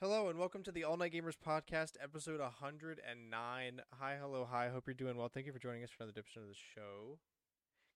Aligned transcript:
Hello 0.00 0.28
and 0.28 0.38
welcome 0.38 0.62
to 0.64 0.72
the 0.72 0.82
All 0.84 0.96
Night 0.96 1.12
Gamers 1.12 1.36
Podcast, 1.38 1.92
episode 2.02 2.40
109. 2.40 3.80
Hi, 4.00 4.16
hello, 4.20 4.46
hi. 4.50 4.68
Hope 4.70 4.84
you're 4.86 4.94
doing 4.94 5.16
well. 5.16 5.28
Thank 5.32 5.46
you 5.46 5.52
for 5.52 5.60
joining 5.60 5.84
us 5.84 5.90
for 5.90 6.02
another 6.02 6.18
edition 6.18 6.42
of 6.42 6.48
the 6.48 6.54
show. 6.74 7.18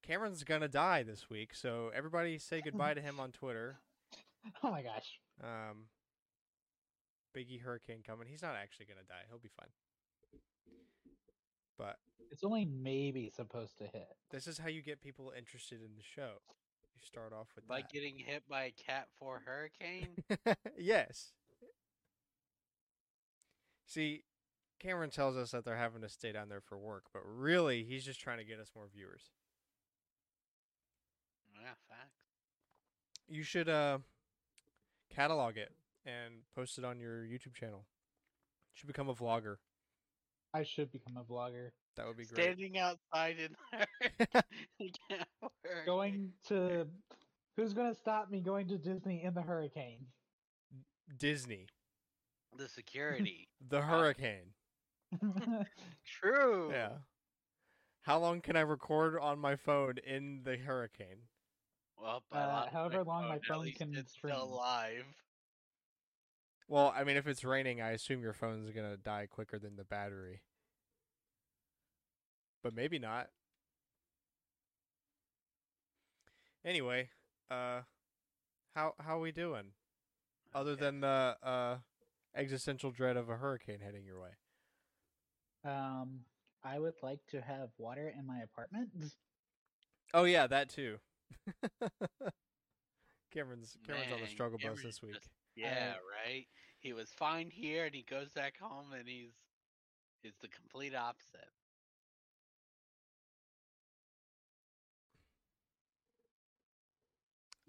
Cameron's 0.06 0.44
gonna 0.44 0.68
die 0.68 1.02
this 1.02 1.28
week, 1.28 1.54
so 1.54 1.90
everybody 1.94 2.38
say 2.38 2.60
goodbye 2.64 2.94
to 2.94 3.00
him 3.00 3.18
on 3.20 3.32
Twitter. 3.32 3.78
Oh 4.62 4.70
my 4.70 4.80
gosh. 4.80 5.18
Um, 5.42 5.86
Biggie 7.36 7.60
Hurricane 7.60 8.04
coming. 8.06 8.28
He's 8.28 8.42
not 8.42 8.54
actually 8.54 8.86
gonna 8.86 9.00
die. 9.08 9.24
He'll 9.28 9.40
be 9.40 9.48
fine. 9.58 9.66
But 11.76 11.96
It's 12.30 12.44
only 12.44 12.64
maybe 12.64 13.28
supposed 13.34 13.76
to 13.78 13.84
hit. 13.88 14.06
this 14.30 14.46
is 14.46 14.58
how 14.58 14.68
you 14.68 14.82
get 14.82 15.02
people 15.02 15.32
interested 15.36 15.80
in 15.80 15.96
the 15.96 16.04
show. 16.04 16.34
You 16.96 17.06
start 17.06 17.32
off 17.32 17.48
with 17.54 17.64
like 17.68 17.88
that. 17.88 17.92
getting 17.92 18.16
hit 18.18 18.42
by 18.48 18.64
a 18.64 18.70
Cat 18.70 19.08
4 19.18 19.42
hurricane? 19.44 20.08
yes. 20.78 21.32
See, 23.86 24.24
Cameron 24.80 25.10
tells 25.10 25.36
us 25.36 25.50
that 25.50 25.64
they're 25.64 25.76
having 25.76 26.02
to 26.02 26.08
stay 26.08 26.32
down 26.32 26.48
there 26.48 26.60
for 26.60 26.78
work, 26.78 27.04
but 27.12 27.22
really, 27.24 27.84
he's 27.84 28.04
just 28.04 28.20
trying 28.20 28.38
to 28.38 28.44
get 28.44 28.58
us 28.58 28.70
more 28.74 28.88
viewers. 28.92 29.30
yeah, 31.54 31.68
fact. 31.88 32.10
You 33.28 33.42
should 33.42 33.68
uh 33.68 33.98
catalog 35.14 35.56
it 35.56 35.72
and 36.04 36.34
post 36.54 36.78
it 36.78 36.84
on 36.84 37.00
your 37.00 37.24
YouTube 37.24 37.54
channel. 37.54 37.84
You 38.72 38.78
should 38.78 38.86
become 38.86 39.08
a 39.08 39.14
vlogger. 39.14 39.56
I 40.54 40.62
should 40.62 40.92
become 40.92 41.16
a 41.16 41.24
vlogger. 41.24 41.70
That 41.96 42.06
would 42.06 42.16
be 42.16 42.24
great. 42.26 42.42
Standing 42.42 42.78
outside 42.78 43.36
in 43.38 43.56
the 44.78 44.92
Cat 45.10 45.26
4 45.40 45.50
hurricane. 45.64 45.86
Going 45.86 46.32
to 46.48 46.86
who's 47.56 47.72
gonna 47.72 47.94
stop 47.94 48.30
me 48.30 48.40
going 48.40 48.68
to 48.68 48.76
Disney 48.78 49.22
in 49.24 49.34
the 49.34 49.42
hurricane? 49.42 50.06
Disney, 51.18 51.66
The 52.56 52.68
security. 52.68 53.48
the 53.68 53.80
hurricane. 53.80 54.52
True. 56.04 56.70
Yeah. 56.72 56.90
How 58.02 58.18
long 58.18 58.40
can 58.40 58.56
I 58.56 58.60
record 58.60 59.18
on 59.18 59.38
my 59.38 59.56
phone 59.56 59.94
in 60.06 60.42
the 60.44 60.56
hurricane? 60.56 61.22
Well, 61.98 62.22
by 62.30 62.42
Uh, 62.42 62.46
lot- 62.48 62.72
however 62.72 63.04
long 63.04 63.28
my 63.28 63.36
at 63.36 63.44
phone 63.44 63.62
least 63.62 63.78
can 63.78 63.94
it's 63.94 64.12
stream. 64.12 64.34
still 64.34 64.54
live. 64.54 65.06
Well, 66.68 66.92
I 66.94 67.04
mean, 67.04 67.16
if 67.16 67.26
it's 67.26 67.44
raining, 67.44 67.80
I 67.80 67.92
assume 67.92 68.20
your 68.22 68.32
phone's 68.32 68.70
gonna 68.70 68.96
die 68.96 69.26
quicker 69.30 69.58
than 69.58 69.76
the 69.76 69.84
battery. 69.84 70.42
But 72.66 72.74
maybe 72.74 72.98
not. 72.98 73.28
Anyway, 76.64 77.10
uh, 77.48 77.82
how 78.74 78.94
how 78.98 79.18
are 79.18 79.20
we 79.20 79.30
doing? 79.30 79.66
Other 80.52 80.72
Okay. 80.72 80.80
than 80.80 80.98
the 81.00 81.36
uh 81.44 81.78
existential 82.34 82.90
dread 82.90 83.16
of 83.16 83.28
a 83.28 83.36
hurricane 83.36 83.78
heading 83.78 84.04
your 84.04 84.20
way. 84.20 84.30
um, 85.64 86.24
I 86.64 86.80
would 86.80 86.94
like 87.04 87.24
to 87.28 87.40
have 87.40 87.70
water 87.78 88.12
in 88.18 88.26
my 88.26 88.40
apartment. 88.40 88.88
Oh 90.12 90.24
yeah, 90.24 90.48
that 90.48 90.68
too. 90.68 90.98
Cameron's 93.32 93.76
Cameron's 93.86 94.12
on 94.12 94.18
the 94.18 94.24
Man, 94.24 94.26
struggle 94.28 94.58
bus 94.60 94.82
this 94.82 95.00
week. 95.00 95.14
just- 95.14 95.28
Yeah, 95.54 95.94
right. 96.26 96.48
He 96.80 96.92
was 96.92 97.10
fine 97.12 97.48
here, 97.48 97.84
and 97.84 97.94
he 97.94 98.02
goes 98.02 98.32
back 98.32 98.58
home, 98.58 98.92
and 98.92 99.06
he's 99.06 99.34
he's 100.24 100.34
the 100.42 100.48
complete 100.48 100.96
opposite. 100.96 101.46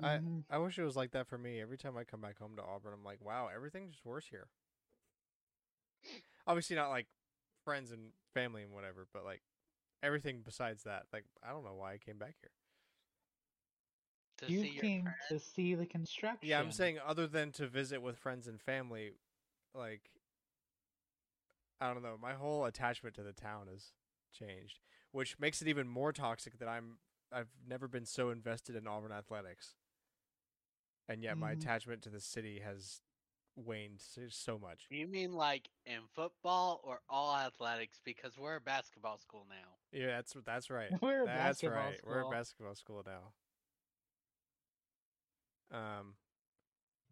I- 0.02 0.18
Mhm. 0.20 0.46
I 0.50 0.58
wish 0.60 0.78
it 0.78 0.84
was 0.84 0.96
like 0.96 1.12
that 1.12 1.28
for 1.28 1.38
me. 1.38 1.60
Every 1.60 1.78
time 1.78 1.98
I 1.98 2.04
come 2.04 2.22
back 2.22 2.38
home 2.38 2.56
to 2.56 2.64
Auburn, 2.64 2.94
I'm 2.94 3.04
like, 3.04 3.22
wow, 3.22 3.48
everything's 3.48 3.94
just 3.94 4.06
worse 4.06 4.28
here. 4.28 4.50
Obviously, 6.46 6.76
not 6.76 6.90
like 6.90 7.08
friends 7.64 7.92
and 7.92 8.14
family 8.34 8.64
and 8.64 8.72
whatever, 8.74 9.08
but 9.12 9.24
like 9.26 9.42
everything 10.04 10.42
besides 10.44 10.84
that. 10.84 11.08
Like, 11.12 11.26
I 11.44 11.50
don't 11.50 11.64
know 11.64 11.74
why 11.76 11.94
I 11.94 11.98
came 11.98 12.18
back 12.18 12.36
here. 12.40 12.52
To 14.38 14.52
you 14.52 14.62
see 14.62 14.80
came 14.80 15.14
to 15.30 15.40
see 15.40 15.74
the 15.74 15.86
construction. 15.86 16.48
Yeah, 16.48 16.60
I'm 16.60 16.72
saying 16.72 17.00
other 17.00 17.28
than 17.28 17.52
to 17.54 17.68
visit 17.68 18.02
with 18.02 18.18
friends 18.18 18.48
and 18.48 18.62
family, 18.62 19.14
like, 19.74 20.12
I 21.82 21.92
don't 21.94 22.04
know. 22.04 22.18
My 22.22 22.34
whole 22.34 22.66
attachment 22.66 23.16
to 23.16 23.24
the 23.24 23.34
town 23.34 23.68
has 23.68 23.92
changed, 24.32 24.80
which 25.12 25.40
makes 25.40 25.62
it 25.62 25.68
even 25.68 25.88
more 25.88 26.12
toxic 26.14 26.60
that 26.60 26.68
I'm. 26.68 27.00
I've 27.32 27.50
never 27.68 27.88
been 27.90 28.06
so 28.06 28.30
invested 28.30 28.76
in 28.76 28.88
Auburn 28.88 29.12
athletics, 29.12 29.76
and 31.08 31.24
yet 31.24 31.38
my 31.38 31.54
Mhm. 31.54 31.58
attachment 31.62 32.02
to 32.04 32.10
the 32.10 32.20
city 32.20 32.60
has 32.60 33.02
waned 33.56 34.00
so, 34.02 34.28
so 34.30 34.60
much. 34.60 34.86
You 34.90 35.08
mean 35.08 35.34
like 35.34 35.70
in 35.86 36.08
football 36.14 36.80
or 36.84 37.02
all 37.10 37.36
athletics? 37.36 38.00
Because 38.04 38.38
we're 38.38 38.56
a 38.58 38.62
basketball 38.62 39.18
school 39.18 39.46
now. 39.50 39.78
Yeah, 39.92 40.08
that's 40.08 40.34
that's 40.46 40.70
right. 40.70 40.92
We're 41.02 41.24
a 41.24 41.26
that's 41.26 41.62
basketball 41.62 41.80
right. 41.86 42.00
We're 42.06 42.20
a 42.20 42.22
school. 42.22 42.32
basketball 42.32 42.76
school 42.76 43.04
now. 43.06 43.34
Um, 45.72 46.16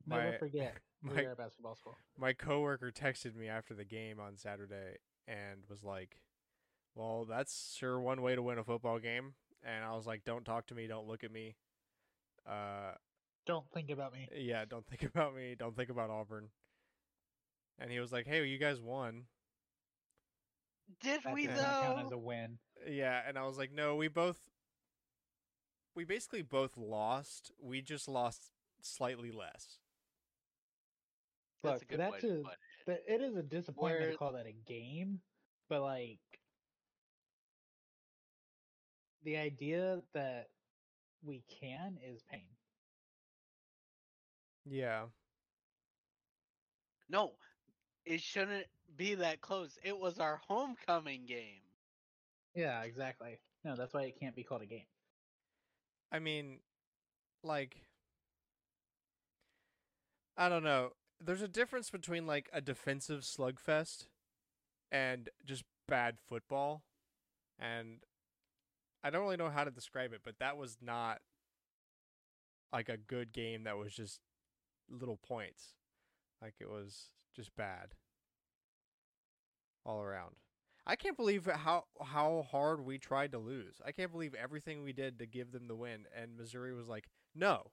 Never 0.05 0.31
my- 0.31 0.37
forget. 0.37 0.77
my- 1.01 1.13
We're 1.13 1.31
a 1.31 1.35
basketball 1.35 1.75
school. 1.75 1.95
my 2.17 2.33
coworker 2.33 2.91
texted 2.91 3.35
me 3.35 3.47
after 3.47 3.73
the 3.73 3.85
game 3.85 4.19
on 4.19 4.37
Saturday 4.37 4.97
and 5.27 5.65
was 5.69 5.83
like, 5.83 6.19
"Well, 6.93 7.25
that's 7.25 7.73
sure 7.75 7.99
one 7.99 8.21
way 8.21 8.35
to 8.35 8.41
win 8.43 8.57
a 8.59 8.63
football 8.63 8.99
game." 8.99 9.35
And 9.63 9.83
I 9.83 9.95
was 9.95 10.05
like, 10.05 10.23
"Don't 10.23 10.45
talk 10.45 10.67
to 10.67 10.75
me. 10.75 10.87
Don't 10.87 11.07
look 11.07 11.23
at 11.23 11.31
me. 11.31 11.55
Uh, 12.45 12.93
Don't 13.45 13.69
think 13.73 13.89
about 13.91 14.13
me. 14.13 14.27
yeah, 14.35 14.65
don't 14.65 14.85
think 14.87 15.03
about 15.13 15.35
me. 15.35 15.55
Don't 15.57 15.75
think 15.75 15.89
about 15.89 16.09
Auburn." 16.09 16.49
And 17.79 17.91
he 17.91 17.99
was 17.99 18.11
like, 18.11 18.25
"Hey, 18.25 18.45
you 18.45 18.57
guys 18.57 18.79
won." 18.79 19.23
Did 21.01 21.23
That 21.23 21.33
we 21.33 21.47
does 21.47 21.57
not 21.61 21.81
count 21.83 22.05
as 22.05 22.11
a 22.11 22.17
win. 22.17 22.59
Yeah, 22.87 23.21
and 23.27 23.37
I 23.37 23.43
was 23.45 23.57
like, 23.57 23.71
"No, 23.71 23.95
we 23.95 24.07
both 24.07 24.37
we 25.95 26.03
basically 26.05 26.41
both 26.43 26.77
lost. 26.77 27.51
We 27.61 27.81
just 27.81 28.07
lost 28.07 28.51
slightly 28.81 29.31
less." 29.31 29.79
That's 31.63 31.81
a 31.81 31.85
Look, 31.85 31.87
good 31.87 31.99
that's 31.99 32.23
way 32.23 32.29
a- 32.29 32.43
put 32.43 32.93
it. 32.93 33.03
It 33.07 33.21
is 33.21 33.35
a 33.35 33.41
disappointment 33.43 34.01
Where- 34.01 34.11
to 34.11 34.17
call 34.17 34.33
that 34.33 34.45
a 34.45 34.51
game, 34.51 35.21
but 35.69 35.81
like 35.81 36.19
the 39.23 39.37
idea 39.37 40.01
that 40.13 40.49
we 41.23 41.43
can 41.49 41.97
is 42.05 42.21
pain. 42.31 42.54
Yeah. 44.65 45.03
No, 47.09 47.33
it 48.05 48.21
shouldn't 48.21 48.65
be 48.97 49.15
that 49.15 49.41
close. 49.41 49.77
It 49.83 49.97
was 49.97 50.19
our 50.19 50.41
homecoming 50.47 51.25
game. 51.25 51.61
Yeah, 52.55 52.81
exactly. 52.83 53.39
No, 53.63 53.75
that's 53.75 53.93
why 53.93 54.03
it 54.03 54.19
can't 54.19 54.35
be 54.35 54.43
called 54.43 54.61
a 54.61 54.65
game. 54.65 54.85
I 56.11 56.19
mean, 56.19 56.59
like, 57.43 57.77
I 60.37 60.49
don't 60.49 60.63
know. 60.63 60.91
There's 61.19 61.41
a 61.41 61.47
difference 61.47 61.89
between 61.89 62.27
like 62.27 62.49
a 62.53 62.61
defensive 62.61 63.21
slugfest 63.21 64.07
and 64.91 65.29
just 65.45 65.63
bad 65.87 66.17
football. 66.27 66.83
And 67.59 67.99
I 69.03 69.09
don't 69.09 69.21
really 69.23 69.37
know 69.37 69.49
how 69.49 69.63
to 69.63 69.71
describe 69.71 70.13
it, 70.13 70.21
but 70.23 70.39
that 70.39 70.57
was 70.57 70.77
not 70.81 71.19
like 72.73 72.89
a 72.89 72.97
good 72.97 73.31
game 73.31 73.63
that 73.63 73.77
was 73.77 73.93
just 73.93 74.19
little 74.89 75.17
points. 75.17 75.75
Like 76.41 76.55
it 76.59 76.69
was 76.69 77.09
just 77.35 77.55
bad 77.55 77.95
all 79.85 80.01
around. 80.01 80.35
I 80.87 80.95
can't 80.95 81.17
believe 81.17 81.45
how 81.45 81.85
how 82.01 82.45
hard 82.51 82.85
we 82.85 82.97
tried 82.97 83.31
to 83.31 83.39
lose. 83.39 83.81
I 83.85 83.91
can't 83.91 84.11
believe 84.11 84.35
everything 84.35 84.83
we 84.83 84.93
did 84.93 85.19
to 85.19 85.25
give 85.25 85.51
them 85.51 85.67
the 85.67 85.75
win, 85.75 86.05
and 86.15 86.37
Missouri 86.37 86.73
was 86.73 86.87
like, 86.87 87.09
"No, 87.33 87.71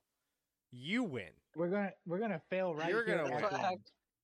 you 0.70 1.04
win." 1.04 1.30
We're 1.54 1.68
gonna 1.68 1.92
we're 2.06 2.18
gonna 2.18 2.40
fail 2.48 2.74
right 2.74 2.88
You're 2.88 3.04
here 3.04 3.18
gonna 3.18 3.34
win. 3.34 3.78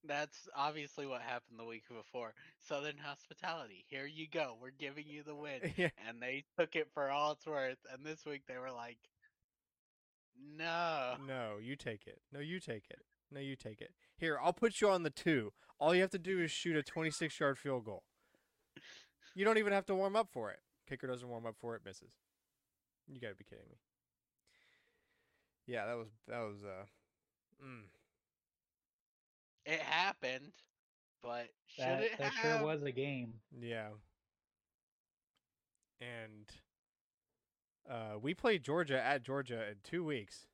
That's 0.04 0.48
obviously 0.56 1.06
what 1.06 1.20
happened 1.22 1.58
the 1.58 1.64
week 1.64 1.84
before. 1.88 2.32
Southern 2.60 2.96
Hospitality. 2.98 3.84
Here 3.88 4.06
you 4.06 4.26
go. 4.28 4.56
We're 4.60 4.70
giving 4.70 5.06
you 5.06 5.22
the 5.22 5.34
win. 5.34 5.60
yeah, 5.76 5.90
And 6.06 6.22
they 6.22 6.44
took 6.58 6.76
it 6.76 6.88
for 6.94 7.10
all 7.10 7.32
it's 7.32 7.46
worth. 7.46 7.78
And 7.92 8.06
this 8.06 8.24
week 8.24 8.42
they 8.46 8.56
were 8.56 8.70
like, 8.70 8.98
no. 10.56 11.14
no, 11.26 11.52
you 11.60 11.76
take 11.76 12.06
it. 12.06 12.20
No, 12.32 12.40
you 12.40 12.60
take 12.60 12.84
it. 12.90 13.00
No, 13.30 13.40
you 13.40 13.56
take 13.56 13.80
it. 13.80 13.90
Here, 14.16 14.38
I'll 14.42 14.52
put 14.52 14.80
you 14.80 14.88
on 14.88 15.02
the 15.02 15.10
two. 15.10 15.52
All 15.78 15.94
you 15.94 16.00
have 16.00 16.10
to 16.10 16.18
do 16.18 16.40
is 16.40 16.50
shoot 16.50 16.76
a 16.76 16.82
26 16.82 17.38
yard 17.38 17.58
field 17.58 17.84
goal. 17.84 18.04
You 19.34 19.44
don't 19.44 19.58
even 19.58 19.72
have 19.72 19.86
to 19.86 19.94
warm 19.94 20.16
up 20.16 20.28
for 20.32 20.50
it. 20.50 20.58
Kicker 20.88 21.06
doesn't 21.06 21.28
warm 21.28 21.46
up 21.46 21.56
for 21.60 21.76
it, 21.76 21.82
misses. 21.84 22.12
You 23.06 23.20
got 23.20 23.28
to 23.28 23.34
be 23.34 23.44
kidding 23.44 23.64
me. 23.70 23.76
Yeah, 25.66 25.86
that 25.86 25.96
was 25.98 26.08
that 26.26 26.40
was 26.40 26.56
uh 26.64 26.84
mm. 27.64 27.82
It 29.66 29.80
happened, 29.80 30.52
but 31.22 31.48
should 31.66 31.84
That, 31.84 32.02
it 32.02 32.18
that 32.18 32.32
have? 32.32 32.58
sure 32.60 32.66
was 32.66 32.82
a 32.82 32.90
game. 32.90 33.34
Yeah. 33.60 33.88
And 36.00 36.46
Uh, 37.88 38.18
we 38.20 38.34
play 38.34 38.58
Georgia 38.58 39.02
at 39.02 39.22
Georgia 39.22 39.66
in 39.68 39.76
two 39.82 40.04
weeks. 40.04 40.46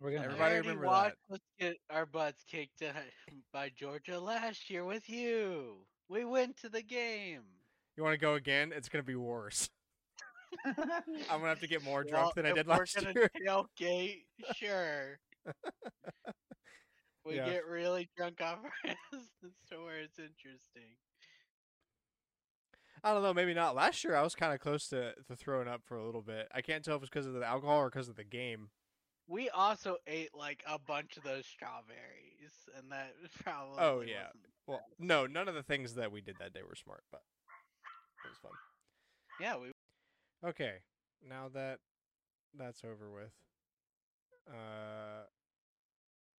We're 0.00 0.12
gonna 0.12 0.24
Everybody 0.24 0.42
I 0.42 0.52
already 0.54 0.68
remember 0.68 0.86
watched 0.86 1.16
us 1.32 1.38
get 1.58 1.76
our 1.90 2.06
butts 2.06 2.44
kicked 2.44 2.82
by 3.52 3.70
Georgia 3.76 4.18
last 4.20 4.70
year 4.70 4.84
with 4.84 5.08
you. 5.08 5.86
We 6.08 6.24
went 6.24 6.56
to 6.58 6.68
the 6.68 6.82
game. 6.82 7.42
You 7.96 8.02
want 8.04 8.14
to 8.14 8.18
go 8.18 8.34
again? 8.34 8.72
It's 8.74 8.88
gonna 8.88 9.02
be 9.02 9.16
worse. 9.16 9.68
I'm 10.64 10.74
gonna 11.28 11.48
have 11.48 11.60
to 11.60 11.66
get 11.68 11.82
more 11.82 12.04
drunk 12.04 12.26
Well, 12.26 12.32
than 12.36 12.46
I 12.46 12.50
if 12.50 12.54
did 12.54 12.66
we're 12.66 12.74
last 12.78 12.94
gonna 12.94 13.14
year. 13.14 13.30
Tailgate, 13.46 14.24
sure. 14.54 15.18
we 17.24 17.36
Yeah. 17.36 17.46
get 17.46 17.66
really 17.66 18.08
drunk 18.16 18.40
off 18.40 18.58
our 18.64 18.72
asses 19.12 19.28
to 19.70 19.82
where 19.84 19.98
it's 20.00 20.18
interesting. 20.18 20.96
I 23.04 23.12
don't 23.12 23.22
know, 23.22 23.34
maybe 23.34 23.54
not. 23.54 23.74
Last 23.74 24.04
year 24.04 24.14
I 24.14 24.22
was 24.22 24.34
kind 24.34 24.52
of 24.52 24.60
close 24.60 24.88
to, 24.88 25.14
to 25.26 25.36
throwing 25.36 25.68
up 25.68 25.82
for 25.84 25.96
a 25.96 26.04
little 26.04 26.22
bit. 26.22 26.48
I 26.54 26.60
can't 26.60 26.84
tell 26.84 26.96
if 26.96 27.02
it's 27.02 27.10
because 27.10 27.26
of 27.26 27.34
the 27.34 27.44
alcohol 27.44 27.78
or 27.78 27.90
because 27.90 28.08
of 28.08 28.16
the 28.16 28.24
game. 28.24 28.68
We 29.26 29.50
also 29.50 29.96
ate 30.06 30.34
like 30.34 30.64
a 30.66 30.78
bunch 30.78 31.16
of 31.16 31.22
those 31.22 31.44
strawberries, 31.46 32.52
and 32.76 32.90
that 32.90 33.12
probably. 33.44 33.78
Oh, 33.78 34.00
yeah. 34.00 34.28
Well, 34.66 34.80
no, 34.98 35.26
none 35.26 35.48
of 35.48 35.54
the 35.54 35.62
things 35.62 35.94
that 35.94 36.12
we 36.12 36.20
did 36.20 36.36
that 36.40 36.52
day 36.52 36.60
were 36.66 36.74
smart, 36.74 37.02
but 37.10 37.22
it 38.24 38.28
was 38.28 38.38
fun. 38.38 38.52
Yeah, 39.40 39.56
we. 39.56 39.72
Okay, 40.46 40.74
now 41.26 41.48
that 41.52 41.78
that's 42.56 42.82
over 42.84 43.10
with, 43.10 43.32
uh, 44.48 45.24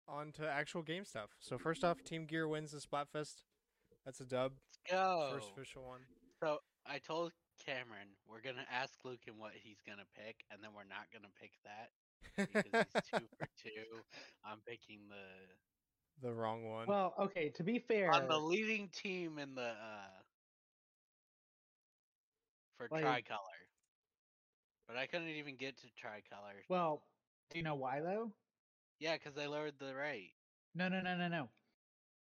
on 0.07 0.31
to 0.33 0.49
actual 0.49 0.81
game 0.81 1.05
stuff. 1.05 1.29
So 1.39 1.57
first 1.57 1.83
off, 1.83 2.03
Team 2.03 2.25
Gear 2.25 2.47
wins 2.47 2.71
the 2.71 2.79
Splatfest. 2.79 3.43
That's 4.05 4.19
a 4.21 4.25
dub. 4.25 4.53
Let's 4.67 4.79
go. 4.91 5.29
First 5.33 5.51
official 5.51 5.83
one. 5.83 6.01
So 6.41 6.59
I 6.85 6.99
told 6.99 7.31
Cameron 7.65 8.07
we're 8.27 8.41
gonna 8.41 8.65
ask 8.71 8.93
Lucan 9.03 9.33
what 9.37 9.51
he's 9.53 9.81
gonna 9.85 10.05
pick, 10.15 10.37
and 10.51 10.61
then 10.63 10.71
we're 10.75 10.83
not 10.87 11.07
gonna 11.13 11.31
pick 11.39 11.51
that 11.65 11.89
because 12.37 12.63
he's 12.93 13.03
two 13.19 13.25
for 13.37 13.47
two. 13.63 14.01
I'm 14.45 14.59
picking 14.67 14.99
the 15.09 16.27
the 16.27 16.33
wrong 16.33 16.69
one. 16.69 16.87
well, 16.87 17.13
okay. 17.19 17.49
To 17.55 17.63
be 17.63 17.79
fair, 17.79 18.11
on 18.11 18.27
the 18.27 18.37
leading 18.39 18.89
team 18.89 19.39
in 19.39 19.55
the 19.55 19.61
uh 19.69 20.19
for 22.77 22.87
Like- 22.91 23.03
tricolor. 23.03 23.39
But 24.87 24.97
I 24.97 25.05
couldn't 25.05 25.27
even 25.29 25.55
get 25.55 25.77
to 25.81 25.87
tricolor. 25.95 26.63
well, 26.67 27.03
do 27.51 27.59
you 27.59 27.63
know 27.63 27.75
why 27.75 27.99
though? 27.99 28.31
Yeah, 28.99 29.13
because 29.13 29.35
they 29.35 29.45
lowered 29.45 29.75
the 29.79 29.93
rate. 29.93 30.33
No, 30.73 30.87
no, 30.89 30.99
no, 31.01 31.15
no, 31.15 31.27
no. 31.27 31.49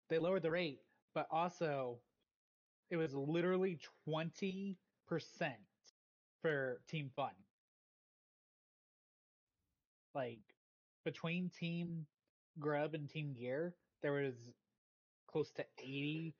They 0.09 0.19
lowered 0.19 0.43
the 0.43 0.51
rate, 0.51 0.79
but 1.15 1.25
also 1.31 1.97
it 2.91 2.97
was 2.97 3.15
literally 3.15 3.79
20% 4.07 4.75
for 6.41 6.81
Team 6.87 7.09
Fun. 7.15 7.31
Like 10.13 10.41
between 11.05 11.49
Team 11.49 12.05
Grub 12.59 12.93
and 12.93 13.09
Team 13.09 13.33
Gear, 13.33 13.77
there 14.01 14.11
was 14.11 14.53
close 15.27 15.51
to 15.53 15.65
80% 15.79 16.33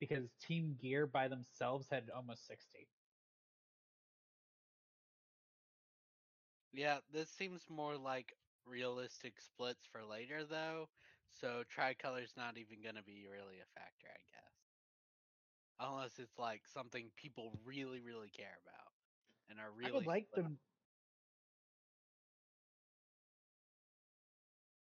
because 0.00 0.32
Team 0.40 0.76
Gear 0.80 1.06
by 1.06 1.28
themselves 1.28 1.88
had 1.90 2.10
almost 2.10 2.46
60. 2.46 2.88
Yeah, 6.72 7.00
this 7.12 7.30
seems 7.30 7.68
more 7.68 7.96
like 7.98 8.34
realistic 8.64 9.40
splits 9.40 9.86
for 9.86 10.04
later 10.04 10.44
though. 10.44 10.88
So 11.30 11.64
tricolor's 11.68 12.34
not 12.36 12.56
even 12.58 12.82
gonna 12.82 13.02
be 13.02 13.26
really 13.30 13.60
a 13.60 13.66
factor, 13.78 14.08
I 14.08 14.20
guess. 14.30 14.65
Unless 15.78 16.18
it's 16.18 16.38
like 16.38 16.62
something 16.72 17.10
people 17.16 17.52
really, 17.64 18.00
really 18.00 18.28
care 18.28 18.58
about 18.64 18.92
and 19.50 19.60
are 19.60 19.70
really 19.76 19.90
I 19.90 19.94
would 19.94 20.06
like 20.06 20.26
them. 20.34 20.58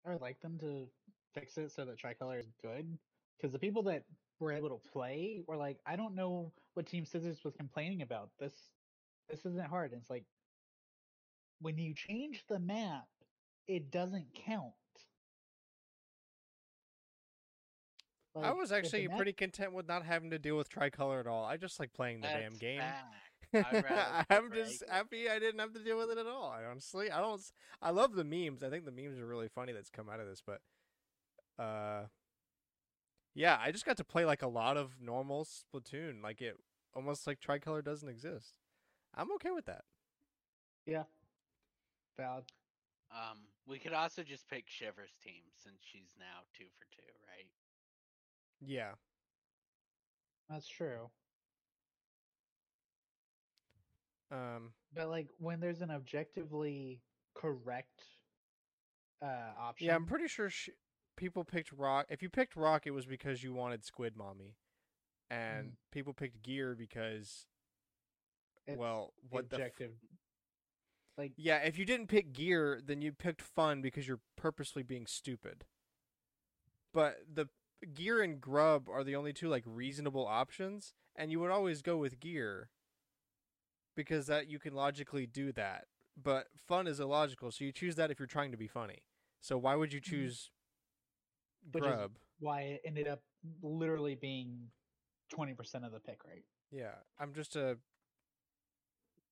I 0.06 0.12
would 0.12 0.22
like 0.22 0.42
them 0.42 0.58
to 0.60 0.88
fix 1.34 1.58
it 1.58 1.72
so 1.72 1.86
that 1.86 1.98
tricolor 1.98 2.40
is 2.40 2.52
good. 2.62 2.98
Because 3.38 3.54
the 3.54 3.60
people 3.60 3.84
that 3.84 4.04
were 4.40 4.52
able 4.52 4.70
to 4.70 4.90
play 4.92 5.44
were 5.48 5.58
like, 5.58 5.78
I 5.86 5.96
don't 5.96 6.16
know 6.16 6.52
what 6.74 6.88
Team 6.88 7.06
Scissors 7.06 7.44
was 7.44 7.56
complaining 7.56 8.02
about. 8.02 8.30
This, 8.40 8.54
this 9.30 9.46
isn't 9.46 9.68
hard. 9.68 9.92
And 9.92 10.02
it's 10.02 10.10
like, 10.10 10.26
when 11.60 11.78
you 11.78 11.94
change 11.94 12.44
the 12.50 12.60
map, 12.60 13.08
it 13.68 13.92
doesn't 13.92 14.26
count. 14.34 14.74
I 18.36 18.52
was 18.54 18.72
actually 18.72 19.08
map- 19.08 19.18
pretty 19.18 19.34
content 19.34 19.74
with 19.74 19.88
not 19.88 20.06
having 20.06 20.30
to 20.32 20.40
deal 20.40 20.56
with 20.58 20.70
tricolor 20.70 21.20
at 21.20 21.28
all. 21.28 21.44
I 21.44 21.58
just 21.58 21.80
like 21.80 21.92
playing 21.94 22.22
the 22.22 22.28
damn 22.28 22.54
game. 22.58 22.82
I'd 23.54 23.84
rather 23.84 24.26
I'm 24.30 24.52
just 24.54 24.84
happy 24.90 25.30
I 25.30 25.38
didn't 25.40 25.60
have 25.60 25.74
to 25.74 25.84
deal 25.84 25.98
with 25.98 26.10
it 26.12 26.18
at 26.18 26.28
all. 26.28 26.50
I 26.50 26.64
honestly, 26.64 27.12
I 27.12 27.20
don't. 27.20 27.40
s- 27.40 27.52
I 27.82 27.90
love 27.90 28.14
the 28.14 28.24
memes. 28.24 28.64
I 28.64 28.70
think 28.70 28.86
the 28.86 28.92
memes 28.92 29.20
are 29.20 29.26
really 29.28 29.50
funny 29.50 29.74
that's 29.74 29.90
come 29.90 30.08
out 30.10 30.22
of 30.22 30.28
this, 30.28 30.42
but, 30.46 30.62
uh, 31.62 32.06
yeah, 33.34 33.58
I 33.62 33.72
just 33.72 33.86
got 33.86 33.98
to 33.98 34.06
play 34.06 34.24
like 34.26 34.42
a 34.42 34.48
lot 34.48 34.78
of 34.78 35.02
normal 35.02 35.44
Splatoon, 35.46 36.22
like 36.24 36.42
it 36.42 36.58
almost 36.96 37.28
like 37.28 37.40
tricolor 37.42 37.82
doesn't 37.82 38.08
exist. 38.08 38.58
I'm 39.14 39.32
okay 39.34 39.52
with 39.52 39.66
that. 39.66 39.84
Yeah. 40.86 41.04
Valid. 42.18 42.46
Um, 43.12 43.40
we 43.68 43.78
could 43.80 43.94
also 43.94 44.24
just 44.24 44.48
pick 44.50 44.66
Shiver's 44.70 45.12
team 45.22 45.44
since 45.62 45.76
she's 45.82 46.16
now 46.18 46.44
two 46.58 46.66
for 46.78 46.86
two, 46.96 47.12
right? 47.28 47.48
Yeah, 48.64 48.92
That's 50.50 50.68
true. 50.68 51.10
um, 54.32 54.72
But 54.94 55.10
like 55.10 55.28
when 55.40 55.60
there's 55.60 55.82
an 55.82 55.92
objectively 55.92 57.02
correct 57.36 58.02
uh 59.22 59.54
option. 59.60 59.88
yeah. 59.88 59.96
I'm 59.96 60.06
pretty 60.06 60.28
sure 60.28 60.50
sh- 60.50 60.70
people 61.18 61.44
picked 61.44 61.72
rock. 61.72 62.08
If 62.10 62.22
you 62.22 62.30
picked 62.30 62.56
rock, 62.56 62.86
it 62.86 62.92
was 62.92 63.06
because 63.06 63.44
you 63.44 63.54
wanted 63.54 63.84
Squid 63.86 64.16
Mommy, 64.16 64.56
and 65.30 65.74
people 65.92 66.14
picked 66.14 66.42
gear 66.44 66.76
because 66.76 67.46
it's 68.68 68.78
well, 68.78 69.14
what 69.30 69.50
the 69.50 69.56
f- 69.56 69.62
objective. 69.62 69.92
like 71.18 71.34
Yeah, 71.38 71.58
if 71.60 71.78
you 71.78 71.86
didn't 71.86 72.08
pick 72.08 72.34
gear, 72.34 72.82
then 72.84 73.02
you 73.02 73.12
picked 73.12 73.42
fun 73.42 73.82
because 73.82 74.08
you're 74.08 74.22
purposely 74.38 74.84
being 74.84 75.06
stupid. 75.08 75.66
But 76.94 77.18
the 77.34 77.48
gear 77.94 78.22
and 78.22 78.40
grub 78.40 78.90
are 78.90 79.04
the 79.04 79.16
only 79.16 79.34
two 79.34 79.50
like 79.50 79.64
reasonable 79.66 80.26
options, 80.26 80.94
and 81.16 81.32
you 81.32 81.40
would 81.40 81.52
always 81.52 81.82
go 81.82 81.98
with 81.98 82.20
gear 82.20 82.70
because 83.96 84.28
that 84.28 84.48
you 84.48 84.60
can 84.60 84.74
logically 84.74 85.26
do 85.26 85.52
that. 85.54 85.86
But 86.22 86.48
fun 86.68 86.88
is 86.88 87.00
illogical, 87.00 87.52
so 87.52 87.64
you 87.64 87.72
choose 87.72 87.96
that 87.96 88.12
if 88.12 88.20
you're 88.20 88.28
trying 88.28 88.52
to 88.52 88.58
be 88.58 88.68
funny. 88.68 89.00
So 89.40 89.58
why 89.58 89.76
would 89.76 89.94
you 89.94 90.02
mm-hmm. 90.02 90.10
choose 90.10 90.52
Which 91.72 91.84
grub? 91.84 92.12
why 92.40 92.62
it 92.62 92.82
ended 92.86 93.08
up 93.08 93.22
literally 93.62 94.16
being 94.16 94.68
twenty 95.30 95.54
percent 95.54 95.86
of 95.86 95.92
the 95.92 96.00
pick 96.00 96.24
rate. 96.26 96.46
Yeah, 96.72 96.96
I'm 97.20 97.34
just 97.34 97.56
a 97.56 97.78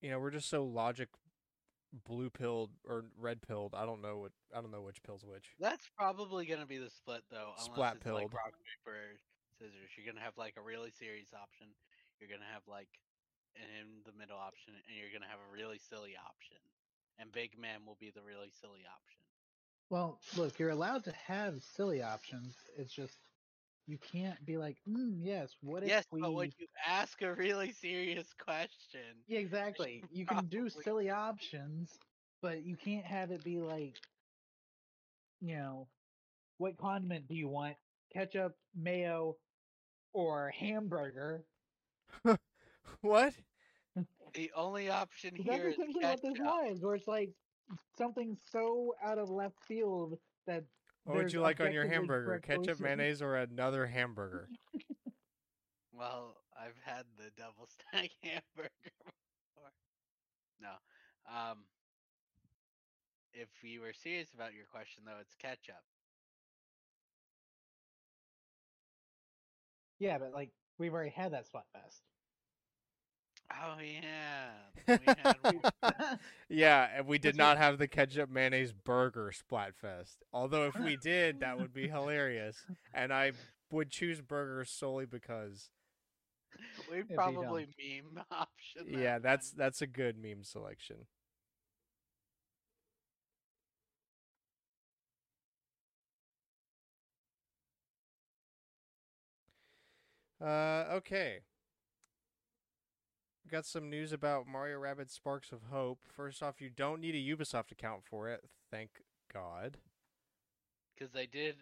you 0.02 0.10
know, 0.10 0.20
we're 0.20 0.32
just 0.32 0.50
so 0.50 0.64
logic 0.64 1.10
blue 1.94 2.30
pilled 2.30 2.72
or 2.88 3.06
red 3.18 3.42
pilled. 3.42 3.74
I 3.76 3.86
don't 3.86 4.02
know 4.02 4.18
what 4.18 4.32
I 4.56 4.62
don't 4.62 4.72
know 4.72 4.82
which 4.82 5.02
pill's 5.04 5.26
which. 5.26 5.46
That's 5.60 5.88
probably 5.98 6.46
gonna 6.46 6.66
be 6.66 6.78
the 6.78 6.90
split 6.90 7.24
though, 7.32 7.54
unless 7.58 7.66
Splat 7.66 7.96
it's 7.98 8.06
like 8.06 8.34
rock 8.34 8.54
paper 8.54 9.18
scissors. 9.58 9.90
You're 9.98 10.06
gonna 10.06 10.24
have 10.24 10.38
like 10.38 10.56
a 10.58 10.62
really 10.62 10.92
serious 10.92 11.34
option. 11.34 11.68
You're 12.20 12.30
gonna 12.30 12.50
have 12.54 12.64
like 12.68 12.90
an 13.56 13.68
in 13.82 13.88
the 14.06 14.18
middle 14.18 14.38
option, 14.38 14.74
and 14.76 14.98
you're 14.98 15.12
gonna 15.12 15.30
have 15.30 15.42
a 15.42 15.54
really 15.54 15.80
silly 15.80 16.16
option. 16.16 16.58
And 17.20 17.32
Big 17.32 17.58
Man 17.60 17.84
will 17.86 17.98
be 18.00 18.12
the 18.12 18.24
really 18.24 18.52
silly 18.62 18.88
option. 18.88 19.20
Well, 19.90 20.22
look, 20.38 20.60
you're 20.60 20.70
allowed 20.70 21.04
to 21.06 21.14
have 21.28 21.64
silly 21.76 22.02
options. 22.02 22.56
It's 22.78 22.94
just 22.94 23.18
you 23.90 24.00
can't 24.00 24.46
be 24.46 24.58
like, 24.58 24.78
mm, 24.90 25.18
yes. 25.22 25.56
What 25.62 25.84
if 25.84 25.94
yes, 25.94 26.06
we? 26.12 26.22
but 26.22 26.34
when 26.34 26.50
you 26.58 26.68
ask 26.88 27.22
a 27.22 27.34
really 27.36 27.72
serious 27.72 28.34
question, 28.34 29.26
Yeah, 29.28 29.40
exactly. 29.40 30.06
You 30.12 30.26
can 30.26 30.48
do 30.48 30.70
silly 30.70 31.10
options, 31.10 32.00
but 32.42 32.64
you 32.64 32.78
can't 32.78 33.06
have 33.06 33.32
it 33.32 33.44
be 33.44 33.60
like, 33.60 33.96
you 35.42 35.56
know, 35.56 35.88
what 36.58 36.78
condiment 36.78 37.28
do 37.28 37.36
you 37.36 37.48
want? 37.48 37.76
Ketchup, 38.14 38.56
mayo, 38.76 39.38
or 40.14 40.50
hamburger? 40.52 41.46
What? 43.02 43.34
the 44.34 44.52
only 44.56 44.90
option 44.90 45.36
That's 45.38 45.48
here 45.48 45.70
is 45.70 45.78
essentially 45.78 46.06
what 46.06 46.22
this 46.22 46.40
ketchup. 46.40 46.42
was, 46.42 46.80
where 46.82 46.96
it's 46.96 47.08
like 47.08 47.32
something 47.98 48.36
so 48.52 48.94
out 49.04 49.18
of 49.20 49.30
left 49.30 49.58
field 49.68 50.18
that 50.48 50.64
What 51.10 51.24
would 51.24 51.34
you 51.34 51.42
like 51.42 51.60
on 51.60 51.72
your 51.74 51.88
hamburger? 51.88 52.40
Ketchup, 52.40 52.66
choices. 52.66 52.82
mayonnaise, 52.82 53.22
or 53.22 53.36
another 53.36 53.88
hamburger? 53.88 54.48
Well, 55.92 56.38
I've 56.58 56.78
had 56.86 57.04
the 57.18 57.30
double 57.36 57.68
stack 57.68 58.10
hamburger 58.24 58.70
before. 59.04 59.72
No. 60.62 60.70
Um 61.28 61.58
if 63.34 63.50
you 63.64 63.82
were 63.82 63.92
serious 63.92 64.34
about 64.34 64.54
your 64.54 64.64
question 64.72 65.04
though, 65.06 65.18
it's 65.20 65.36
ketchup. 65.36 65.84
Yeah, 70.00 70.20
but 70.20 70.32
like 70.34 70.52
we've 70.78 70.94
already 70.94 71.10
had 71.12 71.34
that 71.34 71.48
spot 71.48 71.66
fest. 71.74 72.02
Oh 73.52 73.78
yeah. 73.80 74.52
We 75.00 75.14
had 75.18 75.38
one. 75.44 75.64
Yeah, 76.50 76.88
and 76.96 77.08
we 77.08 77.18
did 77.20 77.36
not 77.36 77.58
have 77.58 77.78
the 77.78 77.88
ketchup 77.88 78.30
mayonnaise 78.30 78.74
burger 78.74 79.32
Splatfest. 79.32 80.18
Although 80.34 80.68
if 80.68 80.80
we 80.80 80.96
did, 80.98 81.40
that 81.42 81.58
would 81.60 81.74
be 81.74 81.88
hilarious. 81.88 82.66
And 82.94 83.14
I 83.14 83.34
would 83.72 83.90
choose 83.92 84.22
burgers 84.22 84.70
solely 84.70 85.06
because 85.06 85.70
we 86.90 87.02
be 87.02 87.14
probably 87.16 87.66
meme 87.78 88.16
the 88.16 88.26
option. 88.36 88.92
that 88.92 88.98
yeah, 89.00 89.20
that's 89.20 89.52
one. 89.52 89.58
that's 89.58 89.82
a 89.82 89.88
good 89.88 90.18
meme 90.18 90.44
selection. 90.44 91.06
Uh, 100.42 100.86
okay. 100.98 101.42
Got 103.52 103.66
some 103.66 103.90
news 103.90 104.14
about 104.14 104.46
Mario 104.48 104.80
Rabbids 104.80 105.10
Sparks 105.12 105.52
of 105.52 105.64
Hope. 105.72 106.00
First 106.08 106.44
off, 106.44 106.62
you 106.62 106.70
don't 106.70 107.02
need 107.02 107.16
a 107.16 107.36
Ubisoft 107.36 107.72
account 107.72 108.02
for 108.08 108.30
it. 108.30 108.44
Thank 108.70 109.02
God. 109.34 109.78
Because 110.94 111.12
they 111.12 111.26
did 111.26 111.56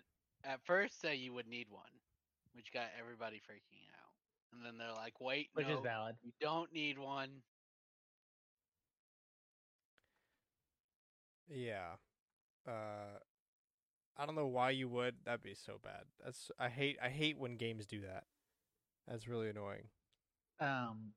at 0.43 0.59
first 0.65 0.99
say 0.99 1.15
you 1.15 1.33
would 1.33 1.47
need 1.47 1.67
one, 1.69 1.83
which 2.53 2.73
got 2.73 2.87
everybody 2.99 3.37
freaking 3.37 3.87
out. 3.95 4.11
And 4.53 4.65
then 4.65 4.77
they're 4.77 4.95
like, 4.95 5.21
wait, 5.21 5.47
Which 5.53 5.67
no, 5.67 5.75
is 5.77 5.79
valid. 5.81 6.15
you 6.23 6.31
don't 6.41 6.73
need 6.73 6.99
one. 6.99 7.29
Yeah. 11.49 11.95
Uh 12.67 13.19
I 14.17 14.25
don't 14.25 14.35
know 14.35 14.47
why 14.47 14.71
you 14.71 14.89
would. 14.89 15.15
That'd 15.25 15.43
be 15.43 15.53
so 15.53 15.79
bad. 15.81 16.03
That's 16.23 16.51
I 16.59 16.69
hate 16.69 16.97
I 17.01 17.09
hate 17.09 17.37
when 17.37 17.55
games 17.55 17.85
do 17.85 18.01
that. 18.01 18.25
That's 19.07 19.27
really 19.27 19.49
annoying. 19.49 19.87
Um, 20.59 21.13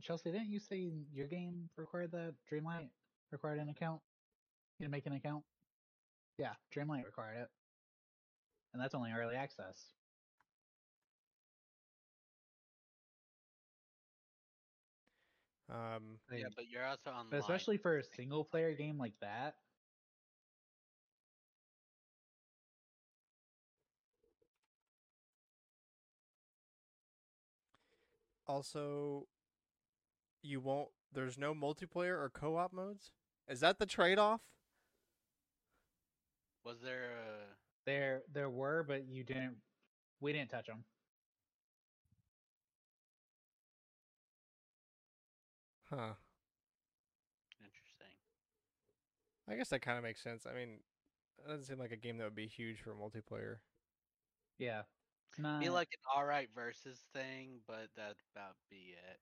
Chelsea, 0.00 0.30
didn't 0.30 0.50
you 0.50 0.58
say 0.58 0.76
your 1.12 1.26
game 1.26 1.70
required 1.76 2.10
that? 2.12 2.34
Dreamlight 2.50 2.90
required 3.30 3.58
an 3.58 3.68
account? 3.68 4.02
You 4.78 4.86
to 4.86 4.90
make 4.90 5.06
an 5.06 5.12
account? 5.12 5.44
Yeah, 6.36 6.54
Dreamlight 6.74 7.04
required 7.04 7.38
it. 7.42 7.48
And 8.72 8.82
that's 8.82 8.94
only 8.94 9.12
early 9.12 9.36
access. 9.36 9.94
Um 15.68 16.18
Yeah, 16.30 16.48
but 16.54 16.68
you're 16.68 16.84
also 16.84 17.10
online. 17.10 17.30
but 17.30 17.38
especially 17.38 17.78
for 17.78 17.96
a 17.96 18.04
single 18.04 18.44
player 18.44 18.74
game 18.74 18.98
like 18.98 19.18
that. 19.20 19.54
also 28.46 29.26
you 30.44 30.60
won't 30.60 30.90
there's 31.12 31.38
no 31.38 31.54
multiplayer 31.54 32.18
or 32.20 32.30
co-op 32.32 32.72
modes? 32.72 33.12
Is 33.48 33.60
that 33.60 33.78
the 33.78 33.86
trade-off? 33.86 34.40
Was 36.64 36.80
there 36.80 37.12
a 37.12 37.56
There 37.86 38.24
there 38.32 38.50
were, 38.50 38.82
but 38.82 39.06
you 39.06 39.24
didn't 39.24 39.62
we 40.20 40.32
didn't 40.32 40.50
touch 40.50 40.66
them. 40.66 40.84
Huh. 45.90 46.14
interesting? 47.60 48.16
I 49.48 49.56
guess 49.56 49.68
that 49.70 49.80
kind 49.82 49.98
of 49.98 50.04
makes 50.04 50.22
sense. 50.22 50.46
I 50.46 50.54
mean, 50.54 50.80
it 51.38 51.48
doesn't 51.48 51.66
seem 51.66 51.78
like 51.78 51.92
a 51.92 51.96
game 51.96 52.18
that 52.18 52.24
would 52.24 52.34
be 52.34 52.46
huge 52.46 52.80
for 52.80 52.94
multiplayer. 52.94 53.58
Yeah. 54.58 54.82
It's 55.30 55.38
not 55.38 55.60
Be 55.60 55.68
like 55.68 55.88
an 55.92 56.16
alright 56.16 56.50
versus 56.54 57.04
thing, 57.12 57.60
but 57.66 57.90
that'd 57.96 58.16
about 58.34 58.56
be 58.70 58.94
it. 59.10 59.20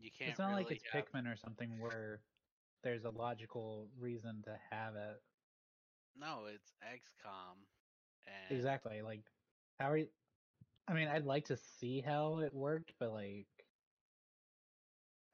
You 0.00 0.10
can't 0.16 0.30
it's 0.30 0.38
not 0.38 0.50
really 0.50 0.64
like 0.64 0.72
it's 0.72 0.84
have- 0.92 1.04
Pikmin 1.06 1.30
or 1.30 1.36
something 1.36 1.78
where 1.78 2.22
there's 2.82 3.04
a 3.04 3.10
logical 3.10 3.88
reason 3.98 4.42
to 4.44 4.56
have 4.70 4.96
it. 4.96 5.22
No, 6.18 6.46
it's 6.52 6.72
XCOM. 6.82 7.56
And 8.26 8.56
Exactly. 8.56 9.02
Like 9.02 9.22
how 9.78 9.90
are 9.90 9.98
you 9.98 10.08
I 10.88 10.92
mean, 10.94 11.06
I'd 11.06 11.24
like 11.24 11.44
to 11.46 11.56
see 11.56 12.00
how 12.00 12.40
it 12.40 12.52
worked, 12.52 12.94
but 12.98 13.12
like 13.12 13.46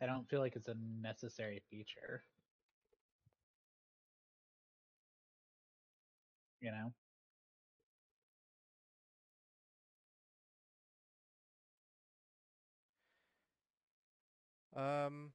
I 0.02 0.06
don't 0.06 0.28
feel 0.28 0.40
like 0.40 0.56
it's 0.56 0.68
a 0.68 0.76
necessary 1.00 1.62
feature. 1.70 2.24
You 6.60 6.72
know? 6.72 6.92
Um 14.76 15.32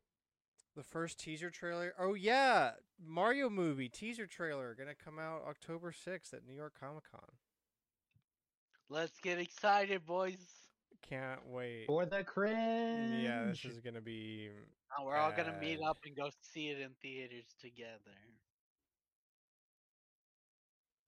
the 0.76 0.84
first 0.84 1.20
teaser 1.20 1.50
trailer. 1.50 1.94
Oh 2.00 2.14
yeah, 2.14 2.72
Mario 3.04 3.50
movie 3.50 3.90
teaser 3.90 4.28
trailer 4.28 4.76
going 4.76 4.90
to 4.90 4.96
come 4.96 5.20
out 5.20 5.44
October 5.48 5.92
6th 5.92 6.34
at 6.34 6.46
New 6.48 6.56
York 6.56 6.74
Comic-Con. 6.80 7.22
Let's 8.90 9.20
get 9.20 9.40
excited, 9.40 10.06
boys. 10.06 10.38
Can't 11.08 11.46
wait. 11.48 11.86
For 11.88 12.06
the 12.06 12.24
cringe. 12.24 13.24
Yeah, 13.24 13.46
this 13.46 13.66
is 13.66 13.80
going 13.80 13.96
to 13.96 14.02
be 14.02 14.50
Now 14.98 15.06
we're 15.06 15.18
all 15.18 15.32
gonna 15.32 15.58
meet 15.60 15.80
up 15.86 15.98
and 16.06 16.16
go 16.16 16.30
see 16.54 16.70
it 16.70 16.80
in 16.80 16.90
theaters 17.02 17.46
together. 17.60 18.18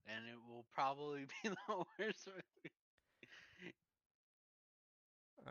And 0.08 0.26
it 0.28 0.40
will 0.50 0.66
probably 0.74 1.26
be 1.44 1.50
the 1.50 1.56
worst 2.00 2.28
movie. 2.28 2.72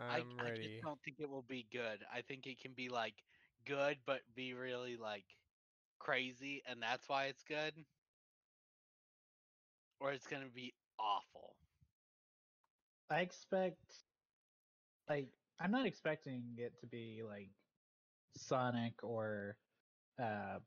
I, 0.09 0.25
I 0.39 0.51
just 0.51 0.75
don't 0.83 1.01
think 1.03 1.21
it 1.21 1.29
will 1.29 1.43
be 1.43 1.67
good. 1.73 2.05
I 2.13 2.23
think 2.23 2.47
it 2.47 2.61
can 2.61 2.73
be 2.73 2.89
like 2.89 3.15
good, 3.65 3.99
but 4.07 4.21
be 4.35 4.55
really 4.55 4.97
like 4.97 5.25
crazy, 5.99 6.63
and 6.67 6.83
that's 6.83 7.09
why 7.09 7.27
it's 7.27 7.43
good. 7.45 7.75
Or 10.01 10.13
it's 10.13 10.27
gonna 10.27 10.49
be 10.49 10.75
awful. 10.99 11.57
I 13.11 13.21
expect 13.21 14.05
like 15.09 15.29
I'm 15.61 15.71
not 15.71 15.87
expecting 15.87 16.57
it 16.59 16.79
to 16.81 16.87
be 16.87 17.23
like 17.27 17.51
Sonic 18.37 19.03
or 19.03 19.57
uh 20.21 20.59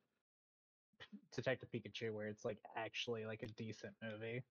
Detective 1.31 1.69
Pikachu 1.71 2.13
where 2.13 2.27
it's 2.27 2.45
like 2.45 2.59
actually 2.75 3.25
like 3.25 3.43
a 3.43 3.47
decent 3.47 3.95
movie. 4.01 4.43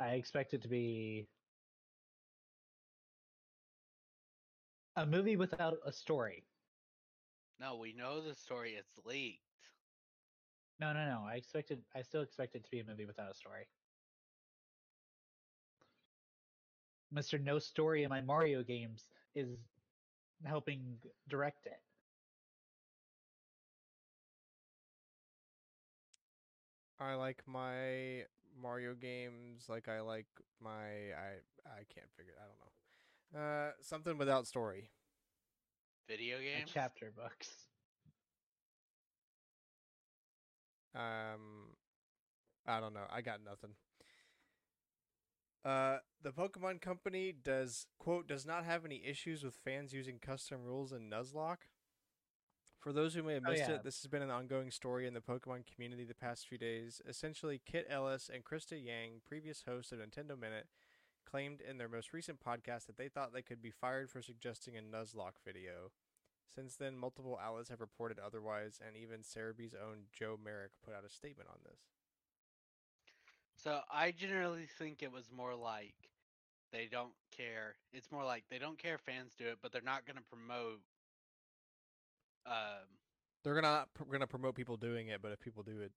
I 0.00 0.12
expect 0.14 0.54
it 0.54 0.62
to 0.62 0.68
be 0.68 1.28
a 5.00 5.06
movie 5.06 5.36
without 5.36 5.78
a 5.86 5.92
story. 5.92 6.44
No, 7.58 7.76
we 7.76 7.94
know 7.94 8.20
the 8.20 8.34
story. 8.34 8.72
It's 8.72 8.98
leaked. 9.06 9.40
No, 10.78 10.92
no, 10.92 11.06
no. 11.06 11.24
I 11.26 11.36
expected 11.36 11.82
I 11.94 12.02
still 12.02 12.22
expect 12.22 12.54
it 12.54 12.64
to 12.64 12.70
be 12.70 12.80
a 12.80 12.84
movie 12.84 13.06
without 13.06 13.30
a 13.30 13.34
story. 13.34 13.66
Mr. 17.12 17.38
No 17.38 17.58
Story 17.58 18.04
in 18.04 18.10
my 18.10 18.20
Mario 18.20 18.62
games 18.62 19.08
is 19.34 19.48
helping 20.44 20.98
direct 21.28 21.66
it. 21.66 21.80
I 27.00 27.14
like 27.14 27.42
my 27.46 28.26
Mario 28.60 28.94
games 28.94 29.68
like 29.68 29.88
I 29.88 30.00
like 30.00 30.26
my 30.62 31.12
I 31.16 31.40
I 31.66 31.84
can't 31.88 32.12
figure 32.16 32.34
I 32.38 32.44
don't 32.46 32.58
know. 32.60 32.79
Uh 33.36 33.70
something 33.80 34.18
without 34.18 34.46
story. 34.46 34.90
Video 36.08 36.38
My 36.38 36.42
games. 36.44 36.70
chapter 36.72 37.12
books. 37.14 37.48
Um, 40.94 41.76
I 42.66 42.80
don't 42.80 42.94
know. 42.94 43.06
I 43.10 43.20
got 43.20 43.40
nothing. 43.44 43.70
Uh, 45.64 45.98
the 46.22 46.30
Pokemon 46.32 46.80
Company 46.80 47.32
does 47.44 47.86
quote 47.98 48.26
does 48.26 48.46
not 48.46 48.64
have 48.64 48.84
any 48.84 49.02
issues 49.06 49.44
with 49.44 49.54
fans 49.64 49.92
using 49.92 50.18
custom 50.18 50.64
rules 50.64 50.92
in 50.92 51.08
Nuzlocke. 51.10 51.68
For 52.80 52.92
those 52.94 53.14
who 53.14 53.22
may 53.22 53.34
have 53.34 53.42
Oh, 53.46 53.50
missed 53.50 53.68
yeah. 53.68 53.74
it, 53.76 53.84
this 53.84 54.00
has 54.02 54.10
been 54.10 54.22
an 54.22 54.30
ongoing 54.30 54.70
story 54.70 55.06
in 55.06 55.12
the 55.12 55.20
Pokemon 55.20 55.64
community 55.72 56.04
the 56.04 56.14
past 56.14 56.48
few 56.48 56.56
days. 56.56 57.02
Essentially, 57.06 57.60
Kit 57.64 57.86
Ellis 57.90 58.30
and 58.32 58.42
Krista 58.42 58.72
Yang, 58.82 59.20
previous 59.28 59.62
hosts 59.68 59.92
of 59.92 59.98
Nintendo 59.98 60.38
Minute, 60.38 60.66
claimed 61.30 61.60
in 61.60 61.78
their 61.78 61.88
most 61.88 62.12
recent 62.12 62.40
podcast 62.40 62.86
that 62.86 62.96
they 62.96 63.08
thought 63.08 63.32
they 63.32 63.42
could 63.42 63.62
be 63.62 63.70
fired 63.70 64.10
for 64.10 64.22
suggesting 64.22 64.76
a 64.76 64.80
Nuzlocke 64.80 65.38
video. 65.44 65.92
Since 66.52 66.76
then, 66.76 66.96
multiple 66.96 67.38
outlets 67.40 67.68
have 67.68 67.80
reported 67.80 68.18
otherwise, 68.18 68.80
and 68.84 68.96
even 68.96 69.22
Serebii's 69.22 69.74
own 69.74 70.06
Joe 70.12 70.36
Merrick 70.42 70.72
put 70.84 70.94
out 70.94 71.04
a 71.06 71.08
statement 71.08 71.48
on 71.48 71.58
this. 71.64 71.78
So 73.56 73.80
I 73.90 74.10
generally 74.10 74.66
think 74.78 75.02
it 75.02 75.12
was 75.12 75.30
more 75.30 75.54
like 75.54 75.94
they 76.72 76.88
don't 76.90 77.12
care. 77.36 77.76
It's 77.92 78.10
more 78.10 78.24
like 78.24 78.44
they 78.50 78.58
don't 78.58 78.78
care 78.78 78.94
if 78.94 79.00
fans 79.02 79.32
do 79.38 79.46
it, 79.46 79.58
but 79.62 79.70
they're 79.70 79.82
not 79.82 80.06
gonna 80.06 80.22
promote. 80.28 80.80
Um, 82.46 82.88
They're 83.44 83.54
gonna 83.54 83.86
gonna 84.10 84.26
promote 84.26 84.54
people 84.54 84.76
doing 84.76 85.08
it, 85.08 85.20
but 85.22 85.30
if 85.32 85.40
people 85.40 85.62
do 85.62 85.80
it, 85.80 85.92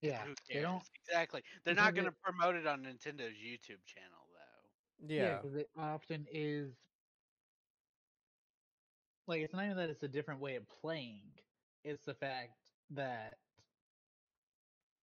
Yeah, 0.00 0.22
who 0.24 0.34
they 0.48 0.60
don't. 0.60 0.82
Exactly. 1.06 1.42
They're 1.64 1.74
because 1.74 1.86
not 1.86 1.94
gonna 1.94 2.12
promote 2.22 2.56
it 2.56 2.66
on 2.66 2.82
Nintendo's 2.82 3.34
YouTube 3.36 3.84
channel 3.86 4.26
though. 4.32 5.06
Yeah. 5.14 5.38
because 5.38 5.56
it 5.56 5.68
often 5.76 6.26
is 6.32 6.72
like 9.26 9.42
it's 9.42 9.54
not 9.54 9.64
even 9.64 9.76
that 9.76 9.90
it's 9.90 10.02
a 10.02 10.08
different 10.08 10.40
way 10.40 10.56
of 10.56 10.64
playing; 10.68 11.22
it's 11.84 12.04
the 12.04 12.14
fact 12.14 12.50
that 12.90 13.34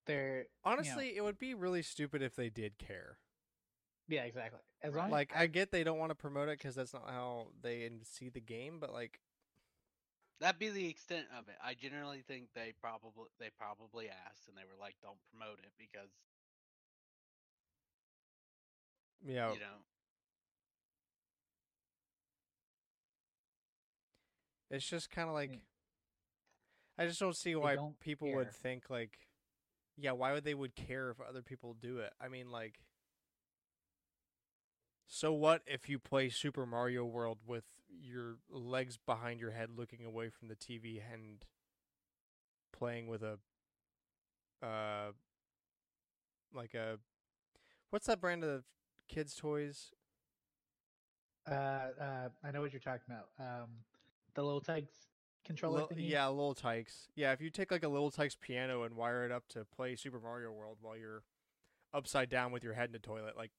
they're 0.06 0.38
you 0.38 0.44
know- 0.44 0.72
Honestly, 0.72 1.16
it 1.16 1.24
would 1.24 1.38
be 1.40 1.54
really 1.54 1.82
stupid 1.82 2.22
if 2.22 2.36
they 2.36 2.50
did 2.50 2.78
care. 2.78 3.20
yeah, 4.08 4.24
exactly. 4.24 4.60
As 4.82 4.94
long 4.96 5.10
Like, 5.12 5.36
I 5.36 5.48
get 5.48 5.72
they 5.72 5.84
don't 5.84 5.98
want 6.00 6.12
to 6.12 6.16
promote 6.16 6.50
it 6.50 6.58
because 6.60 6.76
that's 6.76 6.94
not 6.94 7.10
how 7.10 7.48
they 7.62 7.90
see 8.04 8.30
the 8.30 8.40
game, 8.42 8.80
but 8.80 8.94
like, 8.94 9.20
That'd 10.40 10.60
be 10.60 10.70
the 10.70 10.88
extent 10.88 11.26
of 11.38 11.48
it. 11.50 11.56
I 11.64 11.74
generally 11.74 12.22
think 12.28 12.54
they 12.54 12.74
probably 12.80 13.26
they 13.40 13.50
probably 13.58 14.08
asked 14.10 14.48
and 14.48 14.56
they 14.56 14.62
were 14.62 14.80
like, 14.80 14.96
"Don't 15.02 15.18
promote 15.32 15.60
it 15.60 15.72
because 15.78 16.12
yeah, 19.26 19.52
you 19.52 19.60
know." 19.60 19.82
it's 24.70 24.88
just 24.88 25.10
kind 25.10 25.28
of 25.28 25.34
like, 25.34 25.60
I 26.98 27.06
just 27.06 27.20
don't 27.20 27.36
see 27.36 27.56
why 27.56 27.76
don't 27.76 28.00
people 28.00 28.34
would 28.34 28.52
think 28.52 28.90
like, 28.90 29.18
yeah, 29.98 30.12
why 30.12 30.34
would 30.34 30.44
they 30.44 30.54
would 30.54 30.76
care 30.76 31.10
if 31.10 31.18
other 31.22 31.42
people 31.42 31.76
do 31.80 32.00
it? 32.00 32.12
I 32.22 32.28
mean, 32.28 32.52
like, 32.52 32.80
so 35.08 35.32
what 35.32 35.62
if 35.66 35.88
you 35.88 36.00
play 36.00 36.30
Super 36.30 36.66
Mario 36.66 37.06
World 37.06 37.40
with 37.48 37.64
your 37.90 38.38
legs 38.50 38.98
behind 38.98 39.40
your 39.40 39.52
head, 39.52 39.70
looking 39.76 40.06
away 40.06 40.30
from 40.30 40.48
the 40.48 40.56
TV, 40.56 41.02
and 41.12 41.46
playing 42.72 43.08
with 43.08 43.24
a, 43.24 43.38
uh, 44.66 45.12
like 46.54 46.74
a, 46.74 46.98
what's 47.90 48.08
that 48.08 48.22
brand 48.22 48.44
of 48.44 48.64
kids' 49.08 49.36
toys? 49.36 49.92
uh, 51.50 51.54
uh, 51.54 52.30
I 52.44 52.52
know 52.52 52.62
what 52.62 52.74
you're 52.74 52.80
talking 52.80 53.06
about. 53.08 53.30
Um, 53.40 53.70
the 54.36 54.44
little 54.44 54.62
Tikes 54.62 55.08
controller 55.46 55.80
Lil- 55.80 55.88
thingy. 55.88 56.10
yeah, 56.10 56.28
Little 56.28 56.54
Tikes. 56.54 57.08
Yeah, 57.16 57.32
if 57.32 57.42
you 57.42 57.50
take 57.50 57.72
like 57.72 57.84
a 57.84 57.88
Little 57.88 58.12
Tikes 58.12 58.36
piano 58.40 58.84
and 58.84 58.96
wire 58.96 59.26
it 59.26 59.32
up 59.32 59.48
to 59.50 59.66
play 59.66 59.96
Super 59.96 60.20
Mario 60.20 60.52
World 60.52 60.78
while 60.82 60.98
you're 60.98 61.24
upside 61.94 62.30
down 62.30 62.52
with 62.52 62.64
your 62.64 62.74
head 62.74 62.90
in 62.90 62.92
the 62.92 63.00
toilet, 63.00 63.38
like, 63.38 63.52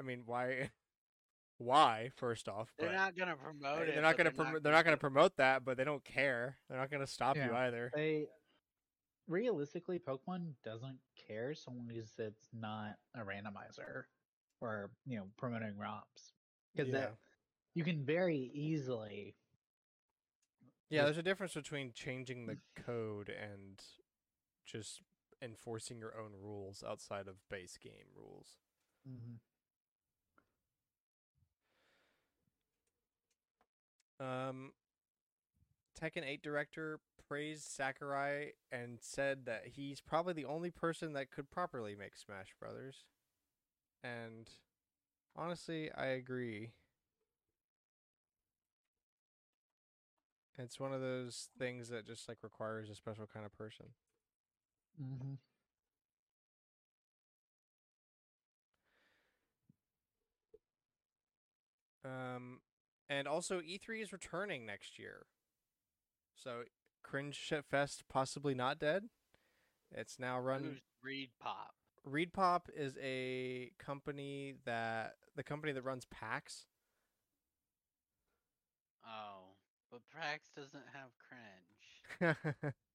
I 0.00 0.02
mean, 0.04 0.22
why? 0.26 0.70
Why? 1.58 2.10
First 2.16 2.48
off, 2.48 2.72
They're 2.78 2.88
but 2.88 2.94
not 2.94 3.16
gonna 3.16 3.36
promote 3.36 3.78
they're 3.86 3.98
it. 3.98 4.00
not 4.02 4.16
gonna 4.16 4.30
prom- 4.30 4.58
they're 4.62 4.72
not 4.72 4.84
gonna 4.84 4.96
promote 4.96 5.36
that, 5.36 5.64
but 5.64 5.76
they 5.76 5.84
don't 5.84 6.04
care. 6.04 6.58
They're 6.68 6.78
not 6.78 6.90
gonna 6.90 7.06
stop 7.06 7.36
you 7.36 7.52
either. 7.52 7.90
They 7.94 8.26
realistically, 9.26 9.98
Pokemon 9.98 10.52
doesn't 10.64 10.98
care 11.26 11.54
so 11.54 11.72
long 11.72 11.90
as 11.98 12.12
it's 12.18 12.48
not 12.52 12.96
a 13.16 13.20
randomizer 13.20 14.04
or 14.60 14.90
you 15.06 15.18
know 15.18 15.26
promoting 15.36 15.74
ROMs 15.76 16.32
because 16.74 16.88
Yeah. 16.92 17.00
that 17.00 17.16
you 17.74 17.82
can 17.84 18.04
very 18.04 18.38
easily. 18.54 19.36
Yeah, 20.90 21.04
there's 21.04 21.18
a 21.18 21.22
difference 21.22 21.54
between 21.54 21.92
changing 21.92 22.46
the 22.46 22.58
code 22.74 23.28
and 23.28 23.82
just 24.64 25.02
enforcing 25.42 25.98
your 25.98 26.18
own 26.18 26.32
rules 26.34 26.82
outside 26.82 27.28
of 27.28 27.36
base 27.50 27.76
game 27.76 28.06
rules. 28.14 28.56
Mm-hmm. 29.06 29.34
Um, 34.20 34.72
Tekken 36.00 36.24
8 36.26 36.42
director 36.42 37.00
praised 37.28 37.64
Sakurai 37.64 38.52
and 38.72 38.98
said 39.00 39.46
that 39.46 39.64
he's 39.74 40.00
probably 40.00 40.32
the 40.32 40.44
only 40.44 40.70
person 40.70 41.12
that 41.12 41.30
could 41.30 41.50
properly 41.50 41.94
make 41.94 42.16
Smash 42.16 42.54
Brothers. 42.58 43.04
And 44.02 44.48
honestly, 45.36 45.90
I 45.92 46.06
agree. 46.06 46.70
It's 50.58 50.80
one 50.80 50.92
of 50.92 51.00
those 51.00 51.48
things 51.58 51.88
that 51.88 52.06
just 52.06 52.28
like 52.28 52.38
requires 52.42 52.90
a 52.90 52.94
special 52.94 53.28
kind 53.32 53.46
of 53.46 53.56
person. 53.56 53.86
Mm-hmm. 55.00 55.34
Um, 62.04 62.60
and 63.08 63.26
also 63.28 63.60
E3 63.60 64.02
is 64.02 64.12
returning 64.12 64.66
next 64.66 64.98
year. 64.98 65.26
So 66.34 66.62
Cringe 67.02 67.34
Shit 67.34 67.64
Fest 67.64 68.04
possibly 68.08 68.54
not 68.54 68.78
dead. 68.78 69.04
It's 69.90 70.18
now 70.18 70.38
run. 70.38 70.64
Who's 70.64 70.80
Reed 71.02 71.30
Pop? 71.40 71.74
ReedPop 72.06 72.62
is 72.74 72.96
a 73.02 73.70
company 73.78 74.54
that 74.64 75.14
the 75.36 75.42
company 75.42 75.72
that 75.72 75.82
runs 75.82 76.06
PAX. 76.06 76.66
Oh, 79.06 79.56
but 79.90 80.00
PAX 80.14 80.48
doesn't 80.56 80.84
have 80.92 81.10
cringe. 81.18 82.74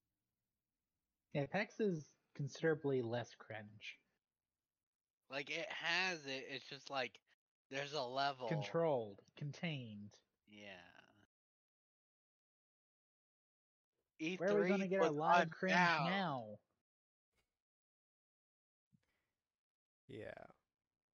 Yeah, 1.33 1.47
PAX 1.51 1.79
is 1.79 2.05
considerably 2.35 3.01
less 3.01 3.31
cringe. 3.37 3.97
Like 5.31 5.49
it 5.49 5.65
has 5.67 6.19
it. 6.27 6.45
It's 6.51 6.65
just 6.65 6.91
like 6.91 7.19
there's 7.73 7.93
a 7.93 8.01
level. 8.01 8.47
Controlled, 8.47 9.19
contained. 9.37 10.11
Yeah. 10.47 10.67
E3 14.21 14.39
Where 14.39 14.57
are 14.57 14.61
we 14.63 14.69
gonna 14.69 14.87
get 14.87 14.99
a 15.01 15.07
was 15.09 15.11
live 15.11 15.49
cringe 15.49 15.73
unbound. 15.73 16.09
now? 16.09 16.43
yeah. 20.07 20.27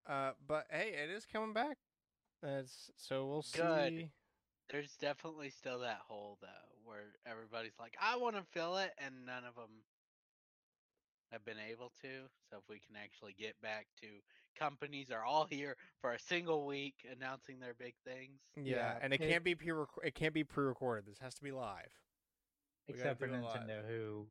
Uh, 0.08 0.32
but 0.48 0.65
hey, 0.69 0.93
it 1.04 1.10
is 1.10 1.26
coming 1.26 1.54
back. 1.54 1.78
That's 2.41 2.91
so 2.98 3.26
we'll 3.26 3.45
Good. 3.54 3.93
see. 3.93 4.10
There's 4.69 4.95
definitely 4.98 5.50
still 5.50 5.80
that 5.80 6.02
hole 6.08 6.38
though, 6.41 6.48
where 6.84 7.15
everybody's 7.26 7.80
like, 7.80 7.95
"I 8.02 8.17
want 8.17 8.36
to 8.36 8.43
fill 8.43 8.78
it," 8.78 8.91
and 8.98 9.26
none 9.26 9.45
of 9.45 9.56
them 9.56 9.84
have 11.32 11.45
been 11.45 11.60
able 11.60 11.91
to. 12.02 12.28
So 12.50 12.58
if 12.58 12.67
we 12.69 12.80
can 12.80 12.95
actually 12.95 13.34
get 13.34 13.60
back 13.62 13.88
to 14.02 14.08
companies 14.63 15.10
are 15.12 15.24
all 15.24 15.48
here 15.50 15.76
for 16.02 16.12
a 16.13 16.19
single 16.19 16.65
week 16.65 16.95
announcing 17.12 17.60
their 17.60 17.74
big 17.74 17.93
things. 18.06 18.39
Yeah, 18.56 18.76
Yeah, 18.76 18.98
and 19.02 19.13
it, 19.13 19.22
it- 19.22 19.30
can't 19.30 19.43
be 19.43 19.56
pre 19.56 19.72
it 20.04 20.13
can't 20.15 20.34
be 20.34 20.43
pre-recorded. 20.43 21.06
This 21.06 21.19
has 21.19 21.34
to 21.36 21.43
be 21.43 21.52
live. 21.52 21.89
We 22.88 22.95
Except 22.95 23.19
for 23.19 23.28
do 23.28 23.34
live. 23.34 23.43
Nintendo, 23.43 23.88
who 23.88 24.28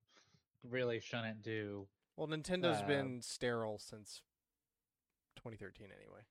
really 0.68 1.00
shouldn't 1.00 1.42
do. 1.42 1.86
Well, 2.16 2.26
Nintendo's 2.28 2.82
Uh, 2.82 2.86
been 2.86 3.22
sterile 3.22 3.78
since 3.78 4.22
2013 5.36 5.86
anyway. 5.86 6.22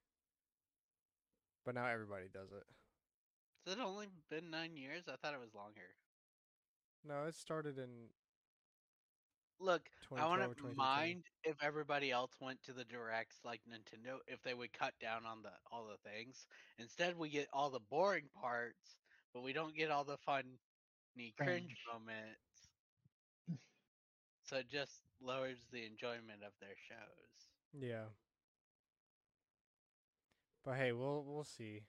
But 1.66 1.76
now 1.76 1.88
everybody 1.88 2.26
does 2.32 2.52
it. 2.52 2.64
Has 3.66 3.78
it 3.78 3.82
only 3.82 4.08
been 4.30 4.50
nine 4.50 4.76
years? 4.78 5.04
I 5.08 5.16
thought 5.16 5.34
it 5.34 5.40
was 5.40 5.54
longer. 5.56 5.96
No, 7.06 7.26
it 7.26 7.36
started 7.36 7.78
in 7.78 8.10
Look, 9.60 9.90
I 10.12 10.22
2012 10.22 10.40
or 10.40 10.48
wouldn't 10.48 10.78
mind 10.78 11.24
if 11.44 11.56
everybody 11.64 12.12
else 12.12 12.32
went 12.40 12.62
to 12.64 12.74
the 12.74 12.84
directs 12.86 13.38
like 13.44 13.62
Nintendo 13.68 14.18
if 14.28 14.42
they 14.44 14.54
would 14.54 14.72
cut 14.72 14.94
down 15.02 15.26
on 15.26 15.42
the 15.42 15.50
all 15.72 15.88
the 15.88 16.10
things. 16.10 16.46
Instead, 16.78 17.18
we 17.18 17.30
get 17.30 17.48
all 17.52 17.70
the 17.70 17.80
boring 17.90 18.30
parts, 18.40 18.98
but 19.34 19.44
we 19.44 19.54
don't 19.54 19.76
get 19.76 19.90
all 19.90 20.04
the 20.04 20.18
funny 20.18 20.60
cringe 21.16 21.36
Cringe. 21.38 21.78
moments. 21.92 23.60
so 24.44 24.58
it 24.58 24.70
just 24.70 25.02
lowers 25.22 25.58
the 25.72 25.86
enjoyment 25.86 26.44
of 26.46 26.54
their 26.62 26.76
shows. 26.88 27.48
Yeah. 27.74 28.06
But 30.64 30.76
hey, 30.76 30.92
we'll 30.92 31.24
we'll 31.26 31.44
see. 31.44 31.82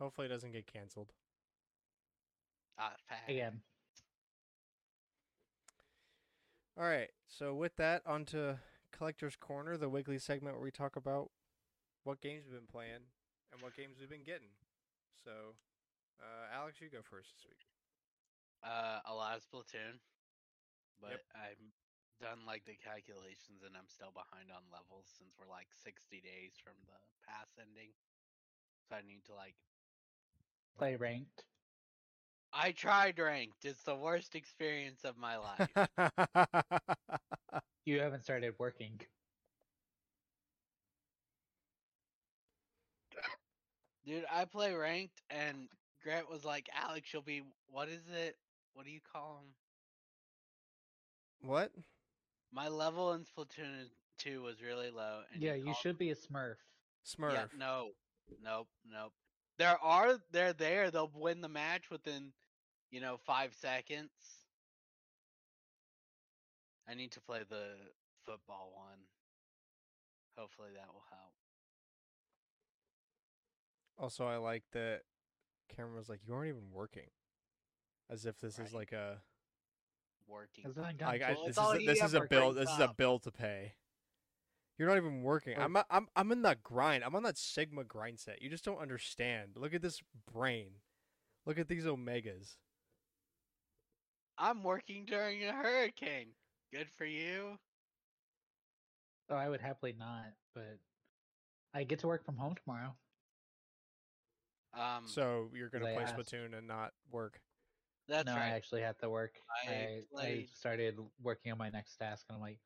Hopefully, 0.00 0.26
it 0.28 0.30
doesn't 0.30 0.52
get 0.52 0.66
canceled. 0.66 1.12
Ah, 2.78 2.92
fact. 3.08 3.28
Again, 3.30 3.60
All 6.76 6.84
right. 6.84 7.08
So 7.26 7.54
with 7.54 7.76
that, 7.76 8.02
on 8.04 8.24
to 8.36 8.60
Collector's 8.92 9.36
Corner, 9.36 9.76
the 9.76 9.88
weekly 9.88 10.18
segment 10.18 10.56
where 10.56 10.64
we 10.64 10.70
talk 10.70 10.96
about 10.96 11.30
what 12.04 12.20
games 12.20 12.44
we've 12.44 12.60
been 12.60 12.68
playing 12.68 13.08
and 13.52 13.62
what 13.64 13.74
games 13.76 13.96
we've 13.98 14.12
been 14.12 14.28
getting. 14.28 14.52
So, 15.24 15.56
uh, 16.20 16.52
Alex, 16.52 16.76
you 16.80 16.92
go 16.92 17.00
first 17.00 17.32
this 17.32 17.48
week. 17.48 17.64
Uh, 18.60 19.00
a 19.08 19.14
lot 19.14 19.36
of 19.36 19.42
Splatoon, 19.44 20.00
but 21.00 21.24
I'm 21.32 21.72
done 22.20 22.44
like 22.48 22.64
the 22.64 22.76
calculations 22.76 23.60
and 23.64 23.76
I'm 23.76 23.88
still 23.88 24.12
behind 24.12 24.48
on 24.48 24.64
levels 24.72 25.08
since 25.16 25.36
we're 25.36 25.48
like 25.48 25.68
60 25.72 26.20
days 26.20 26.56
from 26.60 26.76
the 26.88 26.96
pass 27.24 27.52
ending. 27.60 27.92
So 28.88 28.96
I 28.96 29.02
need 29.04 29.24
to 29.28 29.34
like 29.36 29.56
play 30.76 30.96
ranked. 30.96 31.44
I 32.58 32.72
tried 32.72 33.18
ranked. 33.18 33.64
It's 33.64 33.82
the 33.82 33.94
worst 33.94 34.34
experience 34.34 35.04
of 35.04 35.16
my 35.18 35.36
life. 35.36 35.88
You 37.84 38.00
haven't 38.00 38.24
started 38.24 38.54
working. 38.58 38.98
Dude, 44.04 44.24
I 44.32 44.44
play 44.44 44.74
ranked 44.74 45.20
and 45.30 45.68
Grant 46.02 46.28
was 46.30 46.44
like, 46.44 46.68
Alex, 46.74 47.12
you'll 47.12 47.22
be 47.22 47.42
what 47.68 47.88
is 47.88 48.02
it? 48.12 48.36
What 48.74 48.86
do 48.86 48.92
you 48.92 49.00
call 49.12 49.40
them? 49.40 49.52
what? 51.48 51.70
My 52.52 52.68
level 52.68 53.12
in 53.12 53.24
Splatoon 53.24 53.88
two 54.18 54.42
was 54.42 54.62
really 54.62 54.90
low. 54.90 55.20
And 55.32 55.42
yeah, 55.42 55.54
you 55.54 55.64
called- 55.66 55.76
should 55.76 55.98
be 55.98 56.10
a 56.10 56.16
Smurf. 56.16 56.56
Smurf. 57.06 57.32
Yeah, 57.34 57.44
no, 57.56 57.90
nope, 58.42 58.68
nope. 58.90 59.12
There 59.58 59.78
are 59.82 60.18
they're 60.32 60.52
there. 60.52 60.90
They'll 60.90 61.10
win 61.14 61.40
the 61.40 61.48
match 61.48 61.88
within, 61.90 62.32
you 62.90 63.00
know, 63.00 63.16
five 63.24 63.54
seconds. 63.54 64.10
I 66.88 66.94
need 66.94 67.12
to 67.12 67.20
play 67.20 67.40
the 67.48 67.64
football 68.24 68.72
one. 68.74 68.98
Hopefully 70.36 70.68
that 70.74 70.86
will 70.92 71.04
help. 71.10 71.32
Also, 73.98 74.26
I 74.26 74.36
like 74.36 74.62
that 74.72 75.02
Cameron 75.74 75.96
was 75.96 76.08
like, 76.08 76.20
"You 76.26 76.34
aren't 76.34 76.48
even 76.48 76.70
working," 76.72 77.10
as 78.10 78.26
if 78.26 78.38
this 78.38 78.58
is 78.58 78.72
like 78.72 78.92
a 78.92 79.22
Working. 80.28 80.64
Hasn't 80.64 80.84
like 80.84 80.98
gotten 80.98 81.22
I, 81.22 81.28
this 81.34 81.38
it's 81.46 81.58
is 81.58 81.64
a, 81.82 81.86
this 81.86 82.02
is 82.02 82.14
a 82.14 82.20
bill. 82.22 82.52
brings 82.52 82.56
This 82.56 82.70
is 82.70 82.80
a 82.80 82.92
bill 82.96 83.20
to 83.20 83.30
pay. 83.30 83.74
You're 84.76 84.88
not 84.88 84.96
even 84.96 85.22
working. 85.22 85.56
I'm 85.56 85.72
not- 85.72 85.86
I'm 85.88 86.08
I'm 86.16 86.32
in 86.32 86.42
that 86.42 86.62
grind. 86.64 87.04
I'm 87.04 87.14
on 87.14 87.22
that 87.22 87.38
Sigma 87.38 87.84
grind 87.84 88.18
set. 88.18 88.42
You 88.42 88.50
just 88.50 88.64
don't 88.64 88.78
understand. 88.78 89.52
Look 89.56 89.72
at 89.72 89.82
this 89.82 90.02
brain. 90.30 90.80
Look 91.46 91.58
at 91.60 91.68
these 91.68 91.84
omegas. 91.84 92.56
I'm 94.38 94.62
working 94.62 95.04
during 95.06 95.44
a 95.44 95.52
hurricane. 95.52 96.28
Good 96.72 96.88
for 96.90 97.04
you. 97.04 97.58
Oh, 99.30 99.36
I 99.36 99.48
would 99.48 99.60
happily 99.60 99.94
not, 99.98 100.26
but 100.54 100.78
I 101.74 101.84
get 101.84 102.00
to 102.00 102.06
work 102.06 102.24
from 102.24 102.36
home 102.36 102.54
tomorrow. 102.54 102.96
Um, 104.74 105.06
So 105.06 105.50
you're 105.54 105.70
gonna 105.70 105.86
play 105.86 105.96
asked. 105.96 106.16
Splatoon 106.16 106.56
and 106.56 106.66
not 106.66 106.92
work. 107.10 107.40
that's 108.08 108.26
no, 108.26 108.34
right. 108.34 108.42
I 108.42 108.48
actually 108.50 108.82
have 108.82 108.98
to 108.98 109.10
work. 109.10 109.40
I 109.66 110.02
I, 110.16 110.22
I 110.22 110.46
started 110.54 110.98
working 111.20 111.50
on 111.50 111.58
my 111.58 111.70
next 111.70 111.96
task, 111.96 112.26
and 112.28 112.36
I'm 112.36 112.42
like, 112.42 112.60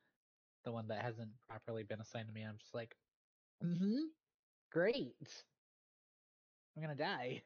the 0.65 0.71
one 0.71 0.87
that 0.89 1.01
hasn't 1.01 1.31
properly 1.47 1.83
been 1.83 2.01
assigned 2.01 2.27
to 2.27 2.33
me. 2.33 2.43
I'm 2.43 2.57
just 2.57 2.75
like, 2.75 2.95
mm-hmm, 3.63 4.01
great. 4.71 5.15
I'm 6.75 6.83
gonna 6.83 6.95
die. 6.95 7.43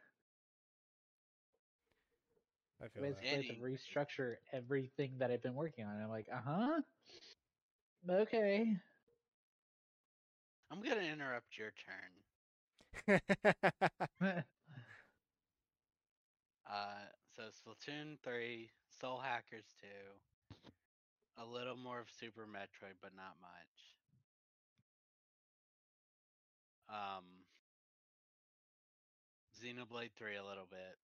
I 2.81 2.87
feel 2.87 3.03
Basically, 3.03 3.29
that. 3.29 3.33
I 3.33 3.35
have 3.35 3.47
to 3.47 3.61
restructure 3.61 4.35
everything 4.53 5.13
that 5.19 5.31
I've 5.31 5.41
been 5.41 5.55
working 5.55 5.85
on. 5.85 6.01
I'm 6.01 6.09
like, 6.09 6.27
uh 6.31 6.41
huh. 6.45 6.81
Okay. 8.09 8.77
I'm 10.71 10.81
gonna 10.81 11.01
interrupt 11.01 11.57
your 11.57 11.71
turn. 11.71 13.21
Uh, 16.67 17.05
so 17.35 17.43
Splatoon 17.43 18.17
3, 18.23 18.69
Soul 18.99 19.19
Hackers 19.19 19.75
2, 19.81 19.87
a 21.37 21.45
little 21.45 21.77
more 21.77 21.99
of 21.99 22.07
Super 22.09 22.47
Metroid, 22.47 22.97
but 23.01 23.11
not 23.15 23.35
much. 23.39 23.93
Um, 26.89 27.25
Xenoblade 29.61 30.11
3 30.17 30.37
a 30.37 30.43
little 30.43 30.67
bit. 30.69 30.97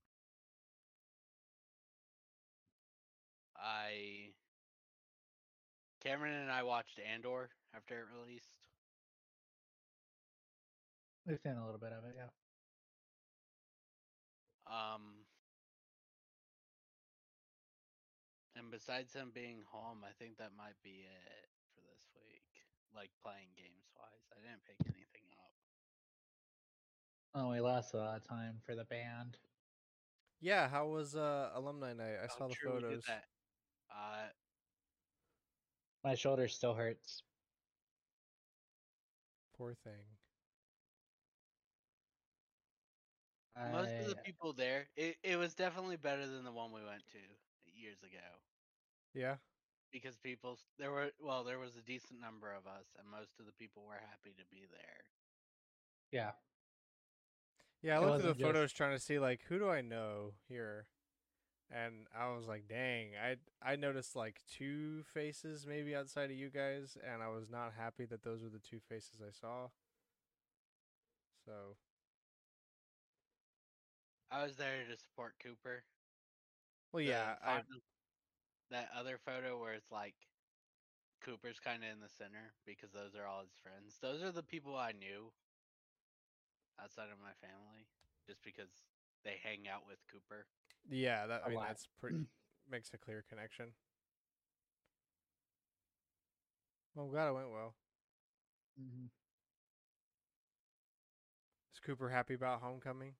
I 3.63 4.33
Cameron 6.03 6.33
and 6.33 6.51
I 6.51 6.63
watched 6.63 6.99
Andor 6.99 7.49
after 7.75 7.99
it 7.99 8.05
released. 8.17 8.67
We've 11.27 11.39
seen 11.39 11.53
a 11.53 11.63
little 11.63 11.79
bit 11.79 11.91
of 11.93 12.03
it, 12.05 12.15
yeah. 12.17 12.29
Um, 14.65 15.25
and 18.55 18.71
besides 18.71 19.13
him 19.13 19.31
being 19.33 19.61
home, 19.69 19.99
I 20.03 20.11
think 20.17 20.37
that 20.37 20.51
might 20.57 20.81
be 20.83 21.05
it 21.05 21.49
for 21.75 21.81
this 21.81 22.01
week. 22.15 22.43
Like 22.95 23.11
playing 23.23 23.47
games 23.55 23.87
wise, 23.95 24.25
I 24.31 24.39
didn't 24.41 24.63
pick 24.65 24.77
anything 24.85 25.27
up. 25.39 25.53
Oh, 27.35 27.51
we 27.51 27.59
lost 27.61 27.93
a 27.93 27.97
lot 27.97 28.17
of 28.17 28.27
time 28.27 28.59
for 28.65 28.75
the 28.75 28.83
band. 28.83 29.37
yeah, 30.41 30.67
how 30.67 30.87
was 30.87 31.15
uh 31.15 31.51
alumni 31.53 31.93
night? 31.93 32.17
I 32.21 32.25
Oh, 32.25 32.35
saw 32.37 32.47
the 32.47 32.55
true, 32.55 32.75
we 32.75 32.81
did 32.81 33.03
photos. 33.03 33.05
That. 33.91 33.97
Uh, 34.25 34.29
My 36.09 36.15
shoulder 36.15 36.47
still 36.47 36.73
hurts. 36.73 37.23
Poor 39.57 39.73
thing. 39.83 40.03
most 43.71 43.91
of 43.93 44.07
the 44.07 44.17
I- 44.17 44.21
people 44.25 44.53
there, 44.53 44.87
it, 44.95 45.17
it 45.23 45.35
was 45.37 45.53
definitely 45.53 45.97
better 45.97 46.25
than 46.25 46.43
the 46.43 46.51
one 46.51 46.71
we 46.71 46.81
went 46.83 47.03
to 47.11 47.19
years 47.79 47.97
ago 48.01 48.17
Yeah. 49.13 49.35
because 49.91 50.17
people 50.17 50.53
s- 50.53 50.65
there 50.79 50.89
were 50.91 51.11
well 51.19 51.43
there 51.43 51.59
was 51.59 51.75
a 51.75 51.81
decent 51.81 52.19
number 52.19 52.51
of 52.51 52.65
us 52.65 52.85
and 52.97 53.07
most 53.07 53.39
of 53.39 53.45
the 53.45 53.51
people 53.53 53.83
were 53.85 53.99
happy 54.09 54.31
to 54.37 54.45
be 54.49 54.65
there. 54.71 55.03
yeah. 56.11 56.31
Yeah, 57.83 57.99
I 57.99 58.01
It 58.03 58.05
looked 58.05 58.15
at 58.15 58.21
the 58.21 58.27
wasn't 58.29 58.37
just- 58.39 58.47
photos 58.47 58.73
trying 58.73 58.95
to 58.95 58.99
see 58.99 59.19
like 59.19 59.41
who 59.43 59.59
do 59.59 59.69
I 59.69 59.81
know 59.81 60.33
here, 60.47 60.87
and 61.71 62.07
I 62.17 62.29
was 62.35 62.47
like, 62.47 62.67
dang, 62.67 63.11
I 63.23 63.37
I 63.61 63.75
noticed 63.75 64.15
like 64.15 64.41
two 64.57 65.03
faces 65.13 65.65
maybe 65.67 65.95
outside 65.95 66.31
of 66.31 66.37
you 66.37 66.49
guys, 66.49 66.97
and 67.03 67.23
I 67.23 67.29
was 67.29 67.49
not 67.49 67.73
happy 67.77 68.05
that 68.05 68.23
those 68.23 68.43
were 68.43 68.49
the 68.49 68.59
two 68.59 68.79
faces 68.79 69.21
I 69.21 69.31
saw. 69.31 69.69
So 71.45 71.75
I 74.31 74.41
was 74.43 74.55
there 74.57 74.83
to 74.85 74.97
support 74.97 75.35
Cooper. 75.39 75.83
well, 76.91 77.03
the 77.03 77.09
yeah, 77.09 77.35
I 77.43 77.61
that 78.71 78.89
other 78.95 79.17
photo 79.17 79.59
where 79.59 79.73
it's 79.73 79.91
like 79.91 80.15
Cooper's 81.21 81.59
kind 81.59 81.83
of 81.83 81.89
in 81.89 81.99
the 82.01 82.09
center 82.09 82.53
because 82.65 82.91
those 82.91 83.15
are 83.15 83.25
all 83.25 83.41
his 83.41 83.55
friends. 83.63 83.97
Those 84.01 84.21
are 84.21 84.31
the 84.31 84.43
people 84.43 84.75
I 84.75 84.91
knew 84.91 85.31
outside 86.81 87.09
of 87.11 87.19
my 87.21 87.33
family, 87.39 87.87
just 88.27 88.41
because 88.43 88.90
they 89.23 89.35
hang 89.43 89.67
out 89.71 89.81
with 89.87 89.97
Cooper. 90.11 90.45
yeah 90.89 91.27
that 91.27 91.41
I 91.45 91.49
mean 91.49 91.57
lot. 91.57 91.67
that's 91.67 91.87
pretty 91.99 92.17
makes 92.71 92.89
a 92.93 92.97
clear 92.97 93.23
connection. 93.29 93.67
Well, 96.95 97.05
I'm 97.05 97.11
glad 97.11 97.27
it 97.29 97.33
went 97.33 97.51
well. 97.51 97.75
Mm-hmm. 98.81 99.05
Is 101.73 101.79
Cooper 101.85 102.09
happy 102.09 102.33
about 102.33 102.61
homecoming? 102.61 103.13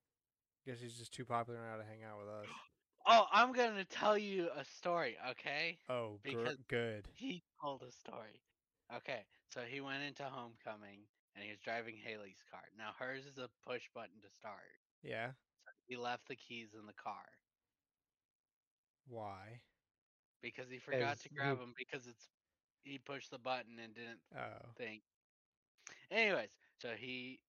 Guess 0.65 0.79
he's 0.81 0.97
just 0.97 1.13
too 1.13 1.25
popular 1.25 1.59
now 1.59 1.77
to 1.77 1.83
hang 1.87 2.03
out 2.03 2.19
with 2.19 2.27
us. 2.29 2.45
Oh, 3.03 3.25
I'm 3.33 3.51
gonna 3.51 3.83
tell 3.83 4.15
you 4.15 4.49
a 4.55 4.63
story, 4.63 5.17
okay? 5.31 5.79
Oh, 5.89 6.19
gr- 6.23 6.29
Because- 6.37 6.57
good. 6.69 7.07
He 7.15 7.41
told 7.59 7.81
a 7.81 7.91
story. 7.91 8.43
Okay, 8.95 9.21
so 9.51 9.61
he 9.67 9.81
went 9.81 10.03
into 10.03 10.21
homecoming 10.21 10.99
and 11.33 11.43
he 11.43 11.49
was 11.49 11.57
driving 11.65 11.95
Haley's 11.97 12.43
car. 12.51 12.61
Now 12.77 12.91
hers 12.99 13.25
is 13.25 13.39
a 13.39 13.49
push 13.67 13.81
button 13.95 14.21
to 14.21 14.29
start. 14.37 14.77
Yeah. 15.01 15.31
He 15.91 15.97
left 15.99 16.30
the 16.30 16.38
keys 16.38 16.73
in 16.80 16.88
the 16.88 16.93
car 16.95 17.27
Why? 19.10 19.63
because 20.41 20.69
he 20.71 20.80
forgot 20.80 21.19
to 21.21 21.30
grab 21.30 21.60
them 21.60 21.73
because 21.77 22.08
it's 22.08 22.32
he 22.84 22.99
pushed 22.99 23.32
the 23.32 23.39
button 23.39 23.80
and 23.80 23.95
didn't 23.95 24.21
Oh. 24.36 24.77
thing. 24.77 25.04
Anyways, 26.12 26.58
so 26.77 26.95
he 26.97 27.41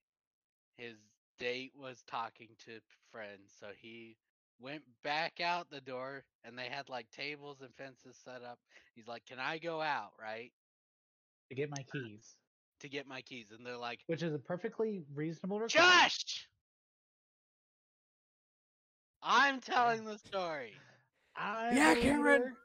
his 0.78 1.10
date 1.38 1.76
was 1.76 2.02
talking 2.04 2.56
to 2.66 2.80
friends, 3.10 3.54
so 3.58 3.72
he 3.80 4.18
went 4.58 4.84
back 5.02 5.40
out 5.40 5.70
the 5.70 5.80
door 5.80 6.24
and 6.44 6.58
they 6.58 6.68
had 6.68 6.88
like 6.88 7.10
tables 7.10 7.62
and 7.62 7.74
fences 7.76 8.16
set 8.16 8.42
up. 8.42 8.60
He's 8.94 9.08
like, 9.08 9.26
"Can 9.26 9.38
I 9.40 9.58
go 9.58 9.80
out?" 9.80 10.14
right? 10.20 10.52
To 11.50 11.54
get 11.54 11.70
my 11.70 11.82
keys, 11.82 12.38
To 12.80 12.88
get 12.88 13.06
my 13.06 13.22
keys 13.22 13.52
and 13.52 13.66
they're 13.66 13.76
like, 13.76 14.06
which 14.06 14.22
is 14.22 14.34
a 14.34 14.38
perfectly 14.38 15.04
reasonable 15.14 15.60
request. 15.60 16.06
"Josh!" 16.08 16.41
I'm 19.22 19.60
telling 19.60 20.04
the 20.06 20.18
story. 20.18 20.72
I'm 21.36 21.76
Yeah, 21.76 21.94
Cameron! 21.94 22.56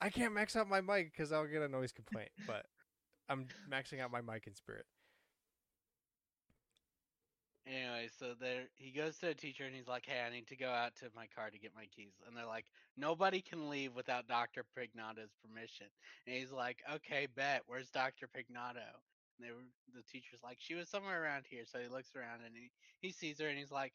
I 0.00 0.08
can't 0.08 0.32
max 0.32 0.56
out 0.56 0.68
my 0.68 0.80
mic 0.80 1.12
because 1.12 1.30
I'll 1.30 1.46
get 1.46 1.60
a 1.60 1.68
noise 1.68 1.92
complaint, 1.92 2.30
but 2.46 2.64
I'm 3.28 3.46
maxing 3.70 4.00
out 4.00 4.10
my 4.10 4.22
mic 4.22 4.46
in 4.46 4.54
spirit. 4.54 4.86
Anyway, 7.66 8.08
so 8.18 8.32
there 8.40 8.62
he 8.76 8.90
goes 8.90 9.18
to 9.18 9.28
a 9.28 9.34
teacher 9.34 9.64
and 9.64 9.74
he's 9.74 9.86
like, 9.86 10.06
"Hey, 10.06 10.22
I 10.26 10.30
need 10.30 10.48
to 10.48 10.56
go 10.56 10.70
out 10.70 10.96
to 10.96 11.10
my 11.14 11.26
car 11.26 11.50
to 11.50 11.58
get 11.58 11.72
my 11.76 11.84
keys." 11.94 12.14
And 12.26 12.34
they're 12.34 12.46
like, 12.46 12.64
"Nobody 12.96 13.42
can 13.42 13.68
leave 13.68 13.94
without 13.94 14.26
Dr. 14.26 14.64
Pignato's 14.76 15.34
permission." 15.44 15.86
And 16.26 16.34
he's 16.34 16.50
like, 16.50 16.82
"Okay, 16.90 17.26
bet. 17.36 17.62
Where's 17.66 17.90
Dr. 17.90 18.26
Pignato?" 18.26 18.88
And 19.36 19.46
they 19.46 19.52
were 19.52 19.62
the 19.94 20.02
teacher's 20.10 20.42
like, 20.42 20.56
"She 20.58 20.74
was 20.74 20.88
somewhere 20.88 21.22
around 21.22 21.44
here." 21.48 21.64
So 21.66 21.78
he 21.78 21.88
looks 21.88 22.16
around 22.16 22.40
and 22.44 22.56
he 22.56 22.70
he 22.98 23.12
sees 23.12 23.38
her 23.38 23.48
and 23.48 23.58
he's 23.58 23.70
like, 23.70 23.92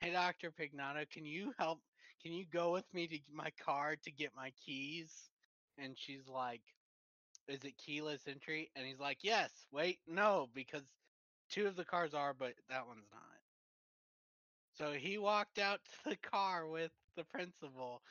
"Hey, 0.00 0.10
Dr. 0.12 0.50
Pignato, 0.50 1.08
can 1.10 1.24
you 1.24 1.54
help? 1.58 1.80
Can 2.22 2.32
you 2.32 2.46
go 2.46 2.72
with 2.72 2.92
me 2.92 3.06
to 3.08 3.20
my 3.32 3.50
car 3.52 3.96
to 3.96 4.10
get 4.10 4.34
my 4.34 4.50
keys?" 4.64 5.30
And 5.78 5.96
she's 5.98 6.26
like, 6.28 6.62
"Is 7.48 7.64
it 7.64 7.76
keyless 7.78 8.26
entry?" 8.28 8.70
And 8.76 8.86
he's 8.86 9.00
like, 9.00 9.24
"Yes. 9.24 9.66
Wait, 9.72 10.00
no, 10.06 10.48
because 10.54 10.84
two 11.50 11.66
of 11.66 11.76
the 11.76 11.84
cars 11.84 12.14
are, 12.14 12.34
but 12.34 12.54
that 12.68 12.86
one's 12.86 13.10
not. 13.12 13.40
So 14.72 14.92
he 14.92 15.18
walked 15.18 15.58
out 15.58 15.80
to 15.84 16.10
the 16.10 16.16
car 16.16 16.66
with 16.66 16.92
the 17.16 17.24
principal 17.24 18.02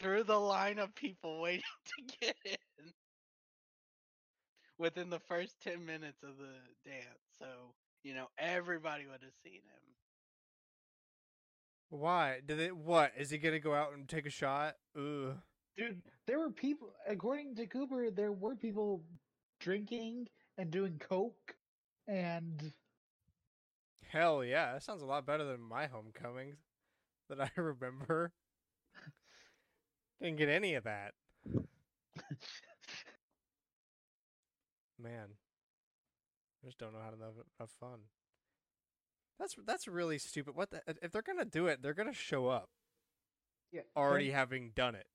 through 0.00 0.24
the 0.24 0.40
line 0.40 0.78
of 0.78 0.94
people 0.94 1.40
waiting 1.42 1.62
to 1.86 2.16
get 2.20 2.36
in. 2.44 2.92
within 4.78 5.10
the 5.10 5.20
first 5.20 5.60
10 5.62 5.84
minutes 5.86 6.22
of 6.22 6.36
the 6.38 6.54
dance. 6.84 7.22
So, 7.38 7.74
you 8.02 8.14
know, 8.14 8.28
everybody 8.38 9.06
would 9.06 9.22
have 9.22 9.34
seen 9.44 9.62
him. 9.62 10.01
Why? 11.92 12.40
Did 12.46 12.58
it? 12.58 12.76
What 12.76 13.12
is 13.18 13.30
he 13.30 13.38
gonna 13.38 13.60
go 13.60 13.74
out 13.74 13.92
and 13.92 14.08
take 14.08 14.24
a 14.24 14.30
shot? 14.30 14.76
Ugh. 14.96 15.36
Dude, 15.76 16.02
there 16.26 16.38
were 16.38 16.50
people. 16.50 16.88
According 17.06 17.54
to 17.56 17.66
Cooper, 17.66 18.10
there 18.10 18.32
were 18.32 18.56
people 18.56 19.04
drinking 19.60 20.28
and 20.56 20.70
doing 20.70 20.98
coke, 20.98 21.54
and 22.08 22.72
Hell 24.12 24.44
yeah, 24.44 24.72
that 24.74 24.82
sounds 24.82 25.00
a 25.02 25.06
lot 25.06 25.24
better 25.24 25.44
than 25.44 25.62
my 25.62 25.86
homecomings 25.86 26.58
that 27.30 27.40
I 27.40 27.48
remember. 27.56 28.32
Didn't 30.20 30.36
get 30.36 30.50
any 30.50 30.74
of 30.74 30.84
that. 30.84 31.14
Man, 34.98 35.28
I 36.62 36.66
just 36.66 36.78
don't 36.78 36.92
know 36.92 37.00
how 37.02 37.08
to 37.10 37.16
have, 37.16 37.32
have 37.58 37.70
fun. 37.70 38.00
That's 39.42 39.56
that's 39.66 39.88
really 39.88 40.18
stupid. 40.18 40.54
What 40.54 40.70
the, 40.70 40.82
if 41.02 41.10
they're 41.10 41.20
gonna 41.20 41.44
do 41.44 41.66
it? 41.66 41.82
They're 41.82 41.94
gonna 41.94 42.12
show 42.12 42.46
up 42.46 42.68
yeah, 43.72 43.80
already 43.96 44.28
they're- 44.28 44.36
having 44.36 44.70
done 44.76 44.94
it. 44.94 45.06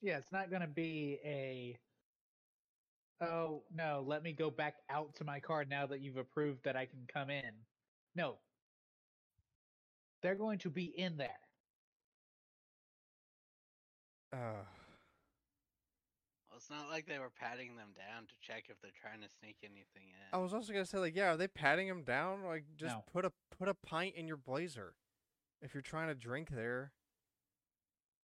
Yeah, 0.00 0.16
it's 0.16 0.32
not 0.32 0.48
going 0.48 0.62
to 0.62 0.66
be 0.66 1.20
a. 1.24 1.78
Oh 3.20 3.62
no! 3.72 4.02
Let 4.04 4.22
me 4.24 4.32
go 4.32 4.50
back 4.50 4.76
out 4.90 5.14
to 5.16 5.24
my 5.24 5.38
car 5.38 5.64
now 5.64 5.86
that 5.86 6.00
you've 6.00 6.16
approved 6.16 6.64
that 6.64 6.74
I 6.74 6.86
can 6.86 7.06
come 7.12 7.28
in. 7.30 7.52
No, 8.16 8.38
they're 10.22 10.34
going 10.34 10.58
to 10.60 10.70
be 10.70 10.86
in 10.86 11.18
there. 11.18 11.28
Uh, 14.32 14.64
it's 16.62 16.70
not 16.70 16.88
like 16.88 17.06
they 17.06 17.18
were 17.18 17.30
patting 17.40 17.74
them 17.74 17.88
down 17.96 18.22
to 18.28 18.34
check 18.40 18.66
if 18.68 18.80
they're 18.80 18.92
trying 19.00 19.20
to 19.20 19.28
sneak 19.40 19.56
anything 19.64 20.10
in. 20.10 20.32
I 20.32 20.38
was 20.40 20.54
also 20.54 20.72
gonna 20.72 20.86
say 20.86 20.98
like, 20.98 21.16
yeah, 21.16 21.32
are 21.32 21.36
they 21.36 21.48
patting 21.48 21.88
them 21.88 22.04
down? 22.04 22.44
Like, 22.44 22.64
just 22.76 22.94
No. 22.94 23.04
put 23.12 23.24
a 23.24 23.32
put 23.50 23.68
a 23.68 23.74
pint 23.74 24.14
in 24.14 24.28
your 24.28 24.36
blazer 24.36 24.94
if 25.60 25.74
you're 25.74 25.82
trying 25.82 26.06
to 26.06 26.14
drink 26.14 26.50
there. 26.50 26.92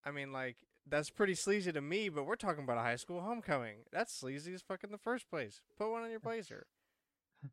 I 0.04 0.12
mean, 0.12 0.30
like 0.32 0.56
that's 0.86 1.10
pretty 1.10 1.34
sleazy 1.34 1.72
to 1.72 1.80
me, 1.80 2.08
but 2.08 2.24
we're 2.26 2.36
talking 2.36 2.62
about 2.62 2.78
a 2.78 2.82
high 2.82 2.94
school 2.96 3.20
homecoming. 3.22 3.78
That's 3.90 4.14
sleazy 4.14 4.54
as 4.54 4.62
fuck 4.62 4.84
in 4.84 4.92
the 4.92 4.98
first 4.98 5.28
place. 5.28 5.60
Put 5.76 5.90
one 5.90 6.04
in 6.04 6.10
your 6.10 6.20
blazer. 6.20 6.66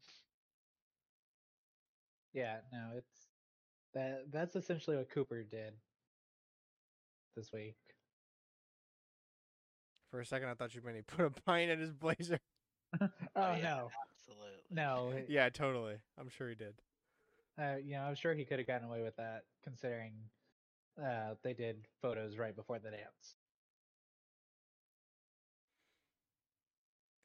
Yeah, 2.33 2.57
no, 2.69 2.89
it's 2.97 3.27
that. 3.93 4.25
That's 4.29 4.57
essentially 4.57 4.97
what 4.97 5.09
Cooper 5.09 5.41
did 5.41 5.71
this 7.37 7.53
week. 7.53 7.77
For 10.15 10.21
a 10.21 10.25
second, 10.25 10.47
I 10.47 10.53
thought 10.53 10.73
you 10.73 10.81
meant 10.81 10.95
he 10.95 11.01
put 11.01 11.25
a 11.25 11.29
pint 11.45 11.69
in 11.69 11.77
his 11.77 11.91
blazer. 11.91 12.39
oh 13.01 13.09
yeah, 13.35 13.61
no, 13.61 13.89
Absolutely. 14.13 14.53
no, 14.71 15.13
Yeah, 15.27 15.49
totally. 15.49 15.95
I'm 16.17 16.29
sure 16.29 16.47
he 16.47 16.55
did. 16.55 16.73
uh, 17.59 17.75
you 17.83 17.95
know, 17.95 18.03
I'm 18.03 18.15
sure 18.15 18.33
he 18.33 18.45
could 18.45 18.59
have 18.59 18.65
gotten 18.65 18.87
away 18.87 19.01
with 19.01 19.17
that, 19.17 19.41
considering 19.61 20.13
uh, 20.97 21.33
they 21.43 21.51
did 21.51 21.85
photos 22.01 22.37
right 22.37 22.55
before 22.55 22.79
the 22.79 22.91
dance. 22.91 23.35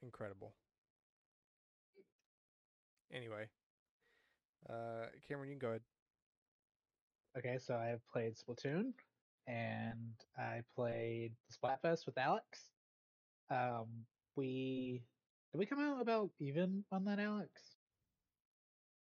Incredible. 0.03 0.53
Anyway, 3.14 3.46
uh, 4.68 5.07
Cameron, 5.29 5.48
you 5.48 5.55
can 5.55 5.61
go 5.61 5.68
ahead. 5.68 5.83
Okay, 7.38 7.57
so 7.64 7.76
I 7.76 7.87
have 7.87 8.05
played 8.09 8.35
Splatoon, 8.35 8.94
and 9.46 10.14
I 10.37 10.62
played 10.74 11.35
Splatfest 11.57 12.05
with 12.05 12.18
Alex. 12.18 12.72
Um, 13.50 14.06
we 14.36 15.02
did 15.52 15.58
we 15.58 15.66
come 15.66 15.80
out 15.80 16.00
about 16.00 16.30
even 16.38 16.84
on 16.92 17.04
that, 17.06 17.18
Alex? 17.18 17.50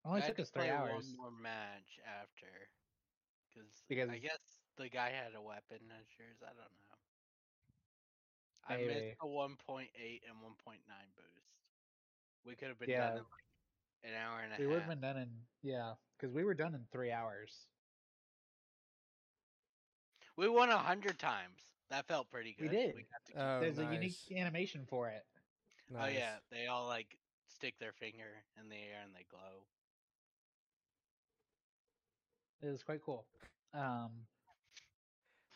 Only 0.05 0.21
I 0.21 0.27
took 0.27 0.36
to 0.38 0.43
us 0.43 0.51
three 0.51 0.69
hours. 0.69 0.91
One 1.17 1.17
more 1.17 1.41
match 1.41 1.99
after, 2.05 2.69
cause 3.55 3.84
Because- 3.89 4.10
I 4.10 4.19
guess 4.19 4.38
the 4.77 4.88
guy 4.89 5.10
had 5.10 5.34
a 5.36 5.41
weapon 5.41 5.79
as 5.99 6.05
yours. 6.19 6.38
I 6.43 6.53
don't 6.53 6.58
know. 6.58 6.97
I 8.67 8.77
Maybe. 8.77 8.88
missed 8.93 9.17
a 9.21 9.27
1.8 9.27 10.23
and 10.27 10.41
1.9 10.41 11.12
boost. 11.15 11.47
We 12.45 12.55
could 12.55 12.67
have 12.69 12.79
been 12.79 12.89
Yeah. 12.89 13.10
done 13.10 13.17
in 13.17 13.23
like 13.23 13.45
an 14.03 14.13
hour 14.13 14.39
and 14.41 14.51
a 14.51 14.55
half. 14.55 14.60
We 14.60 14.67
would 14.67 14.79
have 14.79 14.89
been 14.89 15.01
done 15.01 15.17
in 15.17 15.47
yeah, 15.63 15.95
because 16.17 16.34
we 16.34 16.43
were 16.43 16.53
done 16.53 16.75
in 16.75 16.86
three 16.91 17.12
hours. 17.12 17.67
We 20.36 20.49
won 20.49 20.69
a 20.69 20.77
hundred 20.77 21.17
times. 21.19 21.74
That 21.89 22.08
felt 22.08 22.30
pretty 22.32 22.56
good. 22.58 22.71
We 22.71 22.78
good. 22.78 22.93
did. 22.95 22.95
got 22.95 23.26
to 23.26 23.32
keep 23.32 23.41
Oh, 23.41 23.60
There's 23.62 23.80
a 23.80 23.93
unique 23.93 24.17
animation 24.36 24.86
for 24.88 25.10
it. 25.10 25.24
Oh 25.95 26.08
yeah, 26.08 26.36
they 26.52 26.65
all 26.67 26.88
like 26.88 27.17
stick 27.48 27.76
their 27.80 27.91
finger 27.93 28.43
in 28.60 28.69
the 28.69 28.76
air 28.76 29.02
and 29.04 29.13
they 29.13 29.26
glow. 29.30 29.65
It 32.63 32.71
was 32.71 32.84
quite 32.84 33.02
cool. 33.04 33.26
Um, 33.74 34.12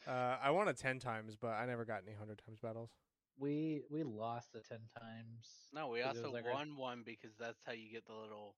Uh, 0.07 0.37
I 0.41 0.51
won 0.51 0.67
it 0.67 0.77
ten 0.77 0.99
times, 0.99 1.35
but 1.35 1.49
I 1.49 1.65
never 1.65 1.85
got 1.85 2.03
any 2.07 2.15
hundred 2.15 2.41
times 2.45 2.59
battles. 2.59 2.91
we 3.37 3.83
we 3.89 4.03
lost 4.03 4.53
the 4.53 4.59
ten 4.61 4.79
times. 4.99 5.69
No, 5.73 5.87
we 5.89 6.01
it 6.01 6.05
also 6.07 6.23
was 6.23 6.33
like 6.33 6.45
our- 6.45 6.53
won 6.53 6.75
one 6.77 7.03
because 7.03 7.35
that's 7.37 7.63
how 7.65 7.73
you 7.73 7.89
get 7.91 8.05
the 8.05 8.13
little 8.13 8.55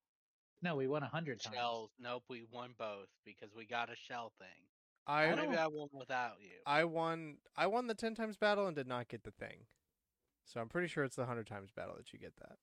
No, 0.60 0.76
we 0.76 0.86
won 0.86 1.02
a 1.02 1.08
hundred 1.08 1.40
times. 1.40 1.54
shells. 1.56 1.90
Nope, 1.98 2.24
we 2.28 2.42
won 2.50 2.74
both 2.78 3.08
because 3.24 3.54
we 3.54 3.64
got 3.66 3.90
a 3.90 3.96
shell 3.96 4.30
thing. 4.38 4.68
I 5.06 5.34
Maybe 5.34 5.56
I 5.56 5.66
won 5.66 5.88
without 5.92 6.36
you. 6.40 6.60
I 6.66 6.84
won 6.84 7.38
I 7.56 7.66
won 7.66 7.86
the 7.86 7.94
ten 7.94 8.14
times 8.14 8.36
battle 8.36 8.66
and 8.66 8.76
did 8.76 8.86
not 8.86 9.08
get 9.08 9.24
the 9.24 9.30
thing. 9.32 9.66
So 10.44 10.60
I'm 10.60 10.68
pretty 10.68 10.88
sure 10.88 11.04
it's 11.04 11.16
the 11.16 11.26
hundred 11.26 11.46
times 11.46 11.70
battle 11.70 11.94
that 11.96 12.12
you 12.12 12.18
get 12.18 12.36
that. 12.36 12.58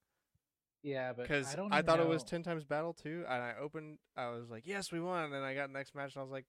Yeah, 0.82 1.12
but 1.12 1.24
Because 1.24 1.54
I 1.56 1.62
I, 1.72 1.82
thought 1.82 2.00
it 2.00 2.08
was 2.08 2.24
ten 2.24 2.42
times 2.44 2.64
battle 2.64 2.94
too, 2.94 3.26
and 3.28 3.44
I 3.44 3.56
opened. 3.60 3.98
I 4.16 4.30
was 4.30 4.50
like, 4.50 4.66
"Yes, 4.66 4.92
we 4.92 5.02
won!" 5.02 5.26
And 5.26 5.34
then 5.34 5.44
I 5.44 5.54
got 5.54 5.68
the 5.68 5.74
next 5.74 5.94
match, 5.94 6.16
and 6.16 6.22
I 6.22 6.24
was 6.24 6.32
like, 6.32 6.46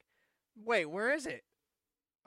"Wait, 0.57 0.87
where 0.87 1.13
is 1.13 1.27
it?" 1.27 1.45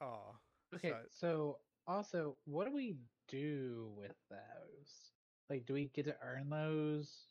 Oh, 0.01 0.35
Okay, 0.75 0.89
so- 0.89 1.05
so 1.11 1.59
also, 1.87 2.37
what 2.45 2.65
do 2.65 2.73
we 2.73 2.97
do 3.29 3.93
with 3.95 4.15
those? 4.29 5.11
Like, 5.49 5.65
do 5.65 5.73
we 5.73 5.87
get 5.89 6.05
to 6.05 6.17
earn 6.21 6.49
those 6.49 7.27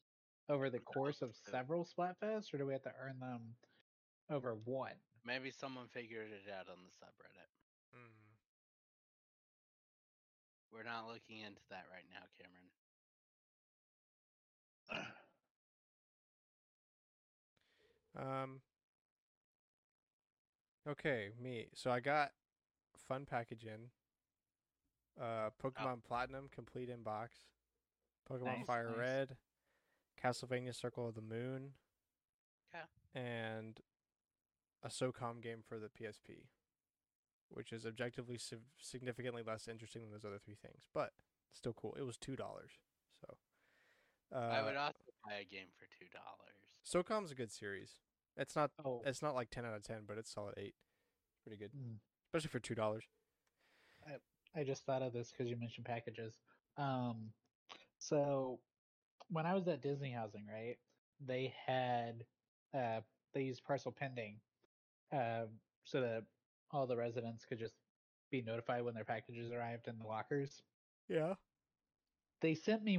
over 0.48 0.70
the 0.70 0.78
course 0.80 1.20
of 1.20 1.34
several 1.36 1.84
Splatfests, 1.84 2.52
or 2.54 2.58
do 2.58 2.66
we 2.66 2.72
have 2.72 2.82
to 2.82 2.94
earn 2.98 3.18
them 3.18 3.56
over 4.30 4.54
one? 4.54 4.96
Maybe 5.24 5.50
someone 5.50 5.86
figured 5.88 6.28
it 6.32 6.50
out 6.50 6.68
on 6.68 6.78
the 6.84 6.90
subreddit. 6.90 7.50
Mm. 7.94 8.10
We're 10.72 10.82
not 10.82 11.06
looking 11.06 11.40
into 11.40 11.60
that 11.70 11.84
right 11.92 12.06
now, 12.10 12.26
Cameron. 12.38 12.70
Um. 18.14 18.60
Okay, 20.86 21.30
me. 21.40 21.68
So 21.74 21.90
I 21.90 22.00
got 22.00 22.32
fun 23.08 23.24
package 23.24 23.64
in. 23.64 23.90
Uh, 25.22 25.50
Pokemon 25.62 26.02
Platinum 26.06 26.48
complete 26.54 26.88
in 26.88 27.02
box. 27.02 27.36
Pokemon 28.30 28.58
Nice, 28.58 28.66
Fire 28.66 28.88
nice. 28.88 28.98
Red, 28.98 29.36
Castlevania 30.22 30.74
Circle 30.74 31.08
of 31.08 31.14
the 31.14 31.22
Moon. 31.22 31.70
'Kay. 32.72 33.20
And 33.20 33.80
a 34.82 34.88
SOCOM 34.88 35.42
game 35.42 35.58
for 35.66 35.78
the 35.78 35.88
PSP, 35.88 36.46
which 37.48 37.72
is 37.72 37.86
objectively 37.86 38.38
significantly 38.78 39.42
less 39.46 39.68
interesting 39.68 40.02
than 40.02 40.12
those 40.12 40.24
other 40.24 40.40
three 40.44 40.56
things, 40.60 40.86
but 40.92 41.12
still 41.52 41.72
cool. 41.72 41.96
It 41.98 42.04
was 42.04 42.16
two 42.16 42.36
dollars. 42.36 42.72
So. 43.20 43.36
Uh, 44.34 44.48
I 44.48 44.62
would 44.62 44.76
also 44.76 44.98
buy 45.24 45.34
a 45.34 45.44
game 45.44 45.68
for 45.78 45.86
two 45.98 46.06
dollars. 46.12 46.52
SOCOM's 46.84 47.30
a 47.30 47.34
good 47.34 47.52
series. 47.52 47.96
It's 48.36 48.56
not 48.56 48.70
Oh, 48.84 49.02
it's 49.04 49.22
not 49.22 49.34
like 49.34 49.50
ten 49.50 49.64
out 49.64 49.74
of 49.74 49.82
ten, 49.82 50.02
but 50.06 50.18
it's 50.18 50.32
solid 50.32 50.54
eight. 50.56 50.74
Pretty 51.44 51.58
good, 51.58 51.72
mm, 51.72 51.96
especially 52.28 52.50
for 52.50 52.60
two 52.60 52.74
dollars. 52.74 53.04
I, 54.06 54.60
I 54.60 54.64
just 54.64 54.84
thought 54.86 55.02
of 55.02 55.12
this 55.12 55.30
because 55.30 55.50
you 55.50 55.56
mentioned 55.56 55.86
packages. 55.86 56.38
Um, 56.78 57.30
so 57.98 58.58
when 59.28 59.44
I 59.46 59.54
was 59.54 59.68
at 59.68 59.82
Disney 59.82 60.10
Housing, 60.10 60.46
right, 60.46 60.76
they 61.24 61.52
had 61.66 62.24
uh, 62.74 63.00
they 63.34 63.42
used 63.42 63.64
parcel 63.64 63.92
pending, 63.92 64.36
uh, 65.12 65.46
so 65.84 66.00
that 66.00 66.24
all 66.70 66.86
the 66.86 66.96
residents 66.96 67.44
could 67.44 67.58
just 67.58 67.74
be 68.30 68.42
notified 68.42 68.84
when 68.84 68.94
their 68.94 69.04
packages 69.04 69.52
arrived 69.52 69.88
in 69.88 69.98
the 69.98 70.06
lockers. 70.06 70.62
Yeah. 71.08 71.34
they 72.40 72.54
sent 72.54 72.82
me 72.84 72.96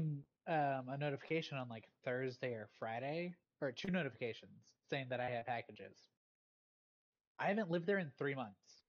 um, 0.47 0.89
a 0.89 0.97
notification 0.97 1.57
on 1.57 1.69
like 1.69 1.87
Thursday 2.03 2.53
or 2.53 2.67
Friday, 2.79 3.35
or 3.61 3.71
two 3.71 3.91
notifications 3.91 4.73
saying 4.89 5.07
that 5.09 5.19
I 5.19 5.29
had 5.29 5.45
packages. 5.45 6.09
I 7.39 7.47
haven't 7.49 7.69
lived 7.69 7.85
there 7.85 7.99
in 7.99 8.11
three 8.17 8.33
months. 8.35 8.83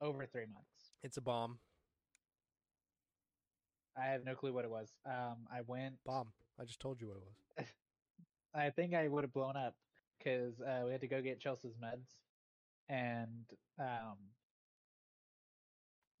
Over 0.00 0.26
three 0.26 0.46
months. 0.46 0.92
It's 1.02 1.16
a 1.18 1.20
bomb. 1.20 1.60
I 3.96 4.06
have 4.06 4.24
no 4.24 4.34
clue 4.34 4.52
what 4.52 4.64
it 4.64 4.70
was. 4.70 4.94
Um, 5.06 5.46
I 5.52 5.60
went. 5.66 5.96
Bomb. 6.06 6.32
I 6.60 6.64
just 6.64 6.80
told 6.80 7.00
you 7.00 7.08
what 7.08 7.16
it 7.16 7.22
was. 7.58 7.66
I 8.54 8.70
think 8.70 8.94
I 8.94 9.08
would 9.08 9.24
have 9.24 9.32
blown 9.32 9.56
up 9.56 9.76
because 10.18 10.60
uh, 10.60 10.82
we 10.84 10.92
had 10.92 11.00
to 11.00 11.08
go 11.08 11.22
get 11.22 11.40
Chelsea's 11.40 11.76
meds, 11.82 12.16
and 12.88 13.44
um, 13.78 14.16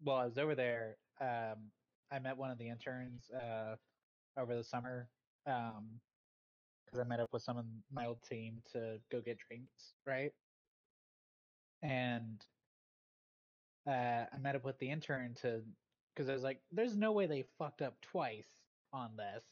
while 0.00 0.18
I 0.18 0.26
was 0.26 0.38
over 0.38 0.54
there, 0.54 0.96
um, 1.20 1.70
I 2.10 2.18
met 2.18 2.36
one 2.36 2.50
of 2.50 2.58
the 2.58 2.68
interns, 2.68 3.30
uh, 3.30 3.76
over 4.38 4.54
the 4.54 4.64
summer. 4.64 5.08
Um, 5.46 6.00
because 6.88 7.00
I 7.00 7.04
met 7.08 7.20
up 7.20 7.32
with 7.32 7.42
some 7.42 7.58
of 7.58 7.66
my 7.92 8.06
old 8.06 8.22
team 8.22 8.62
to 8.72 8.98
go 9.12 9.20
get 9.20 9.38
drinks, 9.48 9.92
right? 10.06 10.32
And 11.82 12.40
uh, 13.86 14.24
I 14.32 14.38
met 14.40 14.56
up 14.56 14.64
with 14.64 14.78
the 14.78 14.90
intern 14.90 15.34
to 15.42 15.62
because 16.14 16.28
I 16.28 16.32
was 16.32 16.42
like, 16.42 16.60
"There's 16.72 16.96
no 16.96 17.12
way 17.12 17.26
they 17.26 17.44
fucked 17.58 17.82
up 17.82 18.00
twice 18.00 18.48
on 18.92 19.10
this." 19.16 19.44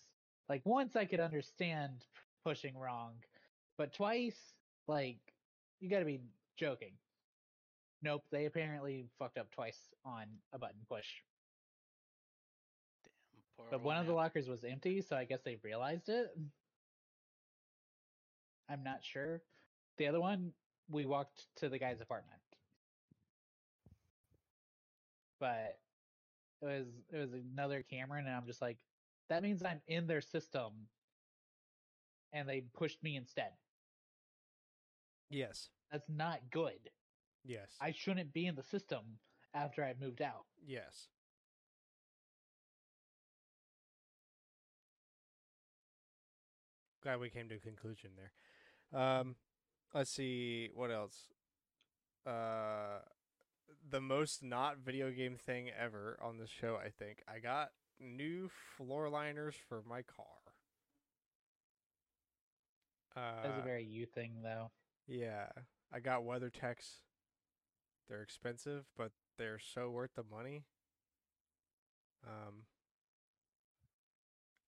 Like 0.48 0.62
once 0.64 0.96
I 0.96 1.04
could 1.04 1.20
understand 1.20 2.06
pushing 2.44 2.76
wrong, 2.76 3.14
but 3.78 3.92
twice, 3.92 4.38
like 4.86 5.18
you 5.80 5.88
got 5.90 6.00
to 6.00 6.04
be 6.04 6.20
joking. 6.56 6.92
Nope, 8.02 8.24
they 8.30 8.46
apparently 8.46 9.06
fucked 9.18 9.38
up 9.38 9.50
twice 9.50 9.78
on 10.04 10.24
a 10.52 10.58
button 10.58 10.80
push. 10.88 11.06
Damn, 13.04 13.42
poor 13.56 13.66
But 13.70 13.82
one 13.82 13.96
of 13.96 14.06
the 14.06 14.12
lockers 14.12 14.48
was 14.48 14.64
empty, 14.64 15.00
so 15.00 15.16
I 15.16 15.24
guess 15.24 15.40
they 15.44 15.58
realized 15.62 16.08
it. 16.08 16.28
I'm 18.68 18.82
not 18.82 19.00
sure. 19.02 19.42
The 19.98 20.08
other 20.08 20.20
one, 20.20 20.52
we 20.90 21.06
walked 21.06 21.46
to 21.56 21.68
the 21.68 21.78
guy's 21.78 22.00
apartment. 22.00 22.40
But 25.38 25.78
it 26.62 26.66
was 26.66 26.86
it 27.12 27.18
was 27.18 27.32
another 27.32 27.82
Cameron, 27.82 28.26
and 28.26 28.34
I'm 28.34 28.46
just 28.46 28.62
like, 28.62 28.78
that 29.28 29.42
means 29.42 29.62
I'm 29.62 29.80
in 29.86 30.06
their 30.06 30.20
system, 30.20 30.72
and 32.32 32.48
they 32.48 32.62
pushed 32.74 33.02
me 33.02 33.16
instead. 33.16 33.50
Yes. 35.30 35.68
That's 35.90 36.08
not 36.08 36.40
good. 36.50 36.90
Yes. 37.44 37.70
I 37.80 37.92
shouldn't 37.92 38.32
be 38.32 38.46
in 38.46 38.54
the 38.54 38.62
system 38.62 39.18
after 39.54 39.84
I 39.84 39.94
moved 40.00 40.22
out. 40.22 40.46
Yes. 40.64 41.08
Glad 47.02 47.20
we 47.20 47.30
came 47.30 47.48
to 47.48 47.54
a 47.56 47.58
conclusion 47.58 48.10
there. 48.16 49.00
Um, 49.00 49.36
let's 49.94 50.10
see 50.10 50.70
what 50.74 50.90
else. 50.90 51.28
Uh, 52.26 53.00
the 53.88 54.00
most 54.00 54.42
not 54.42 54.78
video 54.78 55.10
game 55.10 55.36
thing 55.36 55.70
ever 55.78 56.18
on 56.20 56.38
this 56.38 56.50
show. 56.50 56.76
I 56.84 56.88
think 56.90 57.22
I 57.32 57.38
got 57.38 57.70
new 58.00 58.50
floor 58.76 59.08
liners 59.08 59.54
for 59.68 59.82
my 59.88 60.02
car. 60.02 60.26
That's 63.14 63.56
Uh, 63.56 63.60
a 63.60 63.64
very 63.64 63.84
you 63.84 64.04
thing, 64.06 64.42
though. 64.42 64.70
Yeah, 65.06 65.46
I 65.92 66.00
got 66.00 66.22
WeatherTechs. 66.22 67.00
They're 68.08 68.22
expensive, 68.22 68.84
but 68.96 69.10
they're 69.38 69.58
so 69.58 69.90
worth 69.90 70.14
the 70.14 70.24
money. 70.30 70.64
Um, 72.26 72.62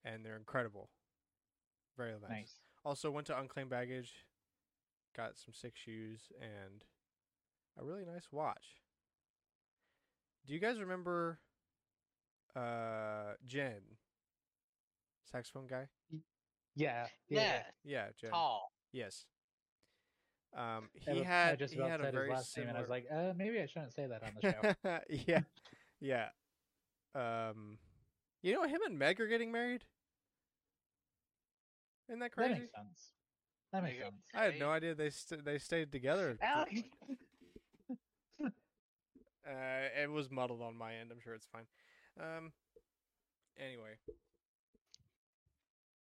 and 0.05 0.25
they're 0.25 0.37
incredible. 0.37 0.91
Very 1.97 2.13
nice. 2.13 2.31
Nice. 2.31 2.55
Also 2.85 3.11
went 3.11 3.27
to 3.29 3.39
Unclaimed 3.39 3.71
Baggage, 3.71 4.13
got 5.17 5.37
some 5.37 5.53
sick 5.53 5.75
shoes 5.77 6.31
and 6.41 6.85
a 7.79 7.85
really 7.85 8.05
nice 8.05 8.29
watch. 8.33 8.77
Do 10.47 10.55
you 10.55 10.61
guys 10.61 10.79
remember 10.81 11.39
uh 12.57 13.35
Jen? 13.47 13.81
Saxophone 15.31 15.67
guy? 15.67 15.89
Yeah. 16.75 17.07
Yeah, 17.29 17.63
Yeah, 17.85 18.07
Jen. 18.21 18.31
tall. 18.31 18.73
Yes. 18.93 19.25
Um 20.59 20.89
he 20.95 21.13
was- 21.19 21.23
had 21.25 21.53
I 21.53 21.57
just 21.57 21.75
he 21.75 21.81
had 21.81 22.01
said 22.01 22.09
a 22.09 22.13
very 22.13 22.29
his 22.31 22.37
last 22.37 22.57
name, 22.59 22.69
and 22.69 22.77
I 22.77 22.81
was 22.81 22.91
like, 22.91 23.07
uh, 23.11 23.33
maybe 23.37 23.61
I 23.61 23.67
shouldn't 23.67 23.93
say 23.93 24.07
that 24.07 24.23
on 24.25 24.31
the 24.41 24.51
show. 24.53 24.99
yeah. 25.27 25.41
Yeah. 26.01 26.29
Um 27.15 27.79
you 28.43 28.53
know 28.55 28.65
him 28.65 28.81
and 28.85 28.99
Meg 28.99 29.21
are 29.21 29.27
getting 29.29 29.53
married? 29.53 29.85
Isn't 32.09 32.21
that 32.21 32.33
crazy? 32.33 32.49
that 32.49 32.55
crazy? 32.55 32.61
makes 32.63 32.75
sense. 32.75 33.13
That 33.73 33.83
makes 33.83 33.97
There 33.99 34.07
you 34.07 34.11
go. 34.11 34.17
sense. 34.17 34.35
I 34.35 34.45
had 34.45 34.59
no 34.59 34.71
idea 34.71 34.95
they 34.95 35.11
st- 35.11 35.45
they 35.45 35.59
stayed 35.59 35.93
together. 35.93 36.39
Alex! 36.41 36.81
Uh, 38.41 39.89
it 40.03 40.11
was 40.11 40.31
muddled 40.31 40.61
on 40.61 40.77
my 40.77 40.95
end. 40.97 41.11
I'm 41.11 41.21
sure 41.21 41.35
it's 41.35 41.47
fine. 41.47 41.67
Um. 42.21 42.53
Anyway. 43.59 43.97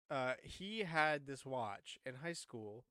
Uh, 0.10 0.34
he 0.44 0.80
had 0.84 1.26
this 1.28 1.46
watch 1.46 2.00
in 2.06 2.16
high 2.16 2.34
school 2.34 2.86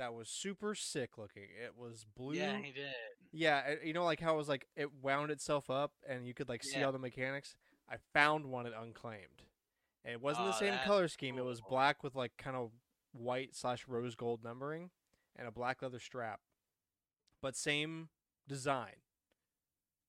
that 0.00 0.14
was 0.14 0.28
super 0.30 0.74
sick 0.74 1.18
looking. 1.18 1.42
It 1.62 1.76
was 1.76 2.06
blue. 2.16 2.34
Yeah, 2.34 2.56
he 2.56 2.72
did. 2.72 2.94
Yeah, 3.32 3.60
it- 3.60 3.84
you 3.84 3.92
know, 3.92 4.04
like 4.04 4.18
how 4.18 4.34
it 4.34 4.38
was 4.38 4.48
like 4.48 4.66
it 4.74 4.90
wound 5.02 5.30
itself 5.30 5.68
up 5.68 5.92
and 6.08 6.26
you 6.26 6.32
could 6.32 6.48
like 6.48 6.64
see 6.64 6.80
Yeah. 6.80 6.86
all 6.86 6.92
the 6.92 6.98
mechanics. 6.98 7.54
I 7.86 7.96
found 8.14 8.46
one 8.46 8.66
at 8.66 8.72
Unclaimed. 8.72 9.42
And 10.02 10.14
it 10.14 10.22
wasn't 10.22 10.46
the 10.46 10.54
oh, 10.54 10.58
same 10.58 10.78
color 10.78 11.06
scheme. 11.08 11.36
It 11.36 11.44
was 11.44 11.60
black 11.60 12.02
with 12.02 12.14
like 12.14 12.32
kind 12.38 12.56
of 12.56 12.70
white 13.12 13.54
slash 13.54 13.86
rose 13.86 14.14
gold 14.14 14.42
numbering 14.42 14.90
and 15.36 15.46
a 15.46 15.50
black 15.52 15.82
leather 15.82 16.00
strap, 16.00 16.40
but 17.42 17.54
same 17.54 18.08
design. 18.48 19.02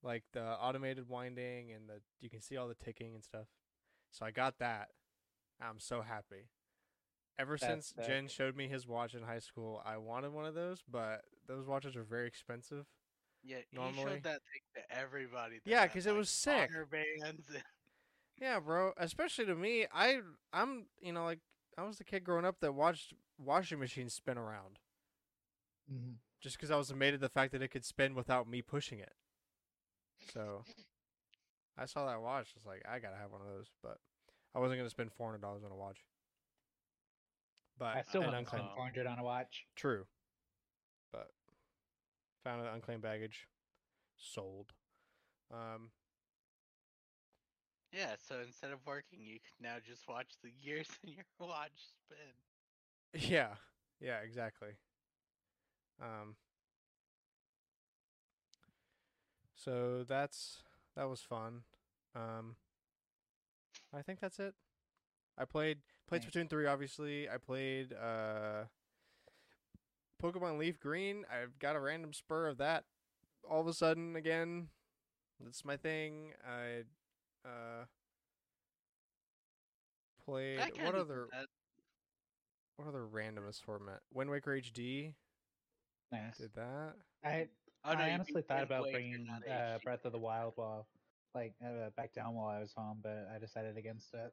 Like 0.02 0.24
the 0.32 0.42
automated 0.42 1.10
winding 1.10 1.74
and 1.74 1.90
the 1.90 2.02
you 2.22 2.30
can 2.30 2.40
see 2.40 2.56
all 2.56 2.70
the 2.70 2.76
ticking 2.76 3.14
and 3.14 3.24
stuff. 3.24 3.48
So 4.10 4.26
I 4.26 4.32
got 4.32 4.58
that. 4.60 4.90
I'm 5.60 5.80
so 5.80 6.02
happy. 6.02 6.48
Ever 7.40 7.58
That's 7.58 7.88
since 7.88 8.08
Jen 8.08 8.28
showed 8.28 8.56
me 8.56 8.68
his 8.68 8.86
watch 8.88 9.16
in 9.16 9.24
high 9.24 9.40
school, 9.40 9.82
I 9.86 9.98
wanted 9.98 10.32
one 10.32 10.46
of 10.46 10.54
those, 10.54 10.84
but 10.88 11.22
those 11.48 11.66
watches 11.66 11.96
are 11.96 12.04
very 12.04 12.28
expensive. 12.28 12.86
Yeah, 13.44 13.58
he 13.70 13.76
Normally- 13.78 14.04
showed 14.04 14.24
that 14.24 14.42
thing 14.44 14.62
to 14.76 14.92
everybody. 14.96 15.56
that 15.60 15.68
Yeah, 15.70 15.82
had, 15.82 15.92
'cause 15.94 16.06
it 16.06 16.12
like, 16.12 16.18
was 16.20 16.30
sick. 16.30 16.70
honor 16.70 16.86
bands 16.86 17.50
Yeah, 18.38 18.60
bro. 18.60 18.94
Especially 18.98 19.46
to 19.46 19.56
me, 19.56 19.88
I 19.92 20.22
I'm 20.54 20.88
you 21.00 21.14
know 21.14 21.24
like 21.26 21.40
I 21.78 21.84
was 21.84 21.98
the 21.98 22.04
kid 22.04 22.24
growing 22.24 22.46
up 22.46 22.60
that 22.60 22.74
watched 22.74 23.14
washing 23.40 23.80
machines 23.80 24.14
spin 24.14 24.38
around 24.38 24.78
Mhm. 25.92 26.18
just 26.40 26.58
because 26.58 26.70
I 26.72 26.76
was 26.76 26.92
amazed 26.92 27.16
at 27.16 27.22
the 27.22 27.30
fact 27.30 27.52
that 27.54 27.62
it 27.64 27.70
could 27.70 27.86
spin 27.86 28.14
without 28.14 28.48
me 28.48 28.62
pushing 28.62 29.00
it. 29.00 29.16
So 30.32 30.64
I 31.78 31.86
saw 31.86 32.06
that 32.06 32.22
watch. 32.22 32.54
It's 32.56 32.66
like 32.66 32.84
I 32.88 33.00
gotta 33.00 33.18
have 33.18 33.32
one 33.32 33.42
of 33.42 33.48
those, 33.48 33.72
but 33.82 34.00
I 34.54 34.60
wasn't 34.60 34.80
gonna 34.80 34.90
spend 34.92 35.12
four 35.14 35.28
hundred 35.28 35.42
dollars 35.42 35.64
on 35.64 35.72
a 35.72 35.76
watch. 35.76 36.04
But 37.82 37.98
I 37.98 38.04
still 38.04 38.22
want 38.22 38.34
to 38.34 38.46
spend 38.46 38.62
unclaimed, 38.62 38.94
400 38.94 39.08
on 39.08 39.18
a 39.18 39.24
watch. 39.24 39.66
true. 39.76 40.06
But 41.12 41.32
found 42.44 42.62
an 42.62 42.68
unclaimed 42.68 43.02
baggage, 43.02 43.48
sold. 44.18 44.72
Um, 45.52 45.90
Yeah, 47.92 48.14
so 48.30 48.36
instead 48.46 48.72
of 48.72 48.86
working, 48.86 49.26
you 49.26 49.40
can 49.40 49.66
now 49.68 49.78
just 49.84 50.08
watch 50.08 50.28
the 50.44 50.52
gears 50.64 50.88
in 51.04 51.14
your 51.14 51.26
watch 51.40 51.72
spin. 52.06 53.30
Yeah, 53.32 53.56
yeah, 54.00 54.20
exactly. 54.20 54.78
Um, 56.00 56.36
so 59.56 60.06
that's 60.08 60.62
that 60.96 61.10
was 61.10 61.22
fun. 61.22 61.64
Um, 62.16 62.58
I 63.92 64.04
think 64.04 64.20
that's 64.20 64.40
it. 64.40 64.54
I 65.36 65.46
played 65.46 65.80
played 66.12 66.24
Nice. 66.24 66.32
Splatoon 66.34 66.50
three. 66.50 66.66
Obviously, 66.66 67.30
I 67.30 67.38
played 67.38 67.94
uh, 67.94 68.66
Pokemon 70.22 70.60
Leaf 70.60 70.78
Green. 70.80 71.24
I've 71.32 71.58
got 71.58 71.78
a 71.78 71.80
random 71.80 72.12
spur 72.12 72.48
of 72.48 72.58
that. 72.58 72.84
All 73.50 73.62
of 73.62 73.68
a 73.68 73.74
sudden, 73.74 74.18
again, 74.18 74.68
that's 75.40 75.64
my 75.64 75.78
thing. 75.78 76.34
I 76.46 76.84
uh 77.48 77.86
played 80.26 80.60
I 80.60 80.70
what 80.86 80.96
other 80.96 81.28
what 82.76 82.88
other 82.88 83.06
randomest 83.06 83.64
format? 83.64 84.02
Wind 84.14 84.30
Waker 84.30 84.52
HD 84.52 85.14
Nice. 86.12 86.38
did 86.38 86.54
that. 86.56 86.94
I 87.24 87.48
Oh, 87.84 87.94
no, 87.94 88.00
I 88.00 88.12
honestly 88.12 88.44
thought 88.44 88.64
about 88.64 88.84
Waker, 88.84 88.98
bringing 88.98 89.28
uh, 89.50 89.80
Breath 89.84 90.06
of 90.06 90.12
the 90.12 90.20
Wild 90.20 90.54
while 90.56 90.86
like 91.34 91.54
uh, 91.66 91.90
back 91.96 92.14
down 92.14 92.36
while 92.36 92.50
I 92.50 92.60
was 92.60 92.74
home, 92.76 93.00
but 93.02 93.28
I 93.34 93.40
decided 93.40 93.78
against 93.78 94.14
it. 94.14 94.32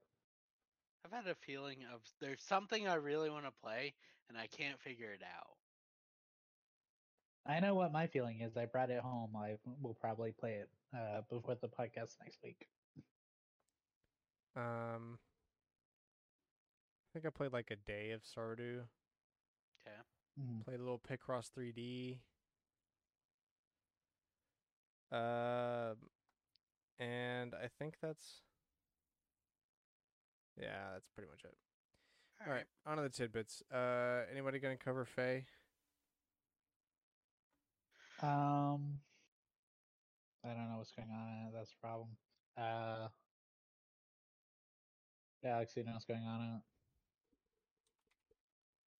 I've 1.04 1.12
had 1.12 1.26
a 1.26 1.34
feeling 1.34 1.78
of 1.94 2.00
there's 2.20 2.42
something 2.42 2.86
I 2.86 2.94
really 2.94 3.30
want 3.30 3.44
to 3.44 3.52
play 3.62 3.94
and 4.28 4.36
I 4.36 4.46
can't 4.46 4.80
figure 4.80 5.12
it 5.12 5.22
out. 5.22 5.56
I 7.46 7.60
know 7.60 7.74
what 7.74 7.92
my 7.92 8.06
feeling 8.06 8.40
is. 8.40 8.56
I 8.56 8.66
brought 8.66 8.90
it 8.90 9.00
home. 9.00 9.30
I 9.34 9.56
will 9.80 9.94
probably 9.94 10.32
play 10.32 10.60
it 10.60 10.68
uh, 10.94 11.22
before 11.30 11.54
the 11.54 11.68
podcast 11.68 12.16
next 12.22 12.38
week. 12.44 12.68
Um, 14.54 15.18
I 17.06 17.08
think 17.14 17.26
I 17.26 17.30
played 17.30 17.52
like 17.52 17.70
a 17.70 17.76
day 17.76 18.10
of 18.10 18.22
Stardew. 18.22 18.80
Okay. 19.80 19.96
Mm. 20.38 20.64
Played 20.64 20.80
a 20.80 20.82
little 20.82 21.00
Picross 21.00 21.48
3D. 21.56 22.18
Uh, 25.10 25.94
and 26.98 27.54
I 27.54 27.68
think 27.78 27.94
that's 28.02 28.42
yeah, 30.60 30.92
that's 30.92 31.08
pretty 31.14 31.30
much 31.30 31.44
it. 31.44 31.54
All 32.46 32.52
right, 32.52 32.66
on 32.86 32.96
to 32.98 33.02
the 33.02 33.08
tidbits. 33.08 33.62
Uh, 33.72 34.22
anybody 34.30 34.58
gonna 34.58 34.76
cover 34.76 35.04
Faye? 35.04 35.46
Um, 38.22 38.98
I 40.44 40.54
don't 40.54 40.70
know 40.70 40.78
what's 40.78 40.92
going 40.92 41.10
on. 41.10 41.50
That's 41.54 41.72
a 41.72 41.80
problem. 41.82 42.08
Uh, 42.56 43.08
Galaxy 45.42 45.82
knows 45.82 46.02
what's 46.02 46.10
going 46.10 46.26
on. 46.26 46.62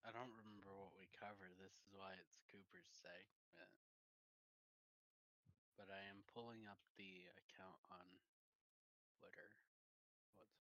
I 0.07 0.11
don't 0.15 0.31
remember 0.39 0.71
what 0.71 0.95
we 0.95 1.11
covered. 1.11 1.51
This 1.59 1.75
is 1.83 1.91
why 1.91 2.15
it's 2.15 2.39
Cooper's 2.47 2.87
segment. 2.87 3.71
But 5.75 5.91
I 5.91 5.99
am 6.07 6.23
pulling 6.31 6.63
up 6.67 6.79
the 6.95 7.27
account 7.39 7.79
on 7.91 8.07
Twitter. 9.19 9.51
What's 10.39 10.63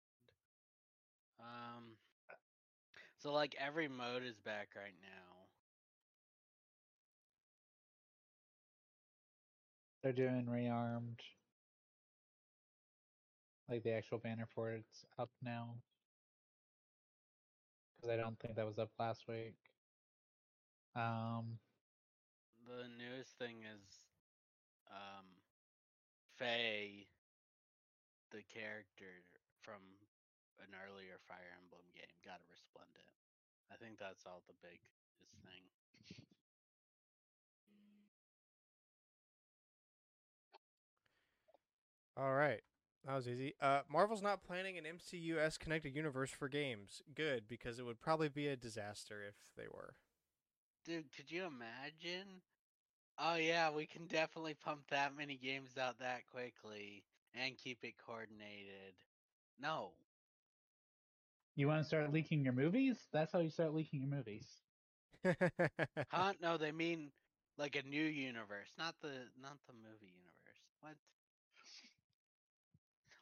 um 1.42 1.98
so 3.26 3.32
like 3.32 3.56
every 3.58 3.88
mode 3.88 4.22
is 4.22 4.38
back 4.38 4.68
right 4.76 4.94
now. 5.02 5.48
They're 10.02 10.12
doing 10.12 10.46
rearmed. 10.46 11.20
Like 13.68 13.82
the 13.82 13.92
actual 13.92 14.18
banner 14.18 14.46
for 14.54 14.70
it's 14.70 15.04
up 15.18 15.30
now. 15.42 15.82
Because 17.96 18.12
I 18.12 18.16
don't 18.16 18.38
think 18.38 18.54
that 18.56 18.66
was 18.66 18.78
up 18.78 18.90
last 18.98 19.26
week. 19.28 19.56
Um, 20.94 21.58
The 22.66 22.88
newest 22.88 23.38
thing 23.38 23.62
is 23.62 24.06
um 24.90 25.26
Faye 26.36 27.08
the 28.30 28.42
character 28.42 29.24
from 29.62 29.80
an 30.62 30.72
earlier 30.72 31.18
Fire 31.28 31.52
Emblem 31.60 31.86
game 31.94 32.16
got 32.24 32.40
a 32.40 32.48
resplendent. 32.48 33.10
I 33.72 33.76
think 33.76 33.98
that's 33.98 34.24
all 34.26 34.42
the 34.46 34.56
biggest 34.62 35.00
thing. 35.44 35.66
All 42.16 42.32
right. 42.32 42.62
That 43.04 43.14
was 43.14 43.28
easy. 43.28 43.54
Uh, 43.60 43.80
Marvel's 43.88 44.22
not 44.22 44.42
planning 44.42 44.78
an 44.78 44.84
MCU-S 44.84 45.58
connected 45.58 45.94
universe 45.94 46.30
for 46.30 46.48
games. 46.48 47.02
Good, 47.14 47.44
because 47.48 47.78
it 47.78 47.84
would 47.84 48.00
probably 48.00 48.28
be 48.28 48.48
a 48.48 48.56
disaster 48.56 49.22
if 49.26 49.34
they 49.56 49.68
were. 49.72 49.94
Dude, 50.84 51.12
could 51.14 51.30
you 51.30 51.44
imagine? 51.44 52.42
Oh 53.18 53.36
yeah, 53.36 53.70
we 53.70 53.86
can 53.86 54.06
definitely 54.06 54.54
pump 54.54 54.82
that 54.90 55.16
many 55.16 55.36
games 55.36 55.78
out 55.80 55.98
that 56.00 56.26
quickly 56.30 57.04
and 57.34 57.56
keep 57.56 57.78
it 57.82 57.94
coordinated. 58.04 58.94
No. 59.60 59.92
You 61.56 61.68
want 61.68 61.80
to 61.80 61.84
start 61.88 62.12
leaking 62.12 62.44
your 62.44 62.52
movies? 62.52 63.08
That's 63.12 63.32
how 63.32 63.40
you 63.40 63.50
start 63.50 63.74
leaking 63.74 64.00
your 64.00 64.10
movies. 64.10 64.62
Huh? 66.10 66.34
No, 66.40 66.56
they 66.56 66.72
mean 66.72 67.12
like 67.58 67.76
a 67.76 67.82
new 67.82 68.04
universe, 68.04 68.70
not 68.78 68.94
the 69.02 69.30
not 69.40 69.58
the 69.66 69.74
movie 69.74 70.12
universe. 70.14 70.62
What? 70.80 70.96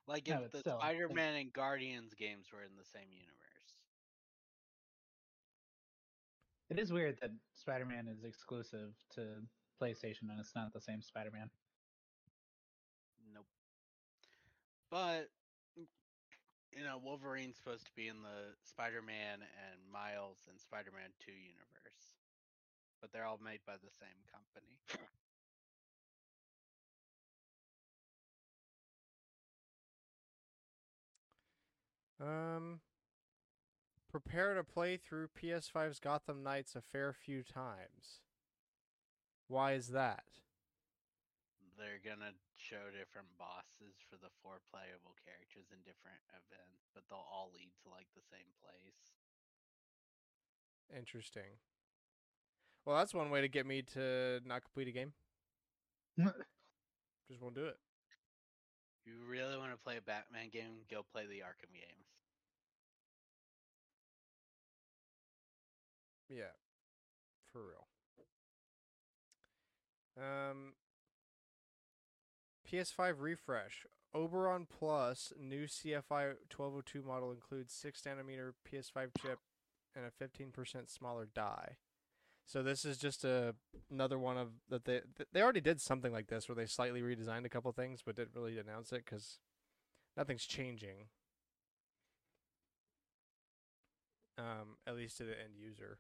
Like 0.07 0.29
No, 0.29 0.37
if 0.37 0.43
but 0.43 0.53
the 0.53 0.59
still, 0.61 0.79
Spider-Man 0.79 1.35
and 1.37 1.53
Guardians 1.53 2.15
games 2.15 2.53
were 2.53 2.63
in 2.63 2.77
the 2.77 2.85
same 2.85 3.09
universe. 3.13 3.75
It 6.71 6.79
is 6.79 6.93
weird 6.93 7.19
that 7.21 7.31
Spider-Man 7.55 8.09
is 8.09 8.25
exclusive 8.25 8.95
to 9.15 9.47
PlayStation 9.81 10.31
and 10.31 10.41
it's 10.41 10.55
not 10.55 10.73
the 10.73 10.81
same 10.81 11.03
Spider-Man. 11.03 11.51
Nope. 13.33 13.47
But 14.91 15.31
you 16.77 16.83
know, 16.83 16.99
Wolverine's 17.03 17.57
supposed 17.57 17.87
to 17.87 17.93
be 17.97 18.09
in 18.09 18.23
the 18.23 18.55
Spider-Man 18.63 19.41
and 19.43 19.93
Miles 19.93 20.39
and 20.49 20.61
Spider-Man 20.61 21.11
2 21.25 21.33
universe. 21.33 22.19
But 23.01 23.13
they're 23.13 23.27
all 23.27 23.41
made 23.45 23.61
by 23.67 23.75
the 23.75 23.91
same 23.91 24.19
company. 24.33 24.79
um, 32.21 32.81
prepare 34.11 34.55
to 34.55 34.65
play 34.65 34.97
through 34.97 35.29
PS5's 35.41 36.01
Gotham 36.01 36.43
Knights 36.43 36.75
a 36.75 36.81
fair 36.81 37.13
few 37.13 37.43
times. 37.43 38.21
Why 39.49 39.75
is 39.75 39.89
that? 39.89 40.25
They're 41.77 42.03
gonna 42.03 42.35
show 42.57 42.91
different 42.91 43.29
bosses 43.39 43.99
for 44.09 44.17
the 44.17 44.31
four 44.43 44.63
playable 44.71 45.15
characters 45.23 45.71
in 45.75 45.83
different 45.83 46.23
events, 46.31 46.87
but 46.95 47.05
they'll 47.09 47.27
all 47.29 47.51
lead 47.55 47.71
to 47.83 47.91
like 47.91 48.09
the 48.15 48.25
same 48.25 48.51
place. 48.63 49.15
Interesting. 50.95 51.59
Well, 52.85 52.97
that's 52.97 53.15
one 53.15 53.31
way 53.31 53.41
to 53.41 53.49
get 53.49 53.67
me 53.67 53.83
to 53.95 54.41
not 54.45 54.63
complete 54.63 54.89
a 54.89 54.93
game. 54.93 55.13
Just 56.19 57.41
won't 57.41 57.55
do 57.55 57.67
it. 57.67 57.79
If 59.01 59.13
you 59.13 59.19
really 59.27 59.57
want 59.57 59.73
to 59.73 59.79
play 59.79 59.97
a 59.97 60.03
Batman 60.03 60.51
game, 60.53 60.85
go 60.91 61.05
play 61.13 61.27
the 61.27 61.41
Arkham 61.41 61.73
games. 61.73 62.09
Yeah. 66.29 66.53
For 67.53 67.61
real. 67.61 67.87
Um 70.17 70.75
PS5 72.71 73.15
refresh. 73.19 73.87
Oberon 74.15 74.67
Plus 74.67 75.33
new 75.39 75.65
CFI 75.65 76.37
1202 76.55 77.03
model 77.03 77.33
includes 77.33 77.75
6 77.75 78.03
nanometer 78.03 78.53
PS5 78.71 79.11
chip 79.21 79.41
and 79.97 80.05
a 80.05 80.25
15% 80.25 80.89
smaller 80.89 81.27
die. 81.35 81.77
So 82.47 82.63
this 82.63 82.85
is 82.85 82.99
just 82.99 83.25
a 83.25 83.55
another 83.91 84.19
one 84.19 84.37
of 84.37 84.51
that 84.69 84.85
they 84.85 85.01
they 85.33 85.43
already 85.43 85.63
did 85.63 85.81
something 85.81 86.13
like 86.13 86.27
this 86.27 86.49
where 86.49 86.55
they 86.55 86.67
slightly 86.67 87.01
redesigned 87.01 87.47
a 87.47 87.49
couple 87.49 87.73
things 87.73 88.03
but 88.05 88.17
didn't 88.17 88.35
really 88.35 88.59
announce 88.59 88.93
it 88.93 89.07
cuz 89.07 89.39
nothing's 90.17 90.45
changing. 90.45 91.09
Um 94.37 94.77
at 94.87 94.95
least 94.95 95.17
to 95.19 95.25
the 95.25 95.41
end 95.41 95.57
user. 95.57 95.99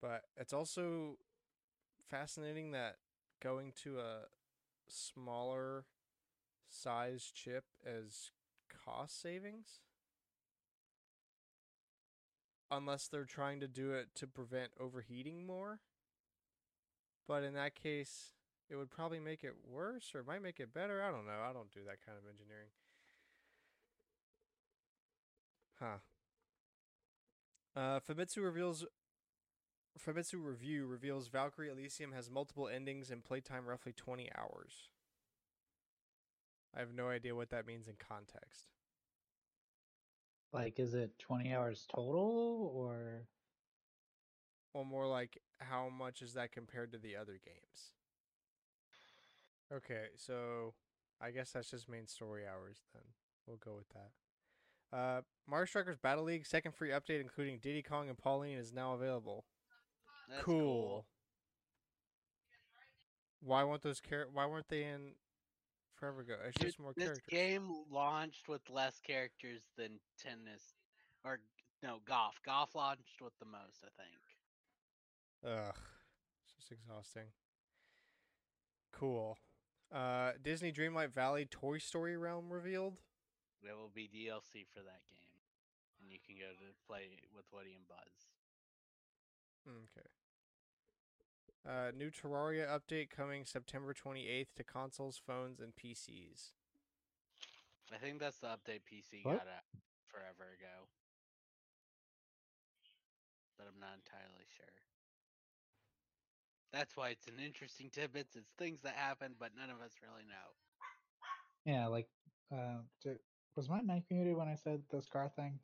But 0.00 0.22
it's 0.36 0.52
also 0.52 1.18
fascinating 2.08 2.70
that 2.72 2.98
going 3.44 3.72
to 3.82 3.98
a 3.98 4.22
smaller 4.88 5.84
size 6.66 7.30
chip 7.34 7.64
as 7.86 8.30
cost 8.84 9.20
savings. 9.20 9.80
Unless 12.70 13.08
they're 13.08 13.24
trying 13.24 13.60
to 13.60 13.68
do 13.68 13.92
it 13.92 14.08
to 14.16 14.26
prevent 14.26 14.70
overheating 14.80 15.46
more. 15.46 15.80
But 17.28 17.44
in 17.44 17.54
that 17.54 17.74
case, 17.74 18.32
it 18.70 18.76
would 18.76 18.90
probably 18.90 19.20
make 19.20 19.44
it 19.44 19.54
worse 19.70 20.12
or 20.14 20.20
it 20.20 20.26
might 20.26 20.42
make 20.42 20.58
it 20.58 20.72
better. 20.72 21.02
I 21.02 21.10
don't 21.10 21.26
know. 21.26 21.40
I 21.48 21.52
don't 21.52 21.70
do 21.70 21.80
that 21.86 22.04
kind 22.04 22.18
of 22.18 22.24
engineering. 22.28 22.70
Huh. 25.78 25.98
Uh, 27.76 28.00
Famitsu 28.00 28.42
reveals 28.42 28.84
Famitsu 29.98 30.44
Review 30.44 30.86
reveals 30.86 31.28
Valkyrie 31.28 31.70
Elysium 31.70 32.12
has 32.12 32.30
multiple 32.30 32.68
endings 32.68 33.10
and 33.10 33.24
playtime 33.24 33.66
roughly 33.66 33.92
20 33.92 34.28
hours. 34.36 34.88
I 36.76 36.80
have 36.80 36.92
no 36.92 37.08
idea 37.08 37.34
what 37.34 37.50
that 37.50 37.66
means 37.66 37.86
in 37.86 37.94
context. 37.98 38.66
Like, 40.52 40.78
is 40.78 40.94
it 40.94 41.18
20 41.18 41.52
hours 41.52 41.86
total 41.94 42.72
or? 42.74 43.26
Or 44.72 44.84
more 44.84 45.06
like, 45.06 45.38
how 45.58 45.88
much 45.88 46.20
is 46.20 46.34
that 46.34 46.50
compared 46.50 46.92
to 46.92 46.98
the 46.98 47.14
other 47.14 47.38
games? 47.44 47.92
Okay, 49.72 50.06
so 50.16 50.74
I 51.20 51.30
guess 51.30 51.52
that's 51.52 51.70
just 51.70 51.88
main 51.88 52.08
story 52.08 52.42
hours 52.46 52.78
then. 52.92 53.02
We'll 53.46 53.56
go 53.56 53.76
with 53.76 53.88
that. 53.90 54.96
Uh, 54.96 55.20
Mario 55.48 55.66
Strikers 55.66 55.96
Battle 55.96 56.24
League 56.24 56.46
second 56.46 56.74
free 56.74 56.90
update, 56.90 57.20
including 57.20 57.58
Diddy 57.58 57.82
Kong 57.82 58.08
and 58.08 58.18
Pauline, 58.18 58.58
is 58.58 58.72
now 58.72 58.94
available. 58.94 59.44
That's 60.28 60.42
cool. 60.42 61.06
Why 63.40 63.64
weren't 63.64 63.82
those 63.82 64.00
char- 64.00 64.28
Why 64.32 64.46
weren't 64.46 64.68
they 64.68 64.84
in 64.84 65.12
forever 65.94 66.22
Go? 66.22 66.34
It's 66.46 66.56
Dude, 66.56 66.66
just 66.68 66.80
more 66.80 66.92
this 66.96 67.04
characters. 67.04 67.26
game 67.28 67.84
launched 67.90 68.48
with 68.48 68.62
less 68.70 69.00
characters 69.00 69.62
than 69.76 70.00
tennis, 70.18 70.62
or 71.24 71.40
no, 71.82 71.98
golf. 72.06 72.40
Golf 72.44 72.74
launched 72.74 73.20
with 73.20 73.34
the 73.38 73.44
most, 73.46 73.84
I 73.84 73.90
think. 74.02 74.20
Ugh, 75.46 75.74
it's 76.42 76.52
just 76.56 76.72
exhausting. 76.72 77.26
Cool. 78.92 79.36
Uh, 79.92 80.32
Disney 80.42 80.72
Dreamlight 80.72 81.10
Valley 81.12 81.44
Toy 81.44 81.78
Story 81.78 82.16
realm 82.16 82.50
revealed. 82.50 82.96
There 83.62 83.76
will 83.76 83.90
be 83.94 84.08
DLC 84.08 84.64
for 84.72 84.80
that 84.80 85.02
game, 85.08 85.36
and 86.00 86.10
you 86.10 86.18
can 86.24 86.36
go 86.36 86.50
to 86.52 86.72
play 86.86 87.10
with 87.34 87.44
Woody 87.52 87.74
and 87.74 87.86
Buzz. 87.86 88.28
Okay. 89.66 90.08
Uh, 91.66 91.90
new 91.96 92.10
Terraria 92.10 92.68
update 92.68 93.08
coming 93.08 93.44
September 93.44 93.94
28th 93.94 94.52
to 94.56 94.64
consoles, 94.64 95.20
phones, 95.26 95.60
and 95.60 95.72
PCs. 95.74 96.52
I 97.92 97.96
think 97.96 98.18
that's 98.20 98.38
the 98.38 98.48
update 98.48 98.82
PC 98.84 99.24
What? 99.24 99.38
got 99.38 99.46
out 99.46 99.64
forever 100.06 100.52
ago. 100.52 100.88
But 103.56 103.68
I'm 103.72 103.80
not 103.80 103.96
entirely 104.04 104.44
sure. 104.56 104.66
That's 106.72 106.96
why 106.96 107.10
it's 107.10 107.28
an 107.28 107.34
interesting 107.42 107.88
tidbits. 107.88 108.36
It's 108.36 108.50
things 108.58 108.80
that 108.82 108.94
happen, 108.94 109.34
but 109.38 109.50
none 109.56 109.70
of 109.70 109.80
us 109.80 109.92
really 110.02 110.24
know. 110.26 110.52
Yeah, 111.64 111.86
like, 111.86 112.08
uh, 112.52 112.82
to 113.04 113.16
Was 113.56 113.68
my 113.68 113.80
mic 113.80 114.02
muted 114.10 114.36
when 114.36 114.48
I 114.48 114.56
said 114.56 114.82
the 114.90 115.00
scar 115.00 115.30
thing? 115.30 115.58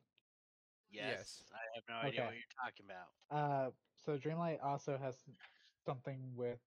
Yes, 0.89 1.05
Yes. 1.05 1.43
I 1.53 1.59
have 1.75 1.83
no 1.87 2.07
idea 2.07 2.25
what 2.25 2.33
you're 2.33 2.57
talking 2.63 2.85
about. 2.85 3.09
Uh, 3.29 3.71
so 4.03 4.17
Dreamlight 4.17 4.57
also 4.63 4.97
has 5.01 5.15
something 5.85 6.19
with 6.35 6.59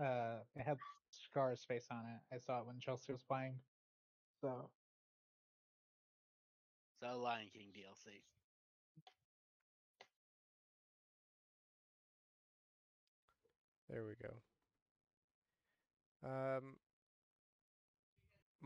uh, 0.00 0.40
it 0.54 0.62
had 0.62 0.78
Scar's 1.10 1.64
face 1.64 1.86
on 1.90 1.98
it. 1.98 2.34
I 2.34 2.38
saw 2.38 2.60
it 2.60 2.66
when 2.66 2.78
Chelsea 2.80 3.12
was 3.12 3.22
playing. 3.22 3.54
So 4.40 4.70
So 7.00 7.18
Lion 7.18 7.46
King 7.52 7.68
DLC. 7.74 8.22
There 13.88 14.04
we 14.04 14.14
go. 14.20 14.34
Um, 16.28 16.76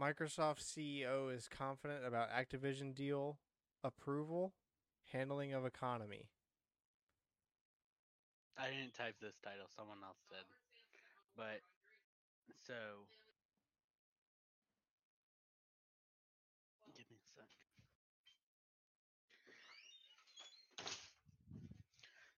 Microsoft 0.00 0.62
CEO 0.62 1.34
is 1.34 1.46
confident 1.46 2.06
about 2.06 2.28
Activision 2.30 2.94
deal 2.94 3.38
approval, 3.84 4.54
handling 5.12 5.52
of 5.52 5.66
economy. 5.66 6.28
I 8.60 8.68
didn't 8.68 8.92
type 8.92 9.16
this 9.22 9.40
title, 9.42 9.64
someone 9.74 9.98
else 10.04 10.20
did. 10.28 10.44
But 11.34 11.64
so 12.66 12.74
give 16.94 17.06
me 17.08 17.16
a 17.16 17.30
sec. 17.32 17.48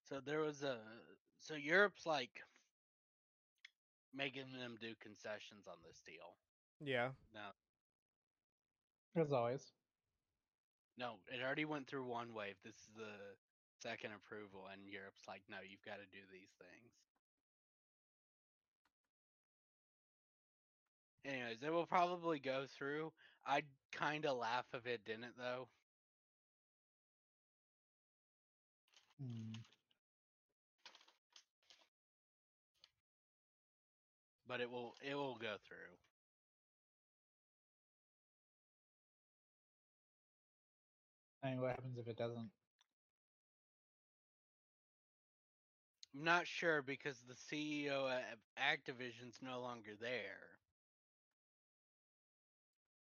So 0.04 0.20
there 0.24 0.40
was 0.40 0.62
a 0.62 0.76
so 1.40 1.54
Europe's 1.54 2.06
like 2.06 2.44
making 4.14 4.52
them 4.56 4.76
do 4.80 4.94
concessions 5.02 5.66
on 5.66 5.76
this 5.84 6.00
deal. 6.06 6.36
Yeah. 6.80 7.08
Now 7.34 7.50
as 9.20 9.32
always, 9.32 9.72
no, 10.96 11.14
it 11.26 11.42
already 11.42 11.64
went 11.64 11.88
through 11.88 12.04
one 12.04 12.32
wave. 12.32 12.54
This 12.64 12.74
is 12.74 12.90
the 12.96 13.10
second 13.82 14.12
approval 14.14 14.70
and 14.72 14.86
Europe's 14.86 15.26
like, 15.26 15.42
no, 15.50 15.58
you've 15.68 15.84
got 15.84 15.98
to 15.98 16.06
do 16.14 16.22
these 16.30 16.54
things. 16.58 16.92
Anyways, 21.24 21.62
it 21.62 21.72
will 21.72 21.86
probably 21.86 22.38
go 22.38 22.66
through. 22.66 23.12
I'd 23.46 23.66
kind 23.92 24.26
of 24.26 24.36
laugh 24.38 24.66
if 24.74 24.86
it 24.86 25.04
didn't, 25.04 25.36
though. 25.38 25.68
Hmm. 29.20 29.52
But 34.48 34.60
it 34.60 34.70
will. 34.70 34.94
It 35.08 35.14
will 35.14 35.36
go 35.36 35.54
through. 35.66 35.96
I 41.42 41.50
mean, 41.50 41.60
what 41.60 41.70
happens 41.70 41.98
if 41.98 42.06
it 42.08 42.16
doesn't? 42.16 42.50
I'm 46.14 46.24
not 46.24 46.46
sure 46.46 46.82
because 46.82 47.22
the 47.26 47.34
CEO 47.34 48.06
of 48.06 48.38
Activision's 48.58 49.38
no 49.40 49.60
longer 49.60 49.92
there. 49.98 50.52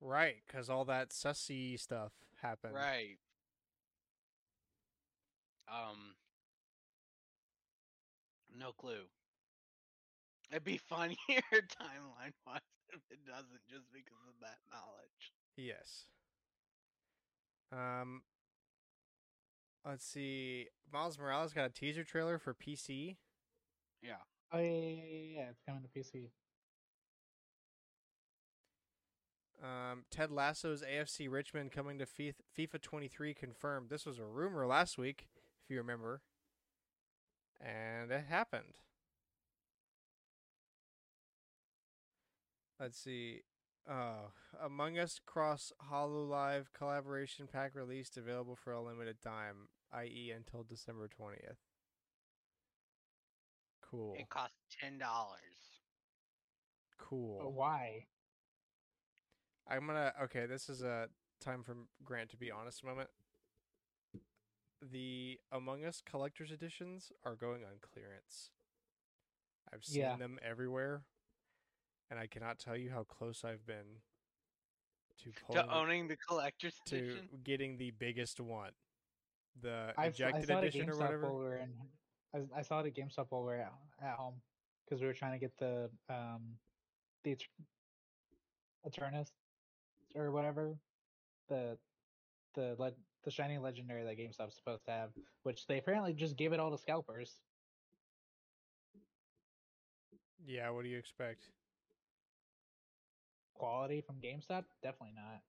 Right, 0.00 0.36
because 0.46 0.68
all 0.68 0.84
that 0.86 1.10
sussy 1.10 1.78
stuff 1.78 2.12
happened. 2.40 2.74
Right. 2.74 3.18
Um. 5.68 6.14
No 8.56 8.72
clue. 8.72 9.06
It'd 10.50 10.64
be 10.64 10.78
funnier 10.88 11.16
timeline 11.52 12.32
wise 12.46 12.60
if 12.90 13.00
it 13.10 13.26
doesn't, 13.26 13.66
just 13.68 13.92
because 13.92 14.22
of 14.28 14.40
that 14.40 14.58
knowledge. 14.70 15.32
Yes. 15.56 16.04
Um. 17.72 18.22
Let's 19.88 20.04
see. 20.04 20.66
Miles 20.92 21.18
Morales 21.18 21.54
got 21.54 21.64
a 21.64 21.70
teaser 21.70 22.04
trailer 22.04 22.38
for 22.38 22.52
PC. 22.52 23.16
Yeah. 24.02 24.16
Oh 24.52 24.58
yeah, 24.58 24.70
yeah, 24.70 24.80
yeah, 24.80 25.02
yeah, 25.02 25.36
yeah, 25.36 25.48
it's 25.48 25.62
coming 25.66 25.82
to 25.82 25.88
PC. 25.88 26.28
Um, 29.62 30.04
Ted 30.10 30.30
Lasso's 30.30 30.82
AFC 30.82 31.30
Richmond 31.30 31.72
coming 31.72 31.98
to 31.98 32.04
Fi- 32.04 32.34
FIFA 32.56 32.82
23 32.82 33.32
confirmed. 33.32 33.88
This 33.88 34.04
was 34.04 34.18
a 34.18 34.24
rumor 34.26 34.66
last 34.66 34.98
week, 34.98 35.26
if 35.64 35.70
you 35.70 35.78
remember, 35.78 36.20
and 37.58 38.10
it 38.12 38.26
happened. 38.28 38.76
Let's 42.78 42.98
see. 42.98 43.40
Uh, 43.88 44.28
Among 44.62 44.98
Us 44.98 45.18
Cross 45.24 45.72
Hololive 45.90 46.66
collaboration 46.76 47.48
pack 47.50 47.74
released 47.74 48.18
available 48.18 48.54
for 48.54 48.72
a 48.72 48.82
limited 48.82 49.20
time, 49.22 49.68
i.e., 49.92 50.32
until 50.34 50.62
December 50.64 51.08
20th. 51.08 51.56
Cool. 53.82 54.14
It 54.18 54.28
costs 54.28 54.56
ten 54.80 54.98
dollars. 54.98 55.40
Cool. 56.98 57.38
But 57.42 57.52
why? 57.52 58.06
I'm 59.66 59.86
gonna 59.86 60.12
okay. 60.24 60.46
This 60.46 60.68
is 60.68 60.82
a 60.82 61.08
time 61.40 61.62
for 61.62 61.74
Grant 62.04 62.30
to 62.30 62.36
be 62.36 62.50
honest 62.50 62.84
moment. 62.84 63.08
The 64.82 65.40
Among 65.52 65.84
Us 65.84 66.02
collector's 66.04 66.50
editions 66.52 67.10
are 67.24 67.34
going 67.34 67.64
on 67.64 67.78
clearance. 67.80 68.50
I've 69.72 69.84
seen 69.84 70.02
Yeah. 70.02 70.16
them 70.16 70.38
everywhere, 70.42 71.02
and 72.10 72.18
I 72.18 72.26
cannot 72.26 72.58
tell 72.58 72.76
you 72.76 72.90
how 72.90 73.04
close 73.04 73.42
I've 73.44 73.66
been 73.66 74.02
to 75.18 75.32
pulling 75.32 75.66
To 75.66 75.74
owning 75.74 76.08
the 76.08 76.16
collector's 76.16 76.78
to 76.86 76.96
edition. 76.96 77.28
getting 77.42 77.76
the 77.78 77.90
biggest 77.90 78.38
one, 78.40 78.72
the 79.62 79.92
I, 79.96 80.06
ejected 80.06 80.50
edition 80.50 80.88
or 80.90 80.96
whatever. 80.96 81.22
while 81.22 81.38
we 81.38 81.44
were 81.44 81.56
in. 81.56 81.72
I, 82.34 82.58
I 82.58 82.62
saw 82.62 82.80
it 82.80 82.86
at 82.86 82.94
GameStop 82.94 83.26
while 83.30 83.42
we 83.42 83.48
were 83.48 83.54
at, 83.56 83.72
at 84.02 84.16
home 84.16 84.34
because 84.84 85.00
we 85.00 85.06
were 85.06 85.14
trying 85.14 85.32
to 85.32 85.38
get 85.38 85.56
the 85.58 85.90
um 86.08 86.58
the 87.24 87.36
Eter- 87.36 87.64
Eternus 88.86 89.28
or 90.14 90.30
whatever 90.30 90.76
the 91.48 91.78
the 92.54 92.74
le- 92.78 92.92
the 93.24 93.30
shiny 93.30 93.58
legendary 93.58 94.04
that 94.04 94.16
GameStop's 94.18 94.56
supposed 94.56 94.84
to 94.84 94.90
have, 94.90 95.10
which 95.42 95.66
they 95.66 95.78
apparently 95.78 96.12
just 96.12 96.36
gave 96.36 96.52
it 96.52 96.60
all 96.60 96.70
to 96.70 96.78
scalpers. 96.78 97.40
Yeah, 100.46 100.70
what 100.70 100.82
do 100.82 100.88
you 100.88 100.98
expect? 100.98 101.50
Quality 103.54 104.00
from 104.00 104.16
GameStop? 104.16 104.64
Definitely 104.82 105.14
not. 105.16 105.42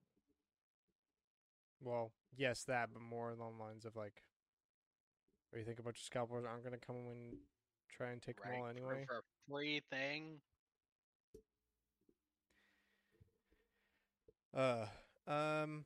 Well, 1.81 2.11
yes, 2.35 2.63
that, 2.65 2.89
but 2.93 3.01
more 3.01 3.31
along 3.31 3.57
the 3.57 3.63
lines 3.63 3.85
of 3.85 3.95
like, 3.95 4.23
what 5.49 5.57
do 5.57 5.59
you 5.59 5.65
think 5.65 5.79
a 5.79 5.83
bunch 5.83 5.97
of 5.97 6.03
scalpers 6.03 6.45
aren't 6.45 6.63
gonna 6.63 6.77
come 6.77 6.95
and 7.09 7.37
try 7.89 8.11
and 8.11 8.21
take 8.21 8.41
them 8.41 8.51
all 8.55 8.63
right, 8.65 8.77
for- 8.77 8.91
anyway? 8.91 9.05
For, 9.07 9.17
a 9.17 9.21
free 9.49 9.81
thing. 9.89 10.41
Uh, 14.55 14.87
um, 15.27 15.85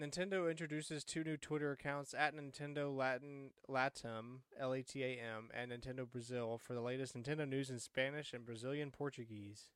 Nintendo 0.00 0.48
introduces 0.50 1.04
two 1.04 1.24
new 1.24 1.36
Twitter 1.36 1.72
accounts 1.72 2.14
at 2.14 2.34
Nintendo 2.34 2.94
Latin 2.96 3.50
Latam 3.68 4.40
L 4.58 4.72
A 4.72 4.82
T 4.82 5.02
A 5.02 5.18
M 5.18 5.50
and 5.52 5.72
Nintendo 5.72 6.08
Brazil 6.08 6.58
for 6.58 6.72
the 6.74 6.80
latest 6.80 7.14
Nintendo 7.16 7.46
news 7.46 7.70
in 7.70 7.78
Spanish 7.78 8.32
and 8.32 8.46
Brazilian 8.46 8.90
Portuguese. 8.90 9.66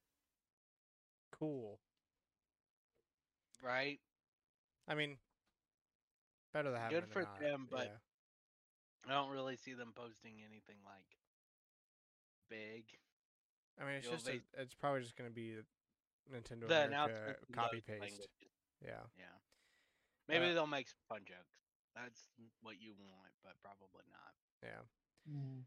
Cool. 1.30 1.80
Right. 3.62 3.98
I 4.88 4.94
mean, 4.94 5.16
better 6.56 6.70
than 6.70 6.80
having 6.80 7.00
Good 7.00 7.08
for 7.12 7.22
not, 7.22 7.40
them, 7.40 7.68
but- 7.70 7.84
yeah. 7.84 7.98
I 9.08 9.12
don't 9.12 9.30
really 9.30 9.54
see 9.56 9.74
them 9.74 9.92
posting 9.94 10.42
anything 10.42 10.78
like 10.84 11.06
big. 12.50 12.84
I 13.80 13.84
mean, 13.84 13.94
it's 13.96 14.06
you'll 14.06 14.16
just 14.16 14.26
a, 14.28 14.40
it's 14.58 14.74
probably 14.74 15.02
just 15.02 15.14
gonna 15.16 15.30
be 15.30 15.58
Nintendo 16.32 16.66
The 16.66 16.86
America 16.86 17.36
copy 17.52 17.80
paste. 17.86 18.00
languages. 18.00 18.26
Yeah. 18.84 19.04
Yeah. 19.16 19.24
Maybe 20.26 20.50
Uh, 20.50 20.54
they'll 20.54 20.66
make 20.66 20.88
some 20.88 20.98
fun 21.08 21.20
jokes. 21.24 21.54
That's 21.94 22.20
what 22.62 22.80
you 22.80 22.94
want, 22.98 23.30
but 23.44 23.52
probably 23.62 24.02
not. 24.10 24.34
Yeah. 24.62 24.82
Mm. 25.30 25.62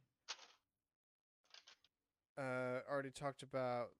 uh, 2.37 2.81
already 2.89 3.11
talked 3.11 3.43
about 3.43 3.91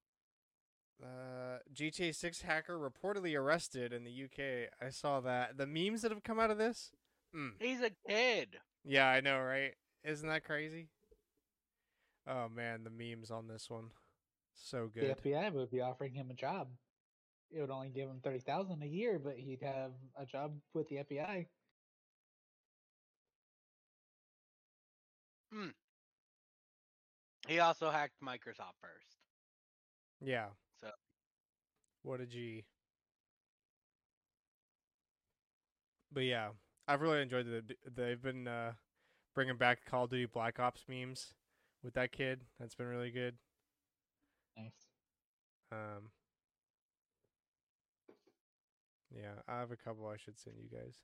uh, 1.03 1.59
GTA 1.73 2.13
6 2.13 2.41
hacker 2.41 2.77
reportedly 2.77 3.37
arrested 3.37 3.93
in 3.93 4.03
the 4.03 4.23
UK. 4.25 4.69
I 4.81 4.89
saw 4.89 5.19
that. 5.21 5.57
The 5.57 5.67
memes 5.67 6.01
that 6.01 6.11
have 6.11 6.23
come 6.23 6.39
out 6.39 6.51
of 6.51 6.57
this? 6.57 6.91
Mm. 7.35 7.53
He's 7.59 7.81
a 7.81 7.91
kid. 8.07 8.57
Yeah, 8.85 9.07
I 9.07 9.21
know, 9.21 9.39
right? 9.39 9.73
Isn't 10.03 10.29
that 10.29 10.43
crazy? 10.43 10.87
Oh 12.27 12.47
man, 12.49 12.83
the 12.83 12.89
memes 12.89 13.31
on 13.31 13.47
this 13.47 13.69
one. 13.69 13.91
So 14.55 14.89
good. 14.93 15.15
The 15.23 15.29
FBI 15.29 15.51
would 15.53 15.71
be 15.71 15.81
offering 15.81 16.13
him 16.13 16.29
a 16.29 16.33
job. 16.33 16.69
It 17.51 17.61
would 17.61 17.71
only 17.71 17.89
give 17.89 18.09
him 18.09 18.19
thirty 18.23 18.39
thousand 18.39 18.83
a 18.83 18.87
year, 18.87 19.19
but 19.19 19.35
he'd 19.35 19.61
have 19.61 19.91
a 20.17 20.25
job 20.25 20.53
with 20.73 20.87
the 20.89 20.97
FBI. 20.97 21.47
He 27.47 27.59
also 27.59 27.89
hacked 27.89 28.21
Microsoft 28.23 28.77
first. 28.79 29.17
Yeah. 30.21 30.47
So 32.03 32.09
What 32.09 32.21
a 32.21 32.25
G. 32.25 32.65
But 36.11 36.21
yeah, 36.21 36.49
I've 36.87 37.01
really 37.01 37.21
enjoyed 37.21 37.45
the. 37.45 37.63
They've 37.95 38.21
been 38.21 38.47
uh, 38.47 38.73
bringing 39.35 39.57
back 39.57 39.85
Call 39.85 40.05
of 40.05 40.09
Duty 40.09 40.25
Black 40.25 40.59
Ops 40.59 40.85
memes 40.87 41.33
with 41.83 41.93
that 41.93 42.11
kid. 42.11 42.41
That's 42.59 42.73
been 42.75 42.87
really 42.87 43.11
good. 43.11 43.35
Nice. 44.57 44.87
Um, 45.71 46.09
yeah, 49.15 49.33
I 49.47 49.59
have 49.59 49.71
a 49.71 49.75
couple 49.77 50.07
I 50.07 50.17
should 50.17 50.39
send 50.39 50.55
you 50.57 50.69
guys. 50.75 50.95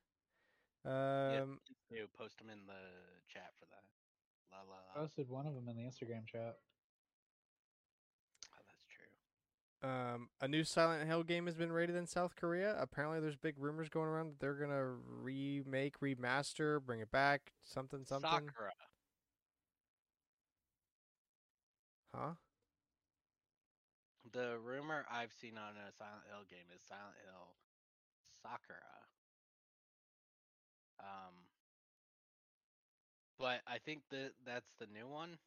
Um, 0.86 1.60
Yeah, 1.92 2.00
you 2.00 2.08
post 2.18 2.40
them 2.40 2.50
in 2.50 2.66
the 2.66 2.74
chat 3.32 3.52
for 3.60 3.66
that. 3.66 3.84
La 4.52 4.58
la 4.68 4.78
I 4.96 5.00
la. 5.00 5.06
posted 5.06 5.30
one 5.30 5.46
of 5.46 5.54
them 5.54 5.68
in 5.70 5.76
the 5.76 5.84
Instagram 5.84 6.26
chat. 6.26 6.58
Oh, 8.54 8.62
that's 8.68 8.86
true. 8.90 9.06
Um, 9.86 10.30
a 10.42 10.48
new 10.48 10.64
Silent 10.64 11.08
Hill 11.08 11.22
game 11.22 11.46
has 11.46 11.56
been 11.56 11.72
rated 11.72 11.96
in 11.96 12.08
South 12.08 12.36
Korea. 12.36 12.76
Apparently, 12.80 13.20
there's 13.20 13.36
big 13.36 13.54
rumors 13.60 13.88
going 13.88 14.08
around 14.08 14.32
that 14.32 14.40
they're 14.40 14.56
gonna 14.56 14.84
remake, 15.22 16.00
remaster, 16.00 16.82
bring 16.84 17.02
it 17.02 17.12
back, 17.12 17.52
something, 17.64 18.04
something. 18.04 18.30
Sakura. 18.30 18.72
Huh? 22.16 22.32
The 24.34 24.58
rumor 24.64 25.06
I've 25.12 25.34
seen 25.40 25.58
on 25.58 25.76
a 25.78 25.94
Silent 25.94 26.24
Hill 26.30 26.46
game 26.50 26.66
is 26.76 26.82
Silent 26.88 27.18
Hill 27.24 27.54
Sakura. 28.42 28.80
Um, 31.00 31.36
but 33.38 33.62
I 33.68 33.78
think 33.78 34.02
that 34.10 34.32
that's 34.46 34.72
the 34.80 34.88
new 34.88 35.08
one, 35.08 35.38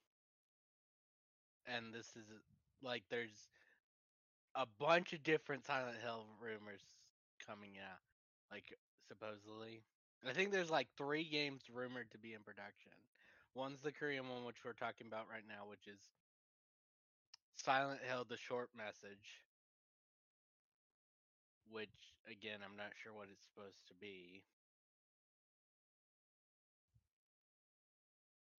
and 1.66 1.92
this 1.92 2.14
is 2.14 2.26
like 2.82 3.02
there's 3.10 3.48
a 4.54 4.66
bunch 4.78 5.12
of 5.12 5.22
different 5.22 5.64
Silent 5.64 5.98
Hill 6.02 6.26
rumors 6.40 6.82
coming 7.46 7.72
out, 7.78 8.00
like 8.50 8.64
supposedly. 9.06 9.82
I 10.28 10.32
think 10.32 10.50
there's 10.50 10.70
like 10.70 10.88
three 10.96 11.24
games 11.24 11.62
rumored 11.72 12.10
to 12.10 12.18
be 12.18 12.34
in 12.34 12.42
production. 12.42 12.92
One's 13.54 13.80
the 13.80 13.92
Korean 13.92 14.28
one, 14.28 14.44
which 14.44 14.64
we're 14.64 14.72
talking 14.72 15.06
about 15.06 15.26
right 15.30 15.46
now, 15.48 15.68
which 15.68 15.86
is 15.86 16.00
Silent 17.56 18.00
Hill: 18.06 18.26
The 18.28 18.36
Short 18.36 18.70
Message, 18.76 19.42
which 21.70 21.88
again 22.26 22.60
I'm 22.64 22.76
not 22.76 22.92
sure 23.02 23.12
what 23.14 23.28
it's 23.30 23.44
supposed 23.46 23.86
to 23.88 23.94
be. 23.94 24.42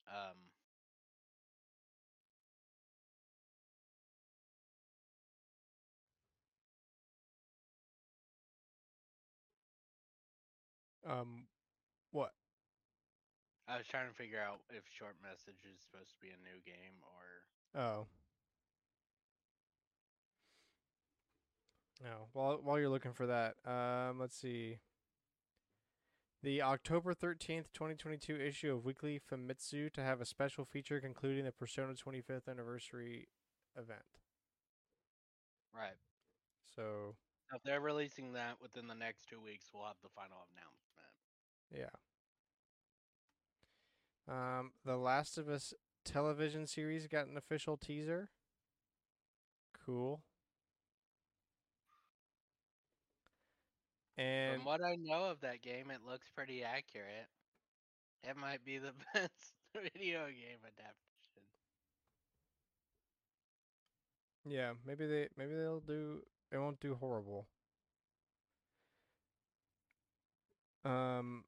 Um, 0.10 0.49
Um, 11.10 11.46
what? 12.12 12.32
I 13.68 13.78
was 13.78 13.86
trying 13.88 14.08
to 14.10 14.14
figure 14.16 14.40
out 14.42 14.60
if 14.70 14.84
Short 14.98 15.16
Message 15.22 15.62
is 15.66 15.82
supposed 15.82 16.10
to 16.12 16.20
be 16.22 16.30
a 16.30 16.38
new 16.44 16.60
game 16.66 16.98
or 17.04 17.80
Oh. 17.82 18.08
No. 22.04 22.28
While 22.34 22.58
while 22.64 22.80
you're 22.80 22.90
looking 22.90 23.14
for 23.14 23.28
that, 23.28 23.56
um, 23.70 24.20
let's 24.20 24.36
see. 24.38 24.80
The 26.42 26.62
October 26.62 27.14
thirteenth, 27.14 27.72
twenty 27.74 27.96
twenty 27.96 28.18
two 28.18 28.36
issue 28.40 28.74
of 28.74 28.86
Weekly 28.86 29.20
Famitsu 29.20 29.92
to 29.94 30.02
have 30.02 30.22
a 30.22 30.26
special 30.26 30.64
feature 30.66 31.02
concluding 31.02 31.44
the 31.46 31.52
Persona 31.52 31.94
twenty 31.96 32.22
fifth 32.22 32.48
anniversary 32.48 33.28
event. 33.78 34.06
right. 35.74 35.98
So 36.76 37.16
If 37.54 37.62
they're 37.64 37.82
releasing 37.82 38.34
that 38.34 38.56
within 38.62 38.88
the 38.88 38.96
next 38.96 39.28
two 39.28 39.42
weeks, 39.42 39.68
we'll 39.74 39.86
have 39.86 39.98
the 40.02 40.10
final 40.16 40.38
announcement. 40.54 40.89
Yeah. 41.76 41.90
Um, 44.28 44.74
the 44.86 44.98
Last 44.98 45.38
of 45.38 45.50
Us 45.50 45.74
television 46.06 46.68
series 46.68 47.08
got 47.08 47.28
an 47.28 47.38
official 47.38 47.78
teaser. 47.78 48.30
Cool. 49.86 50.22
And 54.18 54.62
From 54.62 54.66
what 54.66 54.82
I 54.84 54.96
know 54.96 55.26
of 55.26 55.42
that 55.42 55.62
game, 55.62 55.90
it 55.92 56.02
looks 56.06 56.30
pretty 56.30 56.64
accurate. 56.64 57.28
It 58.24 58.36
might 58.38 58.64
be 58.66 58.78
the 58.78 58.94
best 59.14 59.54
video 59.76 60.28
game 60.28 60.60
adaptation. 60.66 61.48
Yeah, 64.46 64.74
maybe 64.86 65.06
they 65.08 65.28
maybe 65.38 65.54
they'll 65.56 65.80
do 65.82 66.22
it 66.52 66.58
won't 66.58 66.80
do 66.80 66.96
horrible. 66.96 67.48
Um 70.84 71.44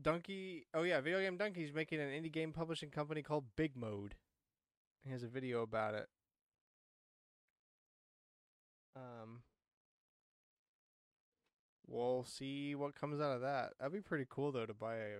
Dunkey 0.00 0.64
oh 0.74 0.82
yeah, 0.82 1.00
videogamedunkey's 1.00 1.72
making 1.72 2.00
an 2.00 2.08
indie 2.08 2.32
game 2.32 2.52
publishing 2.52 2.90
company 2.90 3.22
called 3.22 3.44
Big 3.56 3.76
Mode. 3.76 4.14
He 5.04 5.10
has 5.10 5.22
a 5.22 5.28
video 5.28 5.62
about 5.62 5.94
it. 5.94 6.08
Um 8.96 9.42
We'll 11.86 12.24
see 12.24 12.74
what 12.74 12.94
comes 12.94 13.20
out 13.20 13.32
of 13.32 13.42
that. 13.42 13.74
That'd 13.78 13.92
be 13.92 14.00
pretty 14.00 14.26
cool 14.28 14.52
though 14.52 14.66
to 14.66 14.74
buy 14.74 14.96
a 14.96 15.18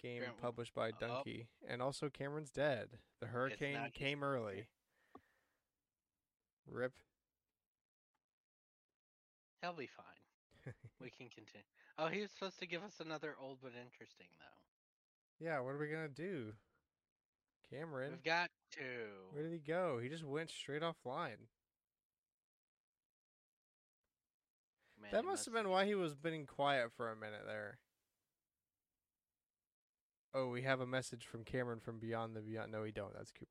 game 0.00 0.20
Grant, 0.20 0.40
published 0.40 0.74
by 0.74 0.90
oh. 0.90 1.04
Dunkey. 1.04 1.46
And 1.68 1.82
also 1.82 2.08
Cameron's 2.08 2.50
dead. 2.50 2.88
The 3.20 3.26
hurricane 3.26 3.78
came 3.92 4.24
early. 4.24 4.66
Rip. 6.66 6.92
He'll 9.62 9.74
be 9.74 9.86
fine. 9.86 10.19
We 11.00 11.10
can 11.10 11.28
continue. 11.28 11.64
Oh, 11.98 12.08
he 12.08 12.20
was 12.20 12.30
supposed 12.30 12.58
to 12.60 12.66
give 12.66 12.82
us 12.82 13.00
another 13.00 13.34
old 13.40 13.58
but 13.62 13.72
interesting 13.72 14.26
though. 14.38 15.44
Yeah, 15.44 15.60
what 15.60 15.74
are 15.74 15.78
we 15.78 15.88
gonna 15.88 16.08
do? 16.08 16.52
Cameron, 17.70 18.10
We've 18.12 18.24
got 18.24 18.50
to. 18.72 18.80
where 19.32 19.44
did 19.44 19.52
he 19.52 19.58
go? 19.58 19.98
He 20.02 20.08
just 20.08 20.24
went 20.24 20.50
straight 20.50 20.82
offline. 20.82 21.46
Man, 25.00 25.10
that 25.12 25.24
must 25.24 25.44
have 25.46 25.54
been 25.54 25.68
why 25.68 25.86
he 25.86 25.94
was 25.94 26.14
being 26.14 26.46
quiet 26.46 26.90
for 26.96 27.10
a 27.10 27.16
minute 27.16 27.42
there. 27.46 27.78
Oh, 30.34 30.48
we 30.48 30.62
have 30.62 30.80
a 30.80 30.86
message 30.86 31.26
from 31.26 31.44
Cameron 31.44 31.80
from 31.80 31.98
Beyond 31.98 32.36
the 32.36 32.40
Beyond. 32.40 32.70
No, 32.70 32.82
we 32.82 32.92
don't. 32.92 33.12
That's 33.14 33.32
Cooper. 33.32 33.50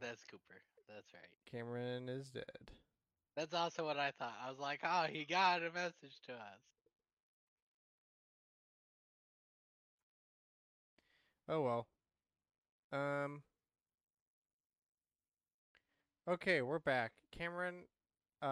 That's 0.00 0.24
Cooper. 0.24 0.60
That's 0.88 1.12
right. 1.14 1.30
Cameron 1.50 2.08
is 2.08 2.30
dead. 2.30 2.72
That's 3.36 3.52
also 3.52 3.84
what 3.84 3.98
I 3.98 4.12
thought. 4.18 4.34
I 4.44 4.48
was 4.50 4.58
like, 4.58 4.80
oh, 4.82 5.06
he 5.10 5.26
got 5.26 5.60
a 5.62 5.70
message 5.70 6.20
to 6.26 6.32
us. 6.32 6.60
Oh 11.48 11.60
well. 11.60 11.86
Um. 12.92 13.42
Okay, 16.28 16.62
we're 16.62 16.78
back. 16.80 17.12
Cameron. 17.30 17.84
Uh. 18.42 18.46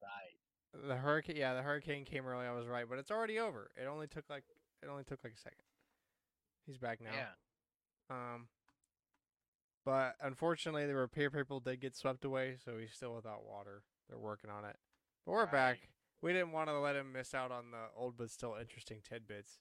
Right. 0.00 0.86
The 0.88 0.96
hurricane. 0.96 1.36
Yeah, 1.36 1.54
the 1.54 1.62
hurricane 1.62 2.04
came 2.04 2.26
early. 2.26 2.46
I 2.46 2.52
was 2.52 2.66
right, 2.66 2.86
but 2.88 2.98
it's 2.98 3.10
already 3.10 3.38
over. 3.40 3.68
It 3.76 3.86
only 3.86 4.06
took 4.06 4.24
like. 4.30 4.44
It 4.82 4.88
only 4.88 5.04
took 5.04 5.22
like 5.24 5.34
a 5.34 5.38
second. 5.40 5.58
He's 6.66 6.78
back 6.78 7.00
now. 7.00 7.10
Yeah. 7.12 7.26
Um, 8.10 8.48
but 9.84 10.16
unfortunately, 10.20 10.86
the 10.86 10.94
repair 10.94 11.30
people 11.30 11.60
did 11.60 11.80
get 11.80 11.96
swept 11.96 12.24
away, 12.24 12.56
so 12.64 12.78
he's 12.78 12.92
still 12.94 13.14
without 13.14 13.44
water. 13.44 13.82
They're 14.08 14.18
working 14.18 14.50
on 14.50 14.64
it, 14.64 14.76
but 15.24 15.32
we're 15.32 15.44
Right. 15.44 15.52
back. 15.52 15.88
We 16.20 16.32
didn't 16.32 16.52
want 16.52 16.68
to 16.68 16.78
let 16.78 16.96
him 16.96 17.12
miss 17.12 17.34
out 17.34 17.50
on 17.52 17.70
the 17.70 17.90
old 17.96 18.16
but 18.16 18.30
still 18.30 18.54
interesting 18.54 19.02
tidbits. 19.02 19.58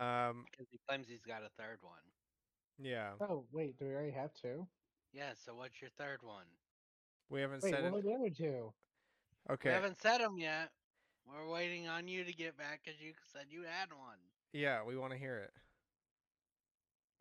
Um, 0.00 0.44
Because 0.50 0.68
he 0.70 0.78
claims 0.88 1.08
he's 1.08 1.24
got 1.24 1.42
a 1.42 1.50
third 1.50 1.82
one. 1.82 2.02
yeah, 2.78 3.12
Oh 3.20 3.46
wait, 3.50 3.76
do 3.78 3.86
we 3.86 3.92
already 3.94 4.12
have 4.12 4.32
two? 4.34 4.66
Yeah, 5.12 5.34
so 5.34 5.54
what's 5.54 5.80
your 5.80 5.90
third 5.90 6.22
one? 6.22 6.46
we 7.30 7.40
haven't 7.40 7.62
Wait, 7.62 7.72
said 7.72 7.82
what 7.82 7.88
it. 7.88 7.92
were 7.92 8.02
the 8.02 8.14
other 8.14 8.30
two? 8.30 8.72
Okay, 9.50 9.70
We 9.70 9.74
haven't 9.74 10.00
said 10.00 10.20
them 10.20 10.38
yet. 10.38 10.70
We're 11.26 11.48
waiting 11.50 11.88
on 11.88 12.08
you 12.08 12.24
to 12.24 12.32
get 12.32 12.56
back 12.56 12.82
because 12.84 13.00
you 13.00 13.12
said 13.32 13.46
you 13.50 13.62
had 13.64 13.92
one. 13.92 14.18
yeah, 14.52 14.82
we 14.82 14.96
want 14.96 15.12
to 15.12 15.18
hear 15.18 15.36
it. 15.38 15.52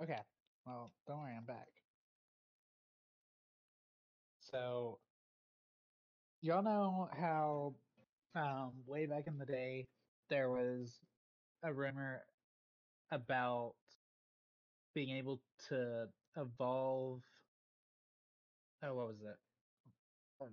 Okay. 0.02 0.22
Well, 0.68 0.92
don't 1.08 1.20
worry, 1.20 1.34
I'm 1.34 1.46
back. 1.46 1.68
So, 4.42 5.00
y'all 6.42 6.62
know 6.62 7.08
how 7.18 7.74
um, 8.36 8.72
way 8.86 9.06
back 9.06 9.28
in 9.28 9.38
the 9.38 9.46
day 9.46 9.86
there 10.30 10.50
was 10.50 11.00
a 11.64 11.72
rumor 11.74 12.20
about 13.12 13.76
being 14.94 15.16
able 15.18 15.40
to 15.70 16.10
evolve. 16.36 17.22
Oh, 18.84 18.94
what 18.94 19.08
was 19.08 19.22
it? 19.22 19.38
Um, 20.42 20.50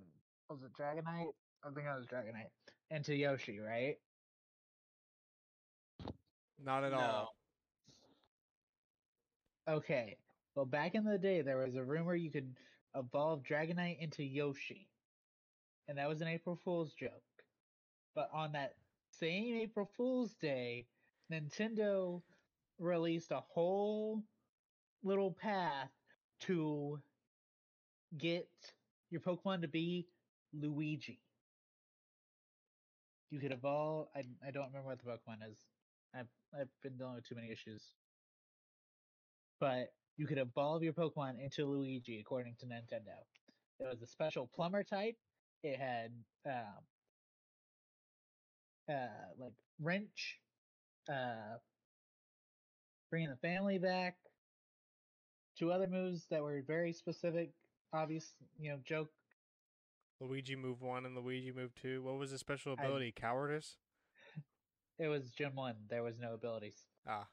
Was 0.49 0.63
it 0.63 0.73
Dragonite? 0.81 1.33
I 1.65 1.69
think 1.75 1.87
it 1.87 1.99
was 1.99 2.07
Dragonite 2.07 2.51
into 2.91 3.17
Yoshi, 3.17 3.59
right? 3.59 3.97
Not 6.65 6.85
at 6.85 6.93
No. 6.93 6.99
all. 6.99 7.29
Okay. 9.67 10.19
Well, 10.55 10.67
back 10.67 10.95
in 10.95 11.05
the 11.05 11.19
day, 11.19 11.43
there 11.43 11.59
was 11.59 11.75
a 11.75 11.85
rumor 11.85 12.15
you 12.15 12.31
could 12.31 12.57
evolve 12.95 13.43
Dragonite 13.43 13.99
into 13.99 14.23
Yoshi. 14.23 14.89
And 15.89 15.99
that 15.99 16.09
was 16.09 16.21
an 16.21 16.29
April 16.29 16.57
Fool's 16.57 16.95
joke. 16.95 17.23
But 18.15 18.31
on 18.33 18.53
that 18.53 18.77
same 19.11 19.57
April 19.57 19.87
Fool's 19.87 20.35
Day, 20.35 20.89
Nintendo 21.31 22.23
released 22.79 23.31
a 23.31 23.41
whole 23.41 24.23
little 25.03 25.33
path 25.33 25.91
to 26.41 27.03
get 28.17 28.49
your 29.11 29.21
Pokemon 29.21 29.63
to 29.63 29.69
be 29.69 30.09
Luigi. 30.53 31.21
You 33.31 33.41
could 33.41 33.53
evolve. 33.53 34.09
I 34.15 34.25
I 34.47 34.51
don't 34.51 34.67
remember 34.67 34.89
what 34.89 34.99
the 34.99 35.11
Pokemon 35.11 35.51
is. 35.51 35.59
I've 36.15 36.29
I've 36.53 36.71
been 36.83 36.97
dealing 36.97 37.17
with 37.17 37.25
too 37.27 37.35
many 37.35 37.51
issues. 37.51 37.95
But 39.61 39.93
you 40.17 40.27
could 40.27 40.39
evolve 40.39 40.83
your 40.83 40.93
Pokemon 40.93 41.41
into 41.43 41.67
Luigi 41.67 42.21
according 42.21 42.57
to 42.61 42.67
Nintendo. 42.67 43.17
It 43.81 43.89
was 43.91 44.03
a 44.03 44.07
special 44.07 44.49
plumber 44.55 44.85
type. 44.85 45.17
It 45.63 45.79
had 45.79 46.13
um, 46.47 46.85
uh, 48.89 49.33
like 49.39 49.53
wrench, 49.81 50.39
uh, 51.09 51.59
bringing 53.11 53.31
the 53.31 53.37
family 53.37 53.79
back. 53.79 54.17
Two 55.59 55.71
other 55.73 55.87
moves 55.87 56.27
that 56.31 56.43
were 56.43 56.63
very 56.67 56.93
specific, 56.93 57.51
obvious, 57.93 58.35
you 58.59 58.71
know, 58.71 58.79
joke. 58.85 59.09
Luigi 60.21 60.57
move 60.57 60.81
one 60.81 61.07
and 61.07 61.17
Luigi 61.17 61.53
move 61.53 61.71
two. 61.81 62.03
What 62.03 62.19
was 62.19 62.31
his 62.31 62.41
special 62.41 62.75
I- 62.79 62.85
ability? 62.85 63.13
Cowardice. 63.13 63.77
It 64.99 65.09
was 65.09 65.31
Gen 65.31 65.57
One. 65.57 65.75
There 65.91 66.05
was 66.05 66.21
no 66.21 66.35
abilities. 66.35 66.85
Ah, 67.07 67.27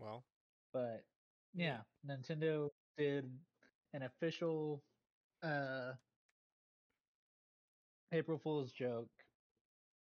well, 0.00 0.24
but 0.72 1.04
yeah, 1.54 1.78
Nintendo 2.08 2.70
did 2.98 3.30
an 3.94 4.02
official 4.02 4.82
uh 5.42 5.92
April 8.12 8.38
Fool's 8.38 8.72
joke, 8.72 9.10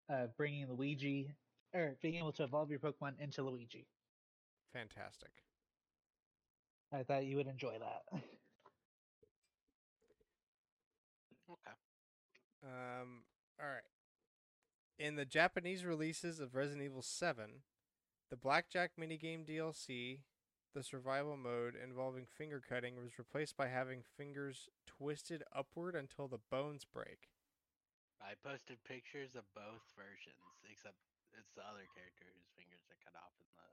uh, 0.10 0.28
bringing 0.38 0.68
Luigi 0.72 1.36
or 1.74 1.98
being 2.02 2.16
able 2.16 2.34
to 2.34 2.44
evolve 2.44 2.70
your 2.72 2.80
Pokemon 2.80 3.20
into 3.20 3.44
Luigi. 3.44 3.88
fantastic. 4.74 5.32
I 6.94 7.04
thought 7.04 7.26
you 7.26 7.38
would 7.38 7.48
enjoy 7.48 7.80
that. 7.80 8.22
Okay. 11.50 11.72
Um, 12.64 13.24
all 13.60 13.68
right. 13.68 13.84
In 15.00 15.16
the 15.16 15.26
Japanese 15.26 15.86
releases 15.86 16.40
of 16.40 16.56
Resident 16.56 16.84
Evil 16.86 17.02
7, 17.02 17.64
the 18.30 18.36
Blackjack 18.36 18.92
minigame 19.00 19.46
DLC, 19.48 20.20
the 20.74 20.84
survival 20.84 21.38
mode 21.38 21.76
involving 21.76 22.26
finger 22.26 22.62
cutting 22.62 22.96
was 22.98 23.18
replaced 23.18 23.56
by 23.58 23.68
having 23.68 24.04
fingers 24.18 24.70
twisted 24.86 25.44
upward 25.56 25.96
until 25.96 26.28
the 26.28 26.40
bones 26.52 26.86
break. 26.86 27.30
I 28.22 28.34
posted 28.44 28.84
pictures 28.84 29.36
of 29.36 29.44
both 29.56 29.86
versions, 29.96 30.44
except 30.70 30.98
it's 31.38 31.54
the 31.56 31.64
other 31.64 31.86
character 31.96 32.26
whose 32.34 32.50
fingers 32.58 32.84
are 32.90 33.00
cut 33.06 33.16
off 33.16 33.34
in 33.40 33.48
the 33.56 33.70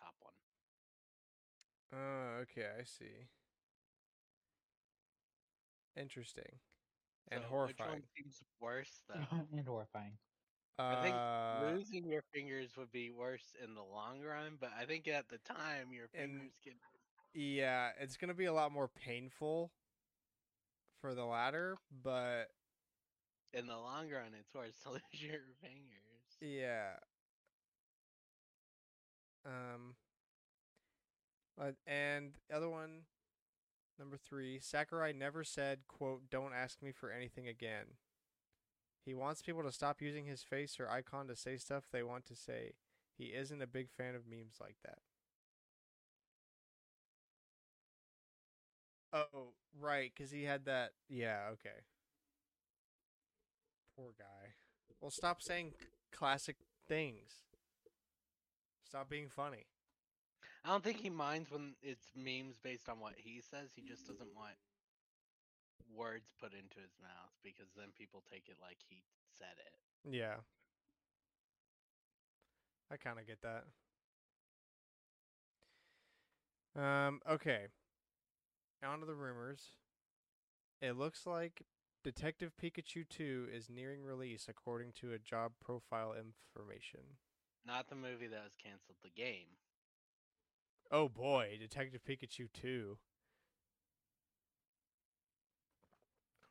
top 0.00 0.14
one. 0.20 0.34
Oh, 1.92 2.42
okay, 2.42 2.66
I 2.80 2.84
see. 2.84 3.28
Interesting. 5.96 6.60
And 7.30 7.40
So 7.40 7.42
Which 7.42 7.48
horrifying. 7.50 7.90
one 7.90 8.02
seems 8.16 8.42
worse 8.60 9.02
though? 9.08 9.20
and 9.52 9.66
horrifying. 9.66 10.18
I 10.78 11.02
think 11.02 11.14
Uh, 11.16 11.70
losing 11.72 12.06
your 12.08 12.22
fingers 12.22 12.76
would 12.76 12.92
be 12.92 13.10
worse 13.10 13.54
in 13.62 13.74
the 13.74 13.82
long 13.82 14.20
run, 14.22 14.56
but 14.60 14.70
I 14.72 14.86
think 14.86 15.08
at 15.08 15.28
the 15.28 15.38
time 15.38 15.92
your 15.92 16.08
And- 16.14 16.32
fingers 16.40 16.58
get 16.64 16.74
yeah, 17.34 17.92
it's 17.98 18.16
going 18.16 18.28
to 18.28 18.34
be 18.34 18.46
a 18.46 18.52
lot 18.52 18.72
more 18.72 18.88
painful 18.88 19.70
for 21.00 21.14
the 21.14 21.24
latter, 21.24 21.76
but 21.90 22.54
in 23.52 23.66
the 23.66 23.76
long 23.76 24.10
run 24.10 24.34
it's 24.34 24.54
worse 24.54 24.78
to 24.82 24.90
lose 24.90 25.02
your 25.12 25.40
fingers. 25.60 26.36
Yeah. 26.40 26.98
Um. 29.44 29.96
But 31.56 31.76
and 31.86 32.34
the 32.48 32.54
other 32.56 32.68
one, 32.68 33.06
number 33.98 34.16
three, 34.16 34.60
Sakurai 34.60 35.12
never 35.12 35.42
said, 35.44 35.80
"quote 35.88 36.30
Don't 36.30 36.52
ask 36.52 36.80
me 36.82 36.92
for 36.92 37.10
anything 37.10 37.48
again." 37.48 37.98
He 39.08 39.14
wants 39.14 39.40
people 39.40 39.62
to 39.62 39.72
stop 39.72 40.02
using 40.02 40.26
his 40.26 40.42
face 40.42 40.78
or 40.78 40.90
icon 40.90 41.28
to 41.28 41.34
say 41.34 41.56
stuff 41.56 41.84
they 41.90 42.02
want 42.02 42.26
to 42.26 42.36
say. 42.36 42.74
He 43.16 43.28
isn't 43.28 43.62
a 43.62 43.66
big 43.66 43.88
fan 43.90 44.14
of 44.14 44.28
memes 44.28 44.56
like 44.60 44.76
that. 44.84 44.98
Oh, 49.14 49.54
right, 49.80 50.12
because 50.14 50.30
he 50.30 50.44
had 50.44 50.66
that. 50.66 50.90
Yeah, 51.08 51.38
okay. 51.52 51.86
Poor 53.96 54.10
guy. 54.18 54.52
Well, 55.00 55.10
stop 55.10 55.40
saying 55.40 55.72
classic 56.12 56.56
things. 56.86 57.32
Stop 58.86 59.08
being 59.08 59.30
funny. 59.30 59.64
I 60.66 60.68
don't 60.68 60.84
think 60.84 61.00
he 61.00 61.08
minds 61.08 61.50
when 61.50 61.76
it's 61.82 62.08
memes 62.14 62.58
based 62.62 62.90
on 62.90 63.00
what 63.00 63.14
he 63.16 63.40
says. 63.40 63.70
He 63.74 63.80
just 63.80 64.06
doesn't 64.06 64.36
want 64.36 64.56
words 65.94 66.30
put 66.40 66.52
into 66.52 66.80
his 66.80 66.96
mouth 67.00 67.34
because 67.42 67.68
then 67.76 67.88
people 67.96 68.22
take 68.30 68.48
it 68.48 68.56
like 68.60 68.78
he 68.88 69.02
said 69.38 69.56
it. 69.58 69.74
Yeah. 70.04 70.42
I 72.90 72.96
kind 72.96 73.18
of 73.18 73.26
get 73.26 73.42
that. 73.42 73.64
Um, 76.80 77.20
okay. 77.28 77.66
On 78.84 79.00
to 79.00 79.06
the 79.06 79.14
rumors. 79.14 79.72
It 80.80 80.96
looks 80.96 81.26
like 81.26 81.64
Detective 82.04 82.52
Pikachu 82.62 83.08
2 83.08 83.48
is 83.52 83.68
nearing 83.68 84.04
release 84.04 84.46
according 84.48 84.92
to 85.00 85.12
a 85.12 85.18
job 85.18 85.52
profile 85.60 86.14
information. 86.14 87.00
Not 87.66 87.90
the 87.90 87.96
movie 87.96 88.28
that 88.28 88.44
was 88.44 88.54
canceled, 88.62 88.98
the 89.02 89.10
game. 89.10 89.58
Oh 90.90 91.08
boy, 91.08 91.58
Detective 91.60 92.00
Pikachu 92.08 92.48
2. 92.52 92.96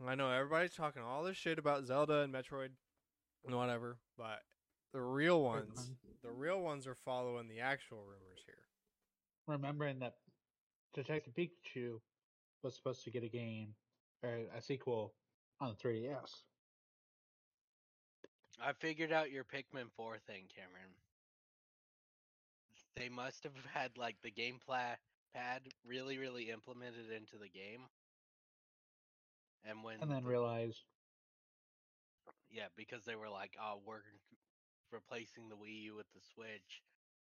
I 0.06 0.16
know 0.16 0.30
everybody's 0.30 0.74
talking 0.74 1.02
all 1.02 1.24
this 1.24 1.38
shit 1.38 1.58
about 1.58 1.86
Zelda 1.86 2.20
and 2.22 2.34
Metroid 2.34 2.70
and 3.46 3.56
whatever, 3.56 3.98
but 4.18 4.42
the 4.94 5.02
real 5.02 5.44
ones, 5.44 5.90
um, 5.90 5.98
the 6.24 6.32
real 6.32 6.62
ones 6.62 6.86
are 6.86 6.96
following 6.96 7.48
the 7.48 7.60
actual 7.60 8.00
rumors 8.00 8.44
here. 8.46 8.56
Remembering 9.48 10.00
that 10.00 10.16
Detective 10.94 11.34
Pikachu 11.34 12.00
was 12.64 12.76
supposed 12.76 13.04
to 13.06 13.12
get 13.12 13.24
a 13.24 13.30
game 13.30 13.74
or 14.24 14.42
a 14.56 14.62
sequel 14.62 15.14
on 15.60 15.70
the 15.70 15.90
3DS. 15.90 16.44
I 18.62 18.74
figured 18.74 19.12
out 19.12 19.32
your 19.32 19.44
Pikmin 19.44 19.92
4 19.96 20.18
thing, 20.26 20.44
Cameron. 20.56 20.94
They 22.96 23.10
must 23.10 23.44
have 23.44 23.54
had 23.74 23.98
like 23.98 24.16
the 24.24 24.32
game 24.32 24.60
pla- 24.64 24.98
pad 25.34 25.62
really, 25.86 26.18
really 26.18 26.50
implemented 26.50 27.12
into 27.16 27.38
the 27.38 27.50
game. 27.50 27.82
And 29.66 29.84
when 29.84 30.00
And 30.02 30.12
then 30.12 30.24
the- 30.24 30.30
realized 30.30 30.84
yeah, 32.50 32.68
because 32.76 33.04
they 33.06 33.16
were 33.16 33.30
like, 33.30 33.56
"Oh, 33.60 33.82
we're 33.86 34.04
replacing 34.92 35.50
the 35.50 35.56
Wii 35.58 35.82
U 35.84 35.96
with 35.96 36.12
the 36.14 36.22
Switch, 36.22 36.84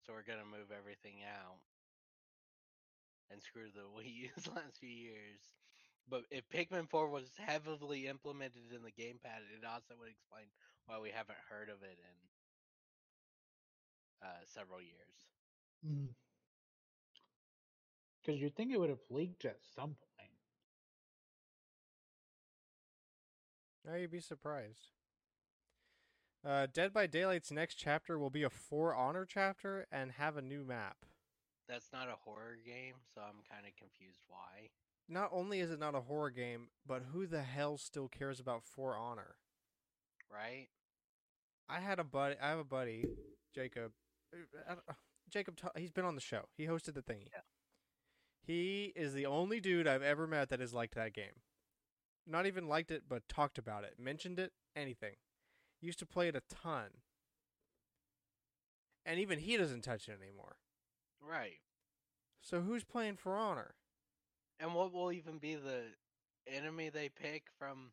so 0.02 0.12
we're 0.12 0.22
gonna 0.22 0.44
move 0.44 0.70
everything 0.70 1.22
out 1.24 1.60
and 3.30 3.42
screw 3.42 3.70
the 3.70 3.88
Wii 3.96 4.30
U's 4.36 4.46
last 4.48 4.78
few 4.78 4.88
years." 4.90 5.40
But 6.08 6.24
if 6.30 6.48
Pikmin 6.48 6.88
4 6.88 7.08
was 7.08 7.30
heavily 7.36 8.06
implemented 8.06 8.72
in 8.72 8.82
the 8.82 8.92
gamepad, 8.92 9.42
it 9.56 9.64
also 9.64 9.94
would 9.98 10.08
explain 10.10 10.46
why 10.86 10.98
we 10.98 11.10
haven't 11.10 11.38
heard 11.48 11.68
of 11.68 11.82
it 11.82 11.98
in 11.98 12.16
uh, 14.22 14.44
several 14.46 14.80
years. 14.80 15.26
because 18.20 18.40
you'd 18.40 18.54
think 18.56 18.72
it 18.72 18.78
would 18.80 18.90
have 18.90 18.98
leaked 19.10 19.44
at 19.44 19.58
some 19.74 19.90
point. 19.94 20.05
Now 23.86 23.94
you'd 23.94 24.10
be 24.10 24.20
surprised. 24.20 24.90
Uh, 26.44 26.66
Dead 26.72 26.92
by 26.92 27.06
Daylight's 27.06 27.52
next 27.52 27.76
chapter 27.76 28.18
will 28.18 28.30
be 28.30 28.42
a 28.42 28.50
For 28.50 28.94
Honor 28.94 29.24
chapter 29.24 29.86
and 29.92 30.12
have 30.12 30.36
a 30.36 30.42
new 30.42 30.64
map. 30.64 30.96
That's 31.68 31.90
not 31.92 32.08
a 32.08 32.16
horror 32.24 32.56
game, 32.64 32.94
so 33.14 33.20
I'm 33.20 33.42
kind 33.50 33.66
of 33.66 33.76
confused 33.76 34.20
why. 34.28 34.70
Not 35.08 35.30
only 35.32 35.60
is 35.60 35.70
it 35.70 35.78
not 35.78 35.94
a 35.94 36.00
horror 36.00 36.30
game, 36.30 36.68
but 36.86 37.02
who 37.12 37.26
the 37.26 37.42
hell 37.42 37.78
still 37.78 38.08
cares 38.08 38.40
about 38.40 38.64
For 38.64 38.96
Honor? 38.96 39.36
Right? 40.32 40.68
I 41.68 41.80
had 41.80 41.98
a 41.98 42.04
buddy. 42.04 42.36
I 42.40 42.50
have 42.50 42.58
a 42.58 42.64
buddy, 42.64 43.04
Jacob. 43.54 43.92
uh, 44.68 44.74
uh, 44.88 44.92
Jacob, 45.30 45.58
he's 45.76 45.90
been 45.90 46.04
on 46.04 46.14
the 46.14 46.20
show. 46.20 46.42
He 46.56 46.66
hosted 46.66 46.94
the 46.94 47.02
thingy. 47.02 47.28
Yeah. 47.32 47.40
He 48.44 48.92
is 48.94 49.12
the 49.14 49.26
only 49.26 49.58
dude 49.60 49.88
I've 49.88 50.02
ever 50.02 50.26
met 50.26 50.50
that 50.50 50.60
has 50.60 50.72
liked 50.72 50.94
that 50.94 51.12
game. 51.14 51.40
Not 52.26 52.46
even 52.46 52.68
liked 52.68 52.90
it, 52.90 53.04
but 53.08 53.28
talked 53.28 53.56
about 53.58 53.84
it, 53.84 53.94
mentioned 53.98 54.38
it, 54.38 54.52
anything. 54.74 55.14
Used 55.80 55.98
to 56.00 56.06
play 56.06 56.28
it 56.28 56.34
a 56.36 56.42
ton. 56.48 56.88
And 59.04 59.20
even 59.20 59.38
he 59.38 59.56
doesn't 59.56 59.82
touch 59.82 60.08
it 60.08 60.18
anymore. 60.20 60.56
Right. 61.20 61.60
So 62.42 62.60
who's 62.60 62.82
playing 62.82 63.16
For 63.16 63.36
Honor? 63.36 63.74
And 64.58 64.74
what 64.74 64.92
will 64.92 65.12
even 65.12 65.38
be 65.38 65.54
the 65.54 65.84
enemy 66.46 66.88
they 66.88 67.08
pick 67.08 67.44
from 67.58 67.92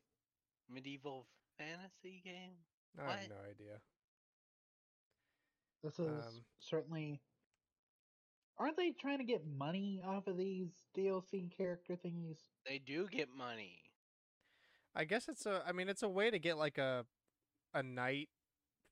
medieval 0.69 1.27
fantasy 1.57 2.21
game? 2.23 2.53
I 2.99 3.11
have 3.11 3.29
no 3.29 3.35
idea. 3.49 3.81
This 5.83 5.99
is 5.99 6.25
Um, 6.25 6.45
certainly. 6.59 7.21
Aren't 8.57 8.77
they 8.77 8.91
trying 8.91 9.17
to 9.17 9.23
get 9.23 9.45
money 9.45 10.01
off 10.03 10.27
of 10.27 10.37
these 10.37 10.69
DLC 10.95 11.49
character 11.49 11.95
thingies? 11.95 12.37
They 12.65 12.79
do 12.79 13.07
get 13.07 13.29
money. 13.29 13.82
I 14.95 15.05
guess 15.05 15.27
it's 15.27 15.45
a. 15.45 15.63
I 15.67 15.71
mean, 15.71 15.89
it's 15.89 16.03
a 16.03 16.09
way 16.09 16.29
to 16.29 16.39
get 16.39 16.57
like 16.57 16.77
a, 16.77 17.05
a 17.73 17.81
knight 17.81 18.29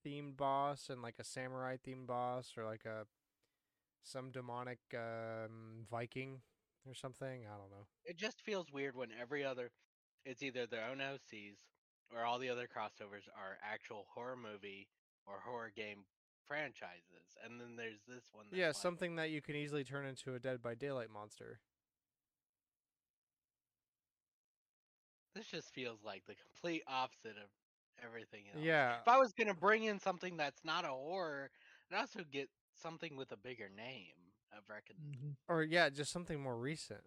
themed 0.05 0.37
boss 0.37 0.89
and 0.89 1.01
like 1.01 1.15
a 1.19 1.23
samurai 1.23 1.77
themed 1.77 2.07
boss 2.07 2.53
or 2.57 2.65
like 2.65 2.85
a, 2.85 3.05
some 4.03 4.31
demonic 4.31 4.79
um, 4.95 5.85
Viking 5.89 6.41
or 6.87 6.93
something. 6.93 7.45
I 7.45 7.57
don't 7.57 7.69
know. 7.69 7.85
It 8.05 8.17
just 8.17 8.41
feels 8.41 8.71
weird 8.71 8.95
when 8.95 9.09
every 9.19 9.45
other, 9.45 9.71
it's 10.25 10.41
either 10.41 10.65
their 10.65 10.89
own 10.89 10.97
OCs 10.97 11.57
or 12.13 12.25
all 12.25 12.39
the 12.39 12.49
other 12.49 12.67
crossovers 12.67 13.27
are 13.37 13.57
actual 13.63 14.05
horror 14.13 14.35
movie 14.35 14.87
or 15.27 15.35
horror 15.45 15.71
game 15.75 16.05
franchises, 16.47 17.37
and 17.45 17.61
then 17.61 17.75
there's 17.77 18.01
this 18.07 18.23
one. 18.33 18.45
Yeah, 18.51 18.67
like, 18.67 18.75
something 18.75 19.15
that 19.15 19.29
you 19.29 19.41
can 19.41 19.55
easily 19.55 19.83
turn 19.83 20.05
into 20.05 20.35
a 20.35 20.39
Dead 20.39 20.61
by 20.61 20.75
Daylight 20.75 21.09
monster. 21.09 21.59
This 25.35 25.45
just 25.47 25.73
feels 25.73 25.99
like 26.03 26.23
the 26.27 26.35
complete 26.35 26.83
opposite 26.87 27.37
of 27.37 27.49
everything 28.05 28.43
else. 28.53 28.63
Yeah, 28.63 28.99
If 29.01 29.07
I 29.07 29.17
was 29.17 29.31
gonna 29.33 29.53
bring 29.53 29.83
in 29.83 29.99
something 29.99 30.37
that's 30.37 30.63
not 30.65 30.85
a 30.85 30.89
horror, 30.89 31.49
I'd 31.91 31.97
also 31.99 32.21
get 32.29 32.49
something 32.81 33.15
with 33.15 33.31
a 33.31 33.37
bigger 33.37 33.69
name 33.69 34.13
of 34.57 34.63
reckon. 34.69 34.95
Mm-hmm. 35.01 35.29
or 35.47 35.63
yeah, 35.63 35.89
just 35.89 36.11
something 36.11 36.41
more 36.41 36.57
recent. 36.57 37.01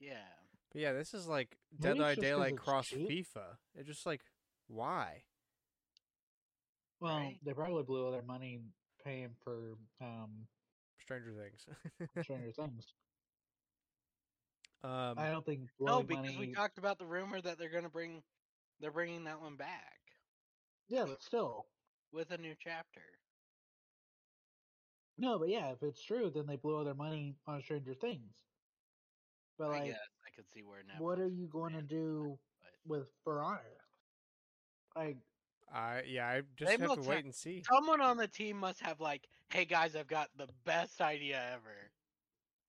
Yeah. 0.00 0.14
But 0.72 0.80
yeah, 0.82 0.92
this 0.92 1.12
is 1.14 1.26
like 1.26 1.56
Maybe 1.72 1.82
Dead 1.94 1.98
by 1.98 2.12
it's 2.12 2.20
Daylight 2.20 2.52
it's 2.54 2.62
cross 2.62 2.86
cheap. 2.88 3.08
FIFA. 3.08 3.56
It's 3.74 3.86
just 3.88 4.06
like 4.06 4.20
why? 4.68 5.24
Well, 7.00 7.16
Right. 7.18 7.38
they 7.44 7.52
probably 7.52 7.82
blew 7.84 8.04
all 8.06 8.12
their 8.12 8.22
money 8.22 8.60
paying 9.04 9.30
for 9.44 9.74
um 10.00 10.46
Stranger 11.00 11.32
Things. 11.32 11.66
Stranger 12.24 12.52
Things. 12.56 12.86
Um, 14.84 15.18
I 15.18 15.30
don't 15.30 15.44
think 15.44 15.68
No, 15.80 16.02
because 16.02 16.24
money. 16.26 16.38
we 16.38 16.52
talked 16.54 16.78
about 16.78 16.98
the 16.98 17.06
rumor 17.06 17.40
that 17.40 17.58
they're 17.58 17.68
gonna 17.70 17.88
bring, 17.88 18.22
they're 18.80 18.92
bringing 18.92 19.24
that 19.24 19.40
one 19.40 19.56
back 19.56 19.98
Yeah, 20.88 21.04
but 21.06 21.22
still. 21.22 21.66
with 22.12 22.30
a 22.30 22.38
new 22.38 22.54
chapter. 22.58 23.02
No, 25.18 25.38
but 25.38 25.48
yeah, 25.48 25.70
if 25.72 25.82
it's 25.82 26.02
true, 26.02 26.30
then 26.32 26.46
they 26.46 26.56
blew 26.56 26.76
all 26.76 26.84
their 26.84 26.94
money 26.94 27.34
on 27.46 27.60
Stranger 27.60 27.94
Things. 27.94 28.34
But 29.58 29.64
I 29.66 29.68
like, 29.80 29.84
guess 29.86 29.98
I 30.26 30.30
could 30.36 30.44
see 30.54 30.62
where 30.62 30.80
Netflix. 30.82 31.00
what 31.00 31.18
are 31.18 31.26
you 31.26 31.48
going 31.48 31.72
to 31.72 31.82
do 31.82 32.38
but- 32.62 32.96
with 32.98 33.08
For 33.24 33.42
Honor? 33.42 33.60
Like, 34.94 35.16
I 35.72 36.02
yeah, 36.06 36.26
I 36.28 36.42
just 36.56 36.70
have 36.70 36.80
to 36.80 37.00
wait 37.00 37.16
have- 37.16 37.24
and 37.26 37.34
see. 37.34 37.62
Someone 37.70 38.00
on 38.00 38.16
the 38.16 38.26
team 38.28 38.56
must 38.58 38.80
have 38.80 39.00
like, 39.00 39.28
"Hey 39.50 39.64
guys, 39.66 39.94
I've 39.94 40.06
got 40.06 40.30
the 40.36 40.48
best 40.64 41.00
idea 41.00 41.42
ever," 41.52 41.90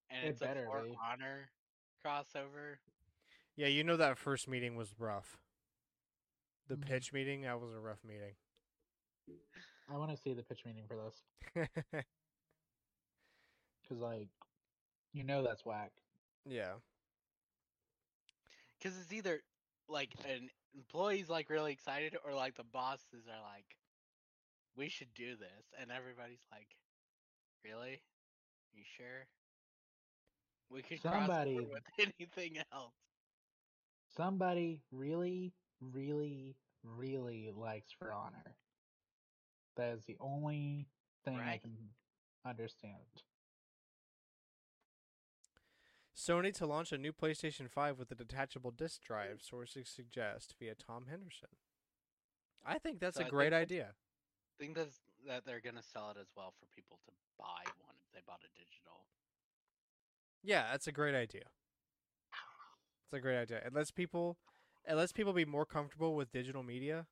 and 0.10 0.26
It 0.26 0.30
it's 0.32 0.42
a 0.42 0.46
better 0.46 0.66
For 0.66 0.84
be. 0.84 0.98
Honor 1.02 1.50
crossover. 2.06 2.78
Yeah, 3.56 3.68
you 3.68 3.84
know 3.84 3.98
that 3.98 4.18
first 4.18 4.48
meeting 4.48 4.76
was 4.76 4.94
rough. 5.00 5.38
The 6.68 6.76
Mhm. 6.76 6.82
pitch 6.88 7.12
meeting, 7.14 7.42
that 7.42 7.60
was 7.60 7.74
a 7.74 7.80
rough 7.80 8.04
meeting. 8.04 8.36
I 9.90 9.98
want 9.98 10.12
to 10.12 10.18
see 10.18 10.34
the 10.34 10.44
pitch 10.44 10.66
meeting 10.66 10.86
for 10.88 10.96
this 10.96 11.24
because, 13.82 14.02
like, 14.02 14.30
you 15.14 15.24
know 15.24 15.44
that's 15.44 15.66
whack. 15.66 15.92
yeah. 16.46 16.74
Because 18.78 18.98
it's 19.00 19.12
either 19.12 19.42
like 19.88 20.14
an 20.26 20.50
employee's 20.76 21.30
like 21.30 21.50
really 21.50 21.72
excited, 21.74 22.16
or 22.24 22.34
like 22.34 22.56
the 22.56 22.64
bosses 22.64 23.28
are 23.28 23.42
like, 23.42 23.78
"We 24.76 24.90
should 24.90 25.14
do 25.14 25.36
this," 25.36 25.74
and 25.80 25.92
everybody's 25.92 26.46
like, 26.52 26.68
"Really? 27.64 28.02
You 28.74 28.84
sure? 28.86 29.28
We 30.72 30.82
could 30.82 31.02
Somebody- 31.02 31.60
with 31.60 31.84
anything 32.00 32.58
else." 32.72 32.94
Somebody 34.16 34.82
really, 34.92 35.54
really, 35.82 36.56
really 36.84 37.52
likes 37.56 37.92
For 37.92 38.12
Honor. 38.12 38.56
That 39.78 39.94
is 39.94 40.06
the 40.06 40.18
only 40.20 40.88
thing 41.24 41.40
I 41.40 41.58
can 41.58 41.76
understand. 42.46 43.24
Sony 46.16 46.54
to 46.56 46.66
launch 46.66 46.92
a 46.92 46.98
new 46.98 47.14
PlayStation 47.14 47.70
5 47.70 47.98
with 47.98 48.12
a 48.12 48.16
detachable 48.16 48.72
disc 48.72 49.02
drive, 49.04 49.42
sources 49.42 49.88
suggest 49.88 50.54
via 50.60 50.76
Tom 50.76 51.06
Henderson. 51.10 51.50
I 52.66 52.78
think 52.78 53.00
that's 53.00 53.16
So 53.18 53.24
a 53.24 53.28
I 53.28 53.30
great 53.30 53.50
that's- 53.52 53.62
idea. 53.64 53.94
I 53.96 54.64
think 54.64 54.76
that's, 54.76 55.00
that 55.26 55.46
they're 55.46 55.62
gonna 55.62 55.82
sell 55.82 56.10
it 56.12 56.18
as 56.20 56.28
well 56.36 56.52
for 56.60 56.66
people 56.76 57.00
to 57.06 57.12
buy 57.38 57.64
one 57.80 57.96
if 58.04 58.12
they 58.14 58.20
bought 58.28 58.42
a 58.44 58.50
digital. 58.60 59.06
Yeah, 60.44 60.68
that's 60.72 60.88
a 60.88 60.92
great 60.92 61.16
idea. 61.16 61.44
It's 63.06 63.18
a 63.18 63.20
great 63.20 63.38
idea. 63.38 63.58
It 63.66 63.74
lets 63.74 63.92
people 63.92 64.38
it 64.88 64.96
lets 64.96 65.12
people 65.12 65.34
be 65.34 65.46
more 65.46 65.66
comfortable 65.66 66.16
with 66.16 66.32
digital 66.32 66.64
media 66.64 67.08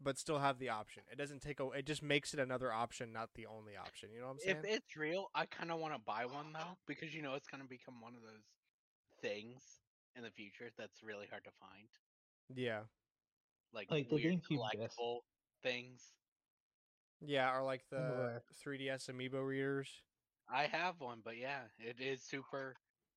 but 0.00 0.18
still 0.18 0.38
have 0.40 0.58
the 0.58 0.68
option. 0.68 1.02
It 1.10 1.16
doesn't 1.16 1.40
take 1.40 1.60
a 1.60 1.68
it 1.70 1.86
just 1.86 2.02
makes 2.02 2.34
it 2.34 2.40
another 2.40 2.72
option, 2.72 3.12
not 3.12 3.30
the 3.34 3.46
only 3.46 3.76
option. 3.76 4.10
You 4.12 4.20
know 4.20 4.26
what 4.26 4.32
I'm 4.32 4.38
saying? 4.40 4.56
If 4.62 4.64
it's 4.64 4.96
real, 4.96 5.30
I 5.34 5.46
kind 5.46 5.70
of 5.70 5.78
want 5.78 5.94
to 5.94 6.00
buy 6.04 6.26
one 6.26 6.52
though 6.52 6.76
because 6.86 7.14
you 7.14 7.22
know 7.22 7.34
it's 7.34 7.48
gonna 7.48 7.64
become 7.68 8.00
one 8.00 8.14
of 8.14 8.22
those 8.22 8.44
things 9.22 9.62
in 10.14 10.22
the 10.22 10.30
future 10.30 10.70
that's 10.78 11.02
really 11.02 11.26
hard 11.30 11.44
to 11.44 11.50
find, 11.60 11.88
yeah. 12.54 12.80
like 13.74 13.90
Like 13.90 14.08
the 14.08 14.14
weird 14.16 14.34
GameCube 14.36 14.70
disc. 14.72 14.96
collectible 14.98 15.18
things. 15.62 16.00
Yeah, 17.20 17.54
or 17.54 17.62
like 17.62 17.82
the 17.90 17.96
Rare. 17.96 18.42
3DS 18.66 19.10
amiibo 19.10 19.46
readers. 19.46 19.88
I 20.48 20.66
have 20.66 21.00
one, 21.00 21.20
but 21.24 21.36
yeah, 21.36 21.62
it 21.78 21.96
is 22.00 22.22
super 22.22 22.76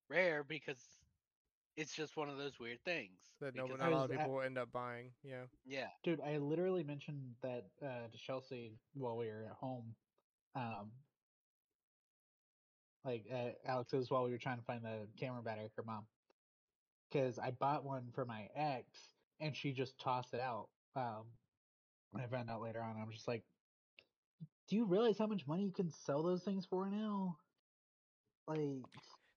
rare 0.10 0.44
because 0.44 0.80
it's 1.78 1.96
just 1.96 2.18
one 2.18 2.30
of 2.30 2.38
those 2.38 2.60
weird 2.60 2.84
things. 2.84 3.20
that 3.40 3.56
no, 3.56 3.64
because 3.64 3.80
not 3.80 3.92
a 3.92 3.96
lot 3.96 4.04
of 4.06 4.10
was 4.10 4.20
at- 4.20 4.26
people 4.26 4.42
end 4.42 4.58
up 4.58 4.72
buying. 4.72 5.12
Yeah. 5.24 5.44
yeah, 5.66 5.88
Dude, 6.04 6.22
I 6.22 6.38
literally 6.38 6.84
mentioned 6.84 7.36
that 7.42 7.66
uh, 7.82 8.08
to 8.12 8.18
Chelsea 8.18 8.80
while 8.94 9.18
we 9.18 9.28
were 9.28 9.46
at 9.50 9.56
home. 9.56 9.96
Um, 10.56 10.92
like 13.06 13.26
uh, 13.34 13.52
Alex, 13.66 13.94
was 13.94 14.10
while 14.10 14.24
we 14.24 14.32
were 14.32 14.38
trying 14.38 14.58
to 14.58 14.64
find 14.66 14.84
the 14.84 15.08
camera 15.18 15.42
battery 15.42 15.70
for 15.74 15.84
mom. 15.84 16.06
Because 17.10 17.40
I 17.40 17.52
bought 17.52 17.86
one 17.86 18.10
for 18.14 18.26
my 18.26 18.50
ex, 18.56 18.86
and 19.40 19.56
she 19.56 19.72
just 19.72 20.00
tossed 20.00 20.34
it 20.34 20.42
out. 20.42 20.68
Um, 20.96 21.24
I 22.16 22.26
found 22.28 22.50
out 22.50 22.62
later 22.62 22.82
on. 22.82 22.98
I'm 23.02 23.12
just 23.12 23.28
like, 23.28 23.44
do 24.70 24.76
you 24.76 24.86
realize 24.86 25.18
how 25.18 25.28
much 25.28 25.48
money 25.48 25.64
you 25.64 25.72
can 25.72 25.90
sell 25.90 26.22
those 26.24 26.44
things 26.44 26.66
for 26.66 26.90
now? 26.90 27.38
Like, 28.48 28.86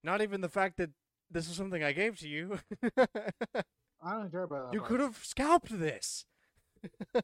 Not 0.04 0.20
even 0.22 0.40
the 0.40 0.48
fact 0.48 0.76
that 0.78 0.90
this 1.30 1.48
is 1.48 1.56
something 1.56 1.82
I 1.82 1.92
gave 1.92 2.18
to 2.20 2.28
you. 2.28 2.58
I 4.04 4.14
don't 4.14 4.30
care 4.30 4.42
about 4.42 4.66
that. 4.66 4.74
you 4.74 4.80
part. 4.80 4.90
could 4.90 5.00
have 5.00 5.18
scalped 5.22 5.78
this. 5.78 6.24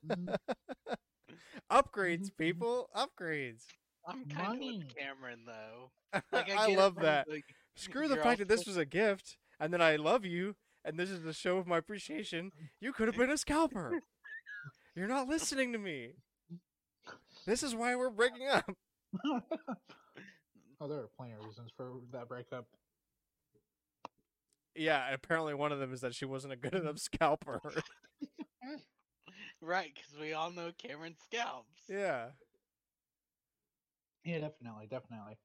Mhm. 0.07 0.37
Upgrades, 1.71 2.31
Mhm. 2.31 2.37
people. 2.39 2.89
Upgrades. 2.95 3.65
I'm 4.07 4.25
kind 4.27 4.63
of 4.63 4.67
with 4.79 4.95
Cameron 4.97 5.41
though. 5.47 5.91
Like, 6.13 6.25
I, 6.51 6.67
get 6.67 6.71
it 6.71 6.79
love 6.79 6.95
from, 6.95 7.03
that. 7.05 7.29
like, 7.29 7.45
Screw 7.77 8.09
the 8.09 8.17
fact 8.17 8.39
that 8.39 8.49
this 8.49 8.67
was 8.67 8.77
a 8.77 8.85
gift, 8.85 9.37
and 9.61 9.73
then 9.73 9.81
I 9.83 9.97
love 9.97 10.25
you, 10.25 10.57
and 10.85 10.99
this 10.99 11.11
is 11.11 11.23
the 11.23 11.33
show 11.33 11.59
of 11.59 11.67
my 11.67 11.79
appreciation. 11.79 12.51
You 12.81 12.93
could 12.93 13.07
have 13.09 13.17
been 13.17 13.31
a 13.31 13.39
scalper. 13.39 14.01
You're 14.97 15.07
not 15.09 15.29
listening 15.29 15.73
to 15.73 15.79
me. 15.79 16.15
This 17.49 17.63
is 17.63 17.75
why 17.75 17.97
we're 17.97 18.11
breaking 18.11 18.47
up. 18.47 18.71
oh, 19.25 19.41
there 20.87 20.99
are 20.99 21.09
plenty 21.17 21.33
of 21.33 21.47
reasons 21.47 21.71
for 21.75 21.93
that 22.13 22.29
breakup. 22.29 22.67
Yeah, 24.75 25.11
apparently 25.15 25.55
one 25.55 25.73
of 25.73 25.79
them 25.79 25.95
is 25.95 26.03
that 26.03 26.15
she 26.15 26.27
wasn't 26.27 26.53
a 26.53 26.57
good 26.57 26.75
enough 26.75 26.99
scalper. 26.99 27.61
Right, 29.61 29.91
because 29.93 30.21
we 30.21 30.35
all 30.35 30.53
know 30.53 30.71
Cameron 30.79 31.17
scalps. 31.25 31.83
yeah. 31.89 32.27
Yeah, 34.25 34.39
definitely, 34.39 34.87
definitely. 34.89 35.39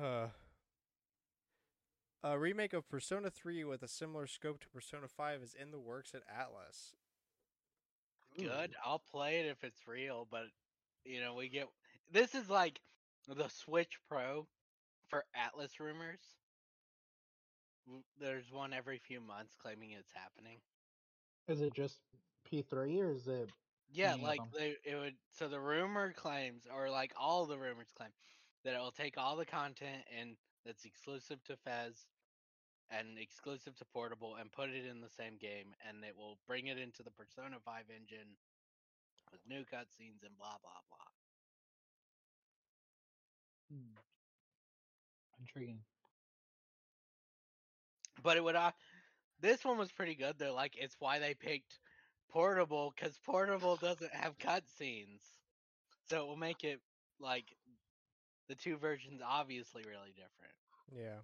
Uh, 0.00 0.28
a 2.22 2.38
remake 2.38 2.74
of 2.74 2.88
Persona 2.88 3.28
3 3.28 3.64
with 3.64 3.82
a 3.82 3.88
similar 3.88 4.28
scope 4.28 4.60
to 4.60 4.68
Persona 4.68 5.08
5 5.08 5.42
is 5.42 5.56
in 5.60 5.72
the 5.72 5.80
works 5.80 6.12
at 6.14 6.22
Atlus. 6.28 6.92
Good. 8.38 8.70
Mm. 8.70 8.74
I'll 8.84 9.02
play 9.10 9.40
it 9.40 9.46
if 9.46 9.64
it's 9.64 9.86
real, 9.86 10.26
but 10.30 10.44
you 11.04 11.20
know, 11.20 11.34
we 11.34 11.48
get 11.48 11.68
this 12.12 12.34
is 12.34 12.48
like 12.50 12.80
the 13.28 13.48
Switch 13.48 13.98
Pro 14.08 14.46
for 15.08 15.24
Atlus 15.36 15.80
rumors. 15.80 16.20
There's 18.20 18.50
one 18.50 18.72
every 18.72 18.98
few 18.98 19.20
months 19.20 19.54
claiming 19.60 19.92
it's 19.92 20.10
happening. 20.12 20.58
Is 21.48 21.60
it 21.60 21.74
just 21.74 22.00
P3 22.50 23.00
or 23.00 23.10
is 23.10 23.28
it? 23.28 23.50
Yeah, 23.92 24.16
like 24.20 24.40
they 24.52 24.76
it 24.84 24.96
would 24.96 25.14
so 25.30 25.46
the 25.48 25.60
rumor 25.60 26.12
claims 26.12 26.64
or 26.74 26.90
like 26.90 27.12
all 27.18 27.46
the 27.46 27.56
rumors 27.56 27.92
claim 27.96 28.10
that 28.64 28.74
it 28.74 28.78
will 28.78 28.90
take 28.90 29.16
all 29.16 29.36
the 29.36 29.46
content 29.46 30.02
and 30.18 30.36
that's 30.64 30.84
exclusive 30.84 31.42
to 31.44 31.56
FES 31.56 32.06
and 32.90 33.18
exclusive 33.18 33.74
to 33.76 33.84
portable 33.84 34.36
and 34.36 34.52
put 34.52 34.70
it 34.70 34.84
in 34.86 35.00
the 35.00 35.08
same 35.10 35.36
game 35.36 35.74
and 35.86 36.04
it 36.04 36.16
will 36.16 36.38
bring 36.46 36.66
it 36.66 36.78
into 36.78 37.02
the 37.02 37.10
Persona 37.10 37.56
5 37.64 37.90
engine 37.90 38.36
with 39.30 39.40
new 39.46 39.64
cutscenes 39.64 40.22
and 40.24 40.36
blah 40.38 40.58
blah 40.62 40.80
blah. 40.88 41.06
Hmm. 43.68 43.96
Intriguing. 45.40 45.84
But 48.22 48.36
it 48.36 48.44
would 48.44 48.56
uh 48.56 48.72
this 49.40 49.64
one 49.64 49.78
was 49.78 49.92
pretty 49.92 50.14
good. 50.14 50.38
They're 50.38 50.52
like 50.52 50.76
it's 50.76 50.96
why 50.98 51.18
they 51.18 51.34
picked 51.34 51.80
portable 52.28 52.92
cuz 52.96 53.18
portable 53.18 53.76
doesn't 53.76 54.14
have 54.14 54.38
cutscenes. 54.38 55.22
So 56.08 56.22
it 56.22 56.26
will 56.26 56.36
make 56.36 56.64
it 56.64 56.80
like 57.18 57.56
the 58.48 58.54
two 58.54 58.76
versions 58.76 59.20
obviously 59.24 59.82
really 59.84 60.12
different. 60.12 60.54
Yeah. 60.94 61.20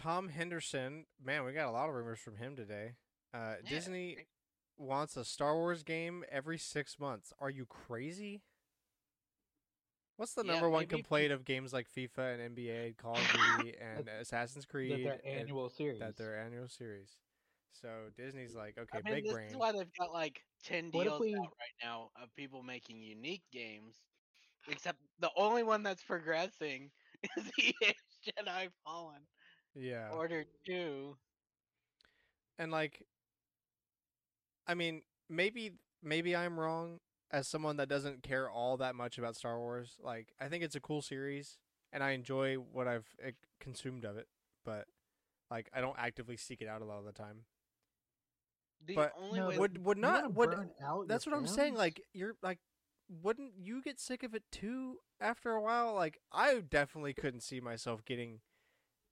Tom 0.00 0.28
Henderson, 0.28 1.04
man, 1.22 1.44
we 1.44 1.52
got 1.52 1.68
a 1.68 1.70
lot 1.70 1.88
of 1.88 1.94
rumors 1.94 2.20
from 2.20 2.36
him 2.36 2.56
today. 2.56 2.94
Uh, 3.34 3.54
Yeah, 3.64 3.68
Disney 3.70 4.16
wants 4.78 5.16
a 5.16 5.24
Star 5.24 5.54
Wars 5.54 5.82
game 5.82 6.24
every 6.30 6.56
six 6.58 6.98
months. 6.98 7.32
Are 7.38 7.50
you 7.50 7.66
crazy? 7.66 8.42
What's 10.16 10.34
the 10.34 10.44
Yeah, 10.44 10.52
number 10.52 10.70
one 10.70 10.82
maybe- 10.82 10.96
complaint 10.96 11.32
of 11.32 11.44
games 11.44 11.72
like 11.72 11.86
FIFA 11.88 12.34
and 12.34 12.56
NBA, 12.56 12.96
Call 12.96 13.16
of 13.16 13.18
Duty, 13.58 13.76
and 13.78 14.08
Assassin's 14.08 14.64
Creed? 14.66 14.90
That 14.90 14.94
Creed? 14.96 15.06
their 15.06 15.20
and- 15.24 15.40
annual 15.40 15.68
series. 15.68 15.98
that 16.00 16.16
their 16.16 16.38
annual 16.38 16.68
series. 16.68 17.16
So 17.72 17.88
Disney's 18.16 18.54
like, 18.54 18.76
okay, 18.78 18.98
I 18.98 19.02
mean, 19.02 19.14
big 19.14 19.24
this 19.24 19.32
brain. 19.32 19.48
is 19.48 19.56
why 19.56 19.72
they've 19.72 19.92
got 19.98 20.12
like 20.12 20.42
ten 20.64 20.90
What 20.92 21.04
deals 21.04 21.20
we- 21.20 21.34
out 21.34 21.40
right 21.40 21.76
now 21.82 22.10
of 22.20 22.34
people 22.36 22.62
making 22.62 23.02
unique 23.02 23.42
games. 23.52 23.96
Except 24.68 24.98
the 25.20 25.30
only 25.36 25.62
one 25.62 25.82
that's 25.82 26.02
progressing 26.02 26.90
is 27.36 27.50
EA 27.58 27.94
Jedi 28.26 28.68
Fallen 28.84 29.22
yeah. 29.74 30.10
Order 30.10 30.44
Two. 30.64 31.16
and 32.58 32.70
like 32.70 33.04
i 34.66 34.74
mean 34.74 35.02
maybe 35.28 35.72
maybe 36.02 36.34
i'm 36.36 36.58
wrong 36.58 36.98
as 37.30 37.46
someone 37.46 37.76
that 37.76 37.88
doesn't 37.88 38.22
care 38.22 38.48
all 38.50 38.76
that 38.76 38.94
much 38.94 39.18
about 39.18 39.36
star 39.36 39.58
wars 39.58 39.96
like 40.02 40.32
i 40.40 40.48
think 40.48 40.62
it's 40.62 40.74
a 40.76 40.80
cool 40.80 41.02
series 41.02 41.58
and 41.92 42.02
i 42.02 42.10
enjoy 42.10 42.54
what 42.56 42.86
i've 42.88 43.06
eh, 43.22 43.30
consumed 43.60 44.04
of 44.04 44.16
it 44.16 44.26
but 44.64 44.86
like 45.50 45.68
i 45.74 45.80
don't 45.80 45.96
actively 45.98 46.36
seek 46.36 46.60
it 46.60 46.68
out 46.68 46.82
a 46.82 46.84
lot 46.84 46.98
of 46.98 47.04
the 47.04 47.12
time 47.12 47.44
The 48.86 48.94
But 48.94 49.12
only 49.18 49.38
No, 49.38 49.48
way 49.48 49.58
would 49.58 49.84
would 49.84 49.98
not 49.98 50.32
would 50.34 50.54
out 50.82 51.08
that's 51.08 51.26
your 51.26 51.34
what 51.34 51.38
i'm 51.38 51.46
saying 51.46 51.74
like 51.74 52.02
you're 52.12 52.34
like 52.42 52.58
wouldn't 53.22 53.52
you 53.58 53.82
get 53.82 53.98
sick 54.00 54.22
of 54.22 54.34
it 54.34 54.42
too 54.50 54.98
after 55.20 55.52
a 55.52 55.60
while 55.60 55.94
like 55.94 56.18
i 56.32 56.60
definitely 56.60 57.12
couldn't 57.12 57.40
see 57.40 57.60
myself 57.60 58.04
getting 58.04 58.40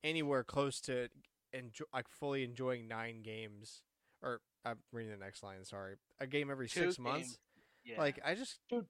anywhere 0.04 0.44
close 0.44 0.80
to 0.82 1.08
enjoy, 1.52 1.84
like 1.92 2.08
fully 2.08 2.44
enjoying 2.44 2.88
nine 2.88 3.22
games 3.22 3.82
or 4.22 4.40
i'm 4.64 4.78
reading 4.92 5.10
the 5.12 5.18
next 5.24 5.42
line 5.42 5.64
sorry 5.64 5.94
a 6.20 6.26
game 6.26 6.50
every 6.50 6.68
Two 6.68 6.80
six 6.80 6.98
months 6.98 7.38
yeah. 7.84 7.98
like 7.98 8.20
i 8.24 8.34
just 8.34 8.58
Dude. 8.68 8.86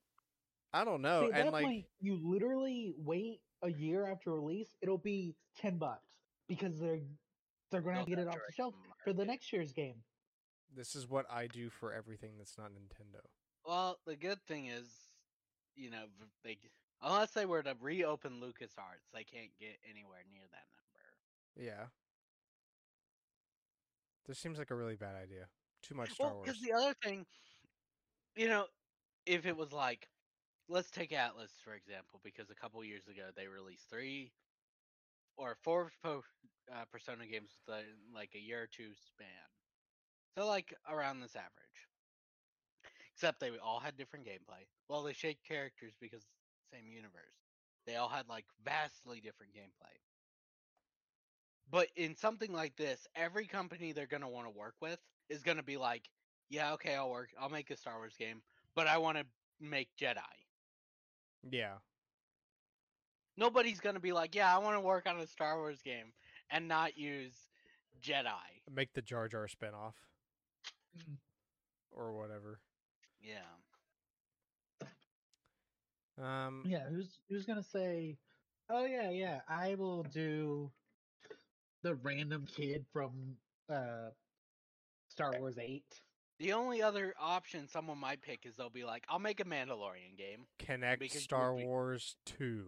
i 0.73 0.85
don't 0.85 1.03
know 1.03 1.29
See, 1.29 1.33
and 1.41 1.51
like 1.53 1.65
point, 1.65 1.85
you 2.01 2.19
literally 2.23 2.93
wait 2.99 3.41
a 3.63 3.71
year 3.71 4.07
after 4.07 4.31
release, 4.33 4.77
it'll 4.83 4.99
be 4.99 5.35
ten 5.61 5.79
bucks 5.79 6.15
because 6.49 6.79
they're 6.79 7.01
they're 7.71 7.81
going 7.81 7.99
to 7.99 8.09
get 8.09 8.19
it 8.21 8.29
off 8.29 8.35
the 8.35 8.53
shelf 8.55 8.73
them 8.75 8.93
for 9.05 9.13
the 9.13 9.25
next 9.25 9.53
year's 9.53 9.73
game. 9.73 9.97
this 10.75 10.95
is 10.95 11.09
what 11.09 11.27
i 11.31 11.47
do 11.47 11.69
for 11.69 11.93
everything 11.93 12.33
that's 12.39 12.57
not 12.59 12.71
nintendo 12.71 13.21
Well, 13.67 13.99
the 14.07 14.17
good 14.17 14.39
thing 14.47 14.67
is, 14.67 14.87
you 15.77 15.91
know, 15.91 16.05
v- 16.19 16.27
they 16.45 16.59
unless 17.03 17.33
they 17.33 17.47
were 17.47 17.63
to 17.63 17.75
reopen 17.81 18.41
LucasArts, 18.41 19.11
they 19.13 19.25
can't 19.25 19.51
get 19.61 19.77
anywhere 19.89 20.23
near 20.33 20.43
that 20.51 20.67
number. 20.73 20.88
Yeah 21.59 21.87
this 24.27 24.39
seems 24.39 24.59
like 24.59 24.71
a 24.71 24.75
really 24.75 24.97
bad 24.97 25.17
idea 25.17 25.49
too 25.83 25.95
much 25.95 26.11
star 26.13 26.29
Well, 26.29 26.37
wars 26.37 26.49
because 26.49 26.61
the 26.61 26.73
other 26.73 26.95
thing, 27.03 27.27
you 28.37 28.49
know, 28.49 28.67
if 29.27 29.47
it 29.47 29.57
was 29.57 29.73
like, 29.73 30.09
let's 30.69 30.91
take 30.91 31.11
Atlus 31.11 31.51
for 31.65 31.75
example, 31.75 32.21
because 32.23 32.51
a 32.51 32.55
couple 32.55 32.83
years 32.85 33.09
ago 33.09 33.31
they 33.35 33.49
released 33.49 33.89
three 33.91 34.33
or 35.37 35.57
four 35.63 35.91
po- 36.03 36.25
uh, 36.73 36.85
Persona 36.93 37.27
games 37.27 37.51
with 37.67 37.77
a, 37.77 37.83
like 38.15 38.31
a 38.35 38.41
year 38.41 38.63
or 38.63 38.67
two 38.67 38.91
span, 38.95 39.27
so 40.37 40.47
like 40.47 40.75
around 40.89 41.21
this 41.21 41.37
average. 41.37 41.89
Except 43.15 43.41
they 43.41 43.51
all 43.59 43.81
had 43.81 43.97
different 43.97 44.27
gameplay. 44.27 44.67
Well, 44.89 45.03
they 45.03 45.13
shared 45.13 45.37
characters 45.47 45.95
because 46.01 46.25
same 46.73 46.89
universe. 46.91 47.35
They 47.87 47.97
all 47.97 48.09
had 48.09 48.29
like 48.29 48.45
vastly 48.65 49.21
different 49.21 49.55
gameplay. 49.55 49.97
But 51.71 51.91
in 51.97 52.17
something 52.17 52.53
like 52.53 52.77
this, 52.77 53.07
every 53.15 53.47
company 53.47 53.93
they're 53.93 54.07
gonna 54.07 54.29
want 54.29 54.47
to 54.47 54.51
work 54.51 54.77
with 54.81 55.01
is 55.29 55.43
gonna 55.43 55.63
be 55.63 55.77
like, 55.77 56.11
yeah, 56.49 56.73
okay, 56.75 56.95
I'll 56.97 57.11
work. 57.11 57.35
I'll 57.39 57.49
make 57.51 57.71
a 57.71 57.77
Star 57.77 57.99
Wars 57.99 58.17
game, 58.17 58.43
but 58.75 58.87
I 58.87 58.99
want 58.99 59.19
to 59.19 59.27
make 59.61 59.95
Jedi. 59.97 60.47
yeah 61.43 61.79
Nobody's 63.37 63.81
gonna 63.81 64.01
be 64.01 64.13
like, 64.13 64.35
yeah, 64.35 64.55
I 64.55 64.59
want 64.59 64.77
to 64.77 64.81
work 64.81 65.07
on 65.07 65.19
a 65.21 65.27
Star 65.27 65.59
Wars 65.59 65.83
game 65.83 66.15
and 66.51 66.69
not 66.69 66.97
use 66.97 67.51
Jedi. 68.01 68.63
make 68.71 68.93
the 68.95 69.03
jar 69.03 69.29
jar 69.29 69.47
spinoff 69.47 69.95
Mm. 70.97 71.19
or 71.91 72.13
whatever 72.13 72.61
Yeah. 73.21 73.61
um 76.19 76.65
Yeah, 76.65 76.89
who's 76.89 77.21
who's 77.29 77.47
gonna 77.47 77.63
say, 77.63 78.19
"Oh 78.69 78.85
yeah, 78.85 79.11
yeah, 79.11 79.43
I 79.49 79.75
will 79.75 80.05
do 80.05 80.73
the 81.83 81.95
random 81.97 82.47
kid 82.47 82.85
from 82.93 83.37
uh 83.73 84.11
Star 85.11 85.33
Wars 85.39 85.57
Eight. 85.59 85.85
The 86.39 86.53
only 86.53 86.83
other 86.83 87.15
option 87.21 87.67
someone 87.67 87.99
might 87.99 88.23
pick 88.23 88.47
is 88.47 88.55
they'll 88.57 88.71
be 88.71 88.85
like, 88.85 89.05
I'll 89.09 89.19
make 89.19 89.41
a 89.41 89.45
Mandalorian 89.45 90.17
game 90.17 90.47
connect 90.61 91.01
because 91.01 91.23
star 91.25 91.53
be- 91.53 91.65
wars 91.65 92.15
2 92.27 92.65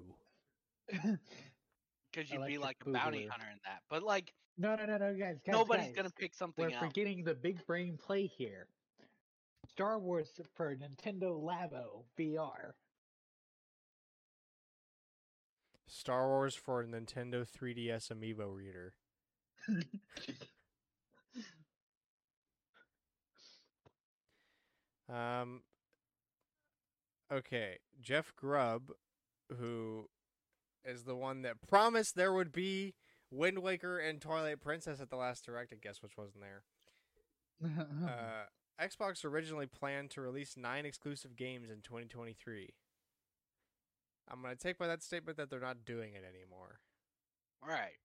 because 0.91 2.31
you'd 2.31 2.41
like 2.41 2.49
be 2.49 2.59
like 2.59 2.77
a 2.85 2.91
bounty 2.91 3.27
hunter 3.27 3.47
in 3.51 3.59
that. 3.65 3.83
But 3.89 4.03
like, 4.03 4.33
no, 4.59 4.75
no, 4.75 4.87
no, 4.87 4.97
no, 4.99 5.15
guys, 5.15 5.37
guys 5.47 5.53
nobody's 5.53 5.87
guys. 5.87 5.95
gonna 5.95 6.11
pick 6.19 6.35
something 6.35 6.65
We're 6.65 6.73
else. 6.73 6.85
forgetting 6.85 7.23
the 7.23 7.35
big 7.35 7.65
brain 7.67 7.97
play 7.97 8.27
here. 8.27 8.67
Star 9.69 10.01
Wars 10.01 10.33
for 10.57 10.75
Nintendo 10.75 11.41
Labo 11.41 12.03
VR. 12.19 12.73
Star 15.91 16.29
wars 16.29 16.55
for 16.55 16.85
nintendo 16.85 17.47
3ds 17.47 18.11
amiibo 18.13 18.55
reader 18.55 18.95
Um. 25.11 25.63
Okay, 27.33 27.79
Jeff 28.01 28.33
Grubb, 28.35 28.91
who 29.57 30.07
is 30.85 31.05
the 31.05 31.15
one 31.15 31.43
that 31.43 31.61
promised 31.69 32.17
there 32.17 32.33
would 32.33 32.53
be 32.53 32.95
Wind 33.31 33.61
Waker 33.61 33.99
and 33.99 34.21
Twilight 34.21 34.61
Princess 34.61 35.01
at 35.01 35.11
the 35.11 35.17
last 35.17 35.45
direct. 35.45 35.73
I 35.73 35.77
guess 35.81 36.03
which 36.03 36.17
wasn't 36.17 36.43
there. 36.43 36.63
Uh, 38.03 38.47
Xbox 38.83 39.23
originally 39.23 39.67
planned 39.67 40.09
to 40.11 40.23
release 40.23 40.57
nine 40.57 40.87
exclusive 40.87 41.37
games 41.37 41.69
in 41.69 41.83
2023. 41.83 42.71
I'm 44.31 44.43
gonna 44.43 44.57
take 44.57 44.79
by 44.79 44.87
that 44.87 45.03
statement 45.03 45.37
that 45.39 45.51
they're 45.51 45.61
not 45.61 45.85
doing 45.85 46.15
it 46.15 46.25
anymore. 46.25 46.81
All 47.63 47.69
right. 47.69 47.99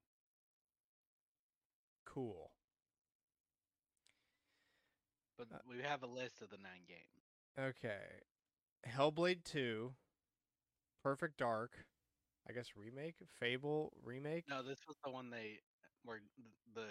Cool. 2.05 2.51
But 5.37 5.47
Uh, 5.51 5.59
we 5.67 5.81
have 5.81 6.03
a 6.03 6.07
list 6.07 6.41
of 6.41 6.49
the 6.49 6.57
nine 6.57 6.85
games. 6.87 7.29
Okay. 7.57 8.21
Hellblade 8.87 9.43
2, 9.43 9.95
Perfect 11.03 11.37
Dark, 11.37 11.85
I 12.47 12.53
guess 12.53 12.75
remake, 12.75 13.15
Fable 13.39 13.93
remake. 14.03 14.47
No, 14.47 14.61
this 14.63 14.79
was 14.87 14.97
the 15.03 15.09
one 15.11 15.29
they 15.29 15.59
were 16.03 16.21
the 16.73 16.87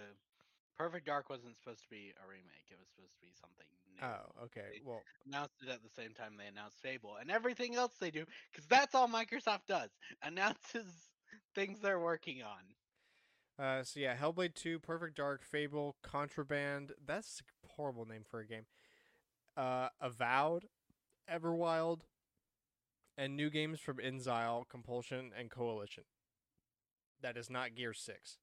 Perfect 0.78 1.06
Dark 1.06 1.30
wasn't 1.30 1.56
supposed 1.56 1.82
to 1.82 1.88
be 1.88 2.12
a 2.22 2.28
remake. 2.28 2.66
It 2.70 2.78
was 2.78 2.88
supposed 2.88 3.14
to 3.14 3.20
be 3.20 3.32
something 3.40 3.66
new. 3.86 4.04
Oh, 4.04 4.44
okay. 4.46 4.78
They 4.78 4.82
Well, 4.84 5.02
announced 5.26 5.62
it 5.62 5.68
at 5.68 5.82
the 5.82 5.88
same 5.90 6.12
time 6.14 6.36
they 6.36 6.46
announced 6.46 6.78
Fable 6.82 7.16
and 7.20 7.30
everything 7.30 7.76
else 7.76 7.92
they 8.00 8.10
do, 8.10 8.24
because 8.50 8.66
that's 8.66 8.94
all 8.94 9.08
Microsoft 9.08 9.66
does. 9.68 9.90
Announces 10.22 10.86
things 11.54 11.78
they're 11.80 12.00
working 12.00 12.42
on. 12.42 13.64
uh, 13.64 13.84
so 13.84 14.00
yeah, 14.00 14.16
Hellblade 14.16 14.54
2, 14.54 14.80
Perfect 14.80 15.16
Dark, 15.16 15.44
Fable, 15.44 15.96
Contraband. 16.02 16.92
That's 17.06 17.40
a 17.64 17.68
horrible 17.74 18.04
name 18.04 18.24
for 18.28 18.40
a 18.40 18.46
game. 18.46 18.66
Uh, 19.56 19.88
Avowed, 20.00 20.64
Everwild, 21.32 22.00
and 23.16 23.36
new 23.36 23.48
games 23.48 23.78
from 23.78 23.98
inXile, 23.98 24.68
Compulsion, 24.68 25.30
and 25.38 25.48
Coalition. 25.50 26.02
That 27.22 27.36
is 27.36 27.48
not 27.48 27.76
Gear 27.76 27.92
6. 27.92 28.38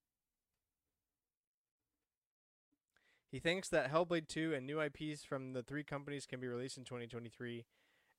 He 3.31 3.39
thinks 3.39 3.69
that 3.69 3.91
Hellblade 3.91 4.27
2 4.27 4.53
and 4.53 4.67
new 4.67 4.81
IPs 4.81 5.23
from 5.23 5.53
the 5.53 5.63
three 5.63 5.83
companies 5.83 6.25
can 6.25 6.39
be 6.39 6.47
released 6.47 6.77
in 6.77 6.83
2023. 6.83 7.65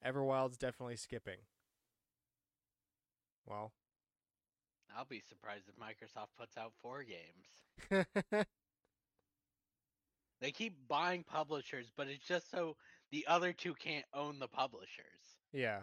Everwild's 0.04 0.56
definitely 0.56 0.96
skipping. 0.96 1.38
Well, 3.46 3.72
I'll 4.96 5.04
be 5.04 5.20
surprised 5.28 5.64
if 5.68 5.76
Microsoft 5.76 6.28
puts 6.38 6.56
out 6.56 6.72
four 6.80 7.04
games. 7.04 8.46
They 10.42 10.50
keep 10.50 10.74
buying 10.88 11.22
publishers, 11.22 11.92
but 11.96 12.08
it's 12.08 12.26
just 12.26 12.50
so 12.50 12.76
the 13.12 13.24
other 13.28 13.52
two 13.52 13.74
can't 13.74 14.04
own 14.12 14.40
the 14.40 14.48
publishers. 14.48 15.38
yeah. 15.52 15.82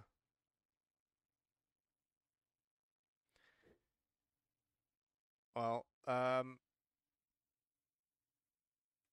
Well, 5.55 5.85
um, 6.07 6.57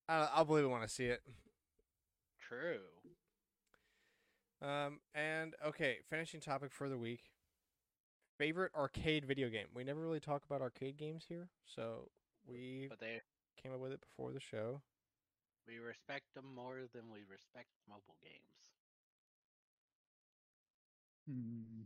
I, 0.09 0.29
I'll 0.35 0.45
believe 0.45 0.65
I 0.65 0.69
want 0.69 0.83
to 0.83 0.89
see 0.89 1.07
it. 1.07 1.23
True. 2.39 2.81
Um, 4.63 5.01
and 5.15 5.55
okay, 5.65 5.99
finishing 6.09 6.41
topic 6.41 6.73
for 6.73 6.89
the 6.89 6.97
week. 6.99 7.31
Favorite 8.39 8.73
arcade 8.75 9.25
video 9.25 9.49
game. 9.49 9.67
We 9.75 9.83
never 9.83 10.01
really 10.01 10.21
talk 10.21 10.45
about 10.45 10.61
arcade 10.61 10.97
games 10.99 11.25
here, 11.29 11.49
so 11.65 12.11
we 12.47 12.87
But 12.91 13.01
they 13.01 13.23
came 13.63 13.73
up 13.73 13.81
with 13.81 13.93
it 13.93 14.01
before 14.01 14.33
the 14.33 14.41
show. 14.41 14.83
we 15.67 15.79
respect 15.79 16.33
them 16.35 16.55
more 16.55 16.87
than 16.93 17.11
we 17.11 17.23
respect 17.25 17.69
mobile 17.89 18.17
games. 18.23 18.73
Hmm. 21.27 21.85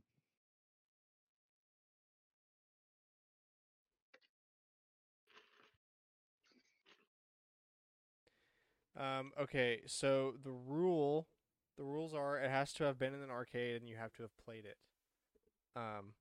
Um, 9.00 9.32
okay, 9.40 9.80
so 9.86 10.34
the 10.42 10.50
rule, 10.52 11.26
the 11.78 11.84
rules 11.84 12.12
are 12.12 12.38
it 12.38 12.50
has 12.50 12.72
to 12.74 12.84
have 12.84 12.98
been 12.98 13.14
in 13.14 13.22
an 13.22 13.30
arcade 13.30 13.80
and 13.80 13.88
you 13.88 13.96
have 13.96 14.12
to 14.14 14.22
have 14.22 14.36
played 14.36 14.64
it. 14.66 14.76
Um, 15.74 16.12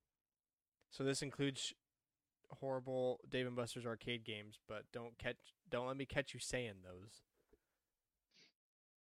so 0.90 1.04
this 1.04 1.20
includes 1.22 1.74
horrible 2.60 3.20
Dave 3.28 3.46
and 3.46 3.54
Buster's 3.54 3.84
arcade 3.86 4.24
games, 4.24 4.58
but 4.66 4.84
don't 4.92 5.18
catch, 5.18 5.36
don't 5.68 5.86
let 5.86 5.96
me 5.96 6.06
catch 6.06 6.32
you 6.34 6.40
saying 6.40 6.76
those. 6.82 7.22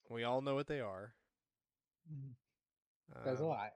We 0.08 0.24
all 0.24 0.42
know 0.42 0.54
what 0.54 0.66
they 0.66 0.80
are. 0.80 1.14
Mhm. 2.12 2.34
There's 3.24 3.40
a 3.40 3.42
Um, 3.44 3.48
lot. 3.48 3.72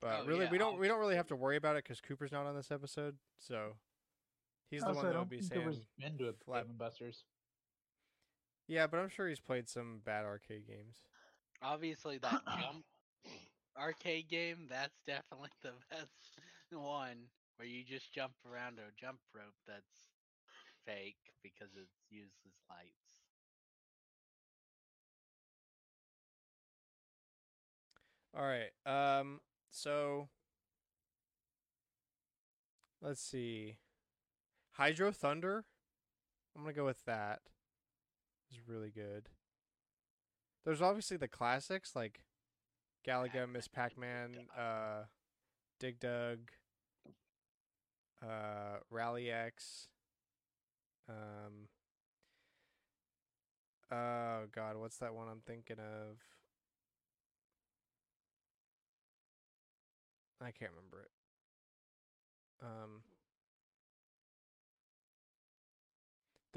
But 0.00 0.20
Oh, 0.20 0.24
really, 0.26 0.44
yeah, 0.44 0.50
we 0.50 0.58
don't 0.58 0.78
we 0.78 0.88
don't 0.88 0.98
really 1.00 1.16
have 1.16 1.26
to 1.28 1.36
worry 1.36 1.56
about 1.56 1.76
it 1.76 1.84
because 1.84 2.00
Cooper's 2.00 2.32
not 2.32 2.46
on 2.46 2.54
this 2.54 2.70
episode, 2.70 3.18
so 3.38 3.76
he's 4.70 4.82
the 4.82 4.92
one 4.92 5.04
that 5.04 5.12
don't 5.12 5.20
would 5.20 5.28
be 5.28 5.40
think 5.40 5.52
there 5.52 5.60
was 5.62 5.76
saying. 5.76 5.86
been 5.98 6.18
to 6.18 6.28
a 6.28 6.32
flap- 6.34 6.62
Dave 6.64 6.70
and 6.70 6.78
Buster's. 6.78 7.24
Yeah, 8.68 8.86
but 8.86 8.98
I'm 8.98 9.08
sure 9.08 9.28
he's 9.28 9.40
played 9.40 9.68
some 9.68 10.00
bad 10.04 10.24
arcade 10.24 10.66
games. 10.66 10.96
Obviously, 11.62 12.18
that 12.18 12.42
jump 12.60 12.84
arcade 13.78 14.28
game, 14.28 14.66
that's 14.68 15.00
definitely 15.06 15.50
the 15.62 15.70
best 15.90 16.10
one 16.72 17.16
where 17.56 17.68
you 17.68 17.84
just 17.84 18.12
jump 18.12 18.32
around 18.50 18.78
a 18.78 18.90
jump 19.00 19.18
rope 19.34 19.54
that's 19.66 20.10
fake 20.84 21.16
because 21.42 21.74
it 21.76 21.86
uses 22.10 22.56
lights. 22.68 22.90
All 28.36 28.42
right. 28.42 28.70
Um. 28.84 29.40
So 29.70 30.28
let's 33.00 33.22
see. 33.22 33.76
Hydro 34.72 35.12
Thunder. 35.12 35.64
I'm 36.54 36.62
gonna 36.62 36.74
go 36.74 36.84
with 36.84 37.04
that. 37.06 37.40
Is 38.56 38.68
really 38.68 38.90
good. 38.90 39.28
There's 40.64 40.80
obviously 40.80 41.16
the 41.16 41.28
classics 41.28 41.94
like 41.94 42.20
Galaga, 43.06 43.48
Miss 43.50 43.68
Pac-Man, 43.68 44.30
Pac-Man, 44.32 45.04
Dig 45.78 46.00
Dug. 46.00 46.38
uh, 47.04 47.08
Dig 48.24 48.24
Dug, 48.24 48.30
uh, 48.30 48.78
Rally 48.90 49.30
X. 49.30 49.88
Um. 51.08 51.68
Oh 53.92 54.46
God, 54.52 54.76
what's 54.76 54.96
that 54.98 55.14
one 55.14 55.28
I'm 55.30 55.42
thinking 55.46 55.76
of? 55.78 56.16
I 60.40 60.50
can't 60.50 60.72
remember 60.72 61.02
it. 61.02 61.10
Um, 62.62 63.02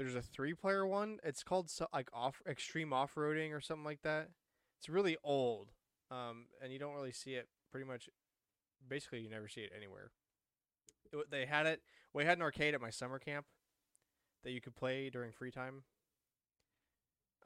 there's 0.00 0.14
a 0.14 0.22
three-player 0.22 0.86
one. 0.86 1.18
It's 1.22 1.42
called 1.42 1.68
so, 1.68 1.86
like 1.92 2.08
off 2.14 2.40
extreme 2.48 2.90
off-roading 2.90 3.54
or 3.54 3.60
something 3.60 3.84
like 3.84 4.00
that. 4.00 4.30
It's 4.78 4.88
really 4.88 5.18
old, 5.22 5.72
um, 6.10 6.46
and 6.62 6.72
you 6.72 6.78
don't 6.78 6.94
really 6.94 7.12
see 7.12 7.34
it. 7.34 7.48
Pretty 7.70 7.86
much, 7.86 8.08
basically, 8.88 9.20
you 9.20 9.28
never 9.28 9.46
see 9.46 9.60
it 9.60 9.72
anywhere. 9.76 10.10
It 11.12 11.30
they 11.30 11.44
had 11.44 11.66
it. 11.66 11.82
We 12.14 12.24
had 12.24 12.38
an 12.38 12.42
arcade 12.42 12.72
at 12.72 12.80
my 12.80 12.88
summer 12.88 13.18
camp 13.18 13.44
that 14.42 14.52
you 14.52 14.62
could 14.62 14.74
play 14.74 15.10
during 15.10 15.32
free 15.32 15.50
time. 15.50 15.82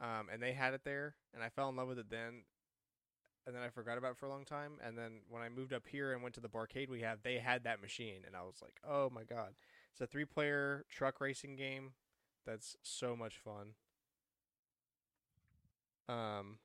Um, 0.00 0.28
and 0.32 0.40
they 0.40 0.52
had 0.52 0.74
it 0.74 0.82
there, 0.84 1.16
and 1.34 1.42
I 1.42 1.48
fell 1.48 1.68
in 1.70 1.76
love 1.76 1.88
with 1.88 1.98
it 1.98 2.08
then 2.08 2.44
and 3.46 3.54
then 3.54 3.62
I 3.62 3.68
forgot 3.68 3.98
about 3.98 4.12
it 4.12 4.16
for 4.16 4.24
a 4.24 4.30
long 4.30 4.44
time. 4.46 4.78
And 4.82 4.96
then 4.96 5.20
when 5.28 5.42
I 5.42 5.50
moved 5.50 5.74
up 5.74 5.86
here 5.86 6.12
and 6.12 6.22
went 6.22 6.34
to 6.36 6.40
the 6.40 6.48
barcade 6.48 6.88
we 6.88 7.02
have, 7.02 7.18
they 7.22 7.36
had 7.36 7.64
that 7.64 7.82
machine, 7.82 8.22
and 8.26 8.34
I 8.34 8.42
was 8.42 8.62
like, 8.62 8.76
oh 8.88 9.10
my 9.10 9.24
god, 9.24 9.54
it's 9.92 10.00
a 10.00 10.06
three-player 10.06 10.86
truck 10.88 11.20
racing 11.20 11.56
game 11.56 11.92
that's 12.46 12.76
so 12.82 13.16
much 13.16 13.38
fun. 13.38 13.74
Um, 16.08 16.58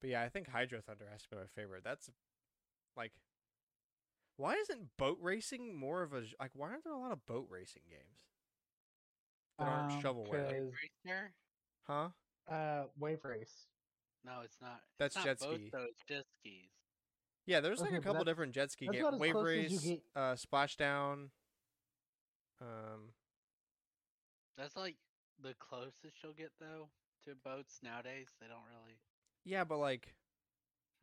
but 0.00 0.10
yeah, 0.10 0.22
I 0.22 0.28
think 0.28 0.48
Hydro 0.48 0.80
Thunder 0.80 1.06
has 1.10 1.22
to 1.22 1.28
be 1.30 1.36
my 1.36 1.42
favorite. 1.54 1.82
That's 1.84 2.10
like, 2.96 3.12
why 4.36 4.54
isn't 4.54 4.96
boat 4.96 5.18
racing 5.20 5.76
more 5.76 6.02
of 6.02 6.12
a 6.12 6.22
like? 6.40 6.52
Why 6.54 6.70
aren't 6.70 6.84
there 6.84 6.92
a 6.92 6.98
lot 6.98 7.10
of 7.12 7.26
boat 7.26 7.46
racing 7.50 7.82
games 7.90 8.20
that 9.58 9.66
aren't 9.66 9.92
Um, 9.94 10.00
shovelware? 10.02 10.48
'cause- 10.70 10.74
Racer? 11.04 11.34
Huh? 11.86 12.10
Uh, 12.46 12.86
Wave 12.96 13.24
Race. 13.24 13.66
No, 14.24 14.40
it's 14.42 14.60
not. 14.60 14.82
That's 14.98 15.16
it's 15.16 15.24
not 15.24 15.24
jet 15.24 15.38
both 15.40 15.54
ski. 15.56 15.70
Those 15.70 15.94
jet 16.06 16.26
skis. 16.38 16.70
Yeah, 17.46 17.60
there's 17.60 17.80
like 17.80 17.88
Okay, 17.88 17.96
a 17.96 18.00
couple 18.02 18.24
different 18.24 18.52
jet 18.54 18.70
ski 18.70 18.86
games. 18.88 19.04
Wave 19.18 19.32
close 19.32 19.48
as 19.48 19.72
you 19.72 19.78
race, 19.78 19.80
get- 19.82 20.02
uh, 20.14 20.34
splashdown. 20.34 21.30
Um, 22.60 23.12
That's 24.56 24.76
like 24.76 24.96
the 25.40 25.54
closest 25.58 26.22
you'll 26.22 26.32
get 26.32 26.50
though 26.60 26.88
to 27.24 27.34
boats 27.44 27.78
nowadays. 27.82 28.28
They 28.40 28.46
don't 28.48 28.64
really. 28.72 28.98
yeah, 29.44 29.64
but 29.64 29.78
like, 29.78 30.14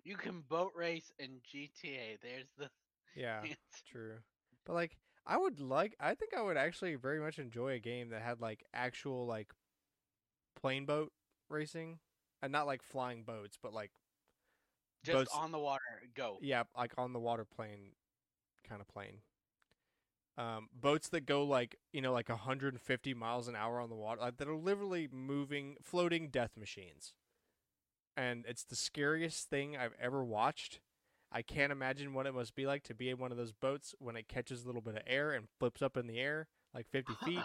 You 0.04 0.16
can 0.18 0.42
boat 0.48 0.72
race 0.76 1.12
in 1.20 1.40
GTA. 1.52 2.18
There's 2.22 2.50
the 2.58 2.70
yeah, 3.16 3.40
answer. 3.42 3.56
true. 3.92 4.16
But 4.66 4.74
like, 4.74 4.98
I 5.26 5.38
would 5.38 5.60
like. 5.60 5.96
I 6.00 6.14
think 6.16 6.34
I 6.34 6.42
would 6.42 6.58
actually 6.58 6.96
very 6.96 7.20
much 7.20 7.40
enjoy 7.40 7.74
a 7.74 7.80
game 7.80 8.10
that 8.10 8.22
had 8.22 8.42
like 8.42 8.64
actual 8.74 9.26
like 9.26 9.52
plane 10.56 10.86
boat 10.86 11.12
racing, 11.50 12.00
and 12.42 12.52
not 12.52 12.66
like 12.68 12.82
flying 12.84 13.24
boats, 13.24 13.58
but 13.62 13.74
like 13.74 13.92
Just 15.04 15.16
boats- 15.18 15.32
on 15.34 15.52
the 15.52 15.60
water. 15.60 15.82
Go. 16.14 16.38
yeah, 16.42 16.64
like 16.78 16.94
on 16.98 17.14
the 17.14 17.20
water 17.20 17.46
plane 17.46 17.94
kind 18.68 18.82
of 18.82 18.88
plane. 18.88 19.22
Um, 20.38 20.68
boats 20.74 21.08
that 21.10 21.26
go 21.26 21.46
like 21.46 21.78
you 21.94 22.02
know 22.02 22.12
like 22.12 22.28
150 22.28 23.14
miles 23.14 23.48
an 23.48 23.56
hour 23.56 23.80
on 23.80 23.90
the 23.90 23.96
water, 23.96 24.22
like 24.22 24.38
that 24.38 24.48
are 24.48 24.56
literally 24.56 25.08
moving, 25.12 25.78
floating 25.82 26.30
death 26.30 26.52
machines. 26.58 27.14
And 28.18 28.46
it's 28.48 28.64
the 28.64 28.76
scariest 28.76 29.50
thing 29.50 29.76
I've 29.76 29.96
ever 30.00 30.24
watched. 30.24 30.80
I 31.32 31.42
can't 31.42 31.72
imagine 31.72 32.14
what 32.14 32.28
it 32.28 32.34
must 32.34 32.56
be 32.56 32.66
like 32.66 32.84
to 32.84 32.94
be 32.94 33.10
in 33.10 33.18
one 33.18 33.32
of 33.32 33.38
those 33.38 33.52
boats 33.52 33.94
when 34.00 34.16
it 34.16 34.30
catches 34.30 34.64
a 34.64 34.68
little 34.68 34.82
bit 34.82 34.96
of 34.96 35.02
air 35.06 35.32
and 35.32 35.48
flips 35.60 35.82
up 35.82 35.98
in 35.98 36.08
the 36.08 36.20
air 36.20 36.48
like 36.74 36.88
50 36.92 37.14
feet. 37.26 37.40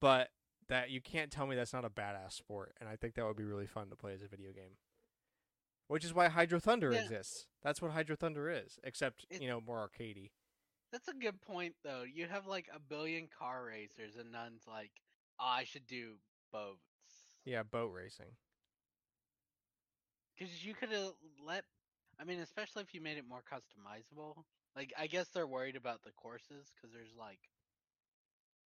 but 0.00 0.28
that 0.68 0.90
you 0.90 1.00
can't 1.00 1.30
tell 1.30 1.46
me 1.46 1.56
that's 1.56 1.72
not 1.72 1.84
a 1.84 1.90
badass 1.90 2.32
sport, 2.32 2.74
and 2.80 2.88
I 2.88 2.96
think 2.96 3.14
that 3.14 3.26
would 3.26 3.36
be 3.36 3.44
really 3.44 3.66
fun 3.66 3.88
to 3.90 3.96
play 3.96 4.14
as 4.14 4.22
a 4.22 4.28
video 4.28 4.52
game. 4.52 4.76
Which 5.88 6.04
is 6.04 6.14
why 6.14 6.28
Hydro 6.28 6.60
Thunder 6.60 6.92
Yeah. 6.92 7.00
exists. 7.02 7.48
That's 7.62 7.82
what 7.82 7.90
Hydro 7.92 8.14
Thunder 8.16 8.48
is, 8.50 8.78
except 8.84 9.26
It- 9.30 9.42
you 9.42 9.48
know 9.48 9.60
more 9.60 9.88
arcadey. 9.88 10.30
That's 10.92 11.08
a 11.08 11.14
good 11.14 11.40
point 11.42 11.76
though. 11.82 12.02
You 12.02 12.26
have 12.28 12.46
like 12.46 12.68
a 12.72 12.78
billion 12.78 13.26
car 13.28 13.64
racers 13.64 14.16
and 14.16 14.30
none's 14.30 14.66
like, 14.66 14.92
oh, 15.38 15.44
I 15.46 15.64
should 15.64 15.86
do 15.86 16.20
boats. 16.52 17.36
Yeah, 17.44 17.62
boat 17.62 17.88
racing. 17.92 18.36
Because 20.36 20.64
you 20.64 20.74
could 20.74 20.90
have 20.92 21.14
let, 21.44 21.64
I 22.18 22.24
mean, 22.24 22.40
especially 22.40 22.82
if 22.82 22.94
you 22.94 23.00
made 23.00 23.18
it 23.18 23.26
more 23.26 23.42
customizable. 23.42 24.44
Like, 24.76 24.92
I 24.96 25.06
guess 25.08 25.28
they're 25.30 25.46
worried 25.46 25.74
about 25.76 26.02
the 26.04 26.12
courses 26.12 26.70
because 26.74 26.92
there's 26.92 27.14
like, 27.16 27.40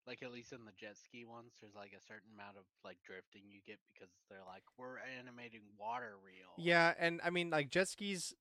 like 0.07 0.23
at 0.23 0.33
least 0.33 0.53
in 0.53 0.65
the 0.65 0.73
jet 0.79 0.97
ski 0.97 1.25
ones, 1.25 1.55
there's 1.61 1.75
like 1.75 1.93
a 1.97 2.03
certain 2.03 2.31
amount 2.35 2.57
of 2.57 2.65
like 2.85 2.99
drifting 3.05 3.43
you 3.49 3.61
get 3.67 3.79
because 3.93 4.11
they're 4.29 4.47
like, 4.47 4.65
we're 4.79 4.99
animating 5.19 5.63
water 5.79 6.17
real. 6.25 6.55
Yeah, 6.57 6.95
and 6.99 7.21
I 7.25 7.31
mean 7.31 7.51
like 7.51 7.71
jet 7.71 7.89
skis 7.89 8.35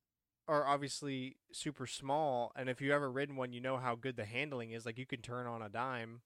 are 0.48 0.66
obviously 0.66 1.38
super 1.52 1.88
small, 1.88 2.52
and 2.56 2.70
if 2.70 2.82
you 2.82 2.94
ever 2.94 3.12
ridden 3.12 3.36
one, 3.36 3.54
you 3.54 3.62
know 3.62 3.78
how 3.78 3.96
good 3.96 4.16
the 4.18 4.26
handling 4.26 4.72
is. 4.72 4.86
Like 4.86 4.98
you 4.98 5.06
can 5.06 5.22
turn 5.22 5.48
on 5.48 5.62
a 5.62 5.70
dime 5.70 6.22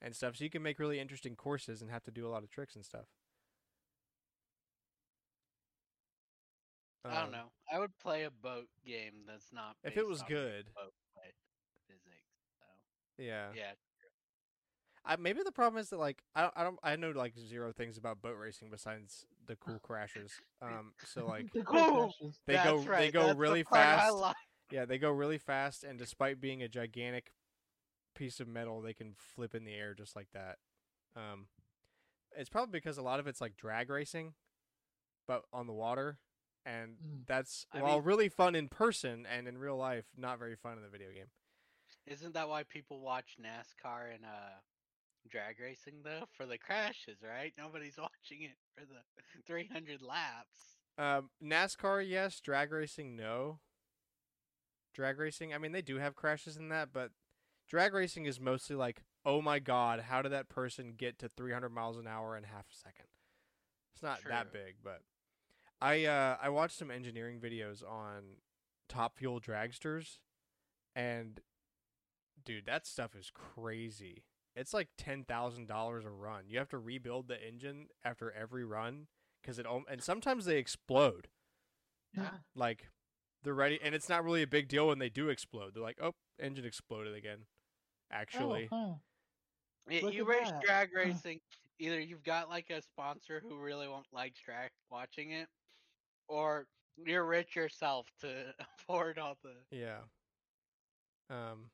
and 0.00 0.14
stuff, 0.14 0.36
so 0.36 0.44
you 0.44 0.50
can 0.50 0.62
make 0.62 0.78
really 0.78 1.00
interesting 1.00 1.36
courses 1.36 1.82
and 1.82 1.90
have 1.90 2.04
to 2.04 2.10
do 2.10 2.26
a 2.26 2.30
lot 2.30 2.42
of 2.42 2.50
tricks 2.50 2.76
and 2.76 2.84
stuff. 2.84 3.06
I 7.08 7.20
Um, 7.22 7.22
don't 7.22 7.32
know. 7.32 7.50
I 7.72 7.78
would 7.78 7.96
play 7.98 8.24
a 8.24 8.30
boat 8.30 8.68
game 8.84 9.24
that's 9.26 9.52
not. 9.52 9.76
If 9.84 9.96
it 9.96 10.06
was 10.06 10.22
good, 10.22 10.66
physics. 11.86 12.32
So 12.58 12.66
yeah. 13.18 13.48
yeah, 13.52 13.72
I, 15.08 15.16
maybe 15.16 15.40
the 15.44 15.50
problem 15.52 15.80
is 15.80 15.88
that 15.90 15.98
like 15.98 16.22
I 16.36 16.42
don't, 16.42 16.52
I 16.56 16.62
don't 16.64 16.78
I 16.82 16.96
know 16.96 17.10
like 17.10 17.34
zero 17.38 17.72
things 17.72 17.96
about 17.96 18.20
boat 18.22 18.36
racing 18.38 18.68
besides 18.70 19.26
the 19.46 19.56
cool 19.60 19.78
crashes. 19.80 20.32
Um, 20.62 20.92
so 21.04 21.26
like 21.26 21.50
The 21.52 21.62
cool 21.62 21.80
Oh, 21.80 22.12
crashes. 22.20 22.40
they 22.46 22.52
That's 22.54 22.66
go 22.66 22.78
they 22.82 22.88
right, 22.90 23.12
go 23.12 23.20
that's 23.22 23.32
the 23.34 23.38
really 23.40 23.64
part 23.64 23.80
fast. 23.84 24.14
like. 24.16 24.36
Yeah, 24.70 24.84
they 24.84 24.98
go 24.98 25.10
really 25.10 25.38
fast, 25.38 25.82
and 25.82 25.98
despite 25.98 26.40
being 26.42 26.62
a 26.62 26.68
gigantic 26.68 27.32
piece 28.14 28.38
of 28.38 28.46
metal, 28.48 28.82
they 28.82 28.92
can 28.92 29.14
flip 29.16 29.54
in 29.54 29.64
the 29.64 29.72
air 29.72 29.94
just 29.94 30.14
like 30.14 30.28
that. 30.34 30.58
Um, 31.16 31.46
it's 32.36 32.50
probably 32.50 32.72
because 32.72 32.98
a 32.98 33.02
lot 33.02 33.18
of 33.18 33.26
it's 33.26 33.40
like 33.40 33.56
drag 33.56 33.88
racing, 33.88 34.34
but 35.26 35.44
on 35.54 35.66
the 35.66 35.72
water, 35.72 36.18
and 36.66 36.96
Mm. 36.98 37.26
that's 37.26 37.64
I 37.72 37.80
while 37.80 37.96
mean- 37.96 38.04
really 38.04 38.28
fun 38.28 38.54
in 38.54 38.68
person 38.68 39.24
and 39.24 39.48
in 39.48 39.56
real 39.56 39.78
life, 39.78 40.04
not 40.14 40.38
very 40.38 40.54
fun 40.54 40.76
in 40.76 40.82
the 40.82 40.90
video 40.90 41.12
game. 41.12 41.30
Isn't 42.06 42.34
that 42.34 42.48
why 42.50 42.62
people 42.64 43.00
watch 43.00 43.36
NASCAR 43.40 44.14
and 44.14 44.26
uh 44.26 44.60
drag 45.28 45.60
racing 45.60 46.02
though? 46.04 46.24
For 46.36 46.46
the 46.46 46.58
crashes, 46.58 47.18
right? 47.22 47.52
Nobody's 47.56 47.96
watching 47.98 48.42
it 48.42 48.56
for 48.74 48.84
the 48.84 49.02
300 49.46 50.02
laps. 50.02 50.78
Um, 50.98 51.30
NASCAR, 51.42 52.04
yes. 52.06 52.40
Drag 52.40 52.72
racing, 52.72 53.16
no. 53.16 53.60
Drag 54.94 55.18
racing, 55.18 55.54
I 55.54 55.58
mean, 55.58 55.72
they 55.72 55.82
do 55.82 55.98
have 55.98 56.16
crashes 56.16 56.56
in 56.56 56.70
that, 56.70 56.88
but 56.92 57.12
drag 57.68 57.94
racing 57.94 58.26
is 58.26 58.40
mostly 58.40 58.74
like, 58.74 59.02
oh 59.24 59.40
my 59.40 59.60
god, 59.60 60.00
how 60.08 60.22
did 60.22 60.32
that 60.32 60.48
person 60.48 60.94
get 60.96 61.18
to 61.20 61.28
300 61.28 61.68
miles 61.68 61.98
an 61.98 62.08
hour 62.08 62.36
in 62.36 62.44
half 62.44 62.66
a 62.72 62.76
second? 62.76 63.06
It's 63.94 64.02
not 64.02 64.20
that 64.28 64.52
big, 64.52 64.76
but 64.82 65.02
I 65.80 66.04
uh, 66.04 66.36
I 66.40 66.48
watched 66.50 66.78
some 66.78 66.90
engineering 66.90 67.40
videos 67.40 67.82
on 67.88 68.38
Top 68.88 69.18
Fuel 69.18 69.40
dragsters, 69.40 70.18
and 70.94 71.40
dude, 72.44 72.66
that 72.66 72.86
stuff 72.86 73.14
is 73.14 73.30
crazy. 73.32 74.24
It's 74.58 74.74
like 74.74 74.88
ten 74.98 75.24
thousand 75.24 75.68
dollars 75.68 76.04
a 76.04 76.10
run. 76.10 76.44
You 76.48 76.58
have 76.58 76.68
to 76.70 76.78
rebuild 76.78 77.28
the 77.28 77.42
engine 77.46 77.86
after 78.04 78.32
every 78.32 78.64
run 78.64 79.06
because 79.42 79.58
it 79.58 79.66
al- 79.66 79.84
and 79.90 80.02
sometimes 80.02 80.44
they 80.44 80.58
explode. 80.58 81.28
Yeah. 82.16 82.30
Like 82.54 82.88
they're 83.44 83.54
ready, 83.54 83.78
and 83.82 83.94
it's 83.94 84.08
not 84.08 84.24
really 84.24 84.42
a 84.42 84.46
big 84.46 84.68
deal 84.68 84.88
when 84.88 84.98
they 84.98 85.08
do 85.08 85.28
explode. 85.28 85.74
They're 85.74 85.82
like, 85.82 85.98
oh, 86.02 86.14
engine 86.40 86.64
exploded 86.64 87.14
again. 87.14 87.46
Actually, 88.10 88.68
Oh, 88.72 88.76
huh. 88.88 88.94
Y- 89.90 90.00
Look 90.02 90.14
you 90.14 90.22
at 90.22 90.28
race 90.28 90.50
that. 90.50 90.62
drag 90.62 90.90
Huh. 90.94 91.00
racing. 91.04 91.40
Either 91.78 92.00
you've 92.00 92.24
got 92.24 92.48
like 92.48 92.70
a 92.70 92.82
sponsor 92.82 93.40
who 93.48 93.56
really 93.58 93.86
won't 93.86 94.06
like 94.12 94.34
drag 94.44 94.70
watching 94.90 95.30
it, 95.30 95.46
or 96.26 96.66
you're 96.96 97.24
rich 97.24 97.54
yourself 97.54 98.06
to 98.22 98.28
afford 98.80 99.18
all 99.18 99.36
the. 99.44 99.52
yeah. 99.70 99.98
Um, 101.30 101.70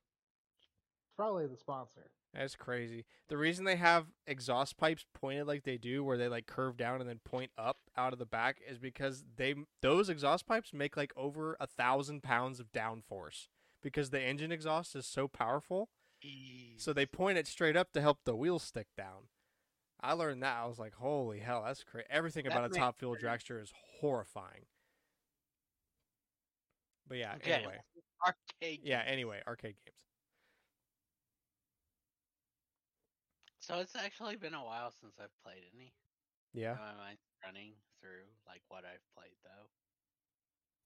Probably 1.17 1.47
the 1.47 1.57
sponsor. 1.57 2.11
That's 2.35 2.57
crazy. 2.57 3.05
The 3.29 3.37
reason 3.37 3.65
they 3.65 3.77
have 3.77 4.07
exhaust 4.27 4.77
pipes 4.77 5.07
pointed 5.15 5.47
like 5.47 5.63
they 5.63 5.79
do, 5.79 6.03
where 6.03 6.19
they 6.19 6.29
like 6.29 6.47
curve 6.47 6.77
down 6.77 7.01
and 7.01 7.09
then 7.09 7.21
point 7.25 7.51
up 7.57 7.79
out 7.97 8.13
of 8.13 8.19
the 8.19 8.27
back, 8.27 8.61
is 8.69 8.79
because 8.79 9.25
they 9.37 9.55
those 9.83 10.09
exhaust 10.09 10.47
pipes 10.47 10.73
make 10.73 10.97
like 10.97 11.13
over 11.17 11.57
a 11.61 11.67
thousand 11.67 12.23
pounds 12.23 12.59
of 12.59 12.73
downforce 12.73 13.47
because 13.83 14.11
the 14.11 14.21
engine 14.21 14.51
exhaust 14.51 14.97
is 14.97 15.07
so 15.07 15.29
powerful. 15.29 15.89
So 16.77 16.93
they 16.93 17.07
point 17.07 17.39
it 17.39 17.47
straight 17.47 17.77
up 17.77 17.93
to 17.93 18.01
help 18.01 18.19
the 18.25 18.35
wheels 18.35 18.63
stick 18.63 18.89
down. 18.97 19.29
I 20.01 20.13
learned 20.13 20.43
that. 20.43 20.59
I 20.63 20.67
was 20.67 20.79
like, 20.79 20.95
holy 20.95 21.39
hell, 21.39 21.63
that's 21.65 21.85
crazy. 21.85 22.07
Everything 22.11 22.45
That 22.45 22.53
about 22.53 22.71
a 22.71 22.75
top 22.79 22.99
fuel 22.99 23.17
dragster 23.17 23.63
is 23.63 23.73
horrifying. 24.01 24.67
But 27.09 27.19
yeah, 27.19 27.35
Okay. 27.37 27.53
anyway. 27.53 27.79
arcade. 28.27 28.81
Yeah, 28.83 29.03
anyway, 29.07 29.41
arcade 29.47 29.77
games. 29.85 29.97
So 33.65 33.81
it's 33.81 33.97
actually 33.97 34.37
been 34.37 34.53
a 34.53 34.61
while 34.61 34.93
since 34.93 35.17
I've 35.17 35.33
played 35.41 35.65
any. 35.73 35.97
Yeah. 36.53 36.77
My 36.77 36.93
mind's 37.01 37.25
running 37.41 37.73
through 37.97 38.29
like 38.45 38.61
what 38.69 38.85
I've 38.85 39.09
played 39.17 39.41
though. 39.41 39.73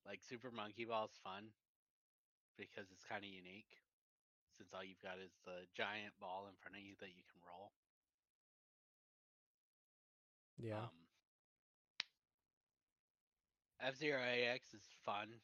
Like 0.07 0.23
Super 0.23 0.55
Monkey 0.55 0.87
Ball 0.87 1.11
is 1.11 1.19
fun 1.27 1.51
because 2.55 2.87
it's 2.95 3.03
kind 3.03 3.27
of 3.27 3.35
unique. 3.35 3.83
Since 4.55 4.71
all 4.71 4.87
you've 4.87 5.03
got 5.03 5.19
is 5.19 5.35
the 5.43 5.67
giant 5.75 6.15
ball 6.23 6.47
in 6.47 6.55
front 6.63 6.79
of 6.79 6.87
you 6.87 6.95
that 7.03 7.11
you 7.19 7.27
can 7.27 7.43
roll. 7.43 7.75
Yeah. 10.55 10.87
Um, 10.87 10.95
F 13.83 13.99
Zero 13.99 14.23
AX 14.23 14.71
is 14.71 14.87
fun, 15.03 15.43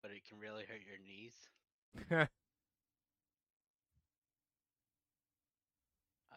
but 0.00 0.10
it 0.10 0.24
can 0.24 0.40
really 0.40 0.64
hurt 0.64 0.88
your 0.88 1.00
knees. 1.04 1.36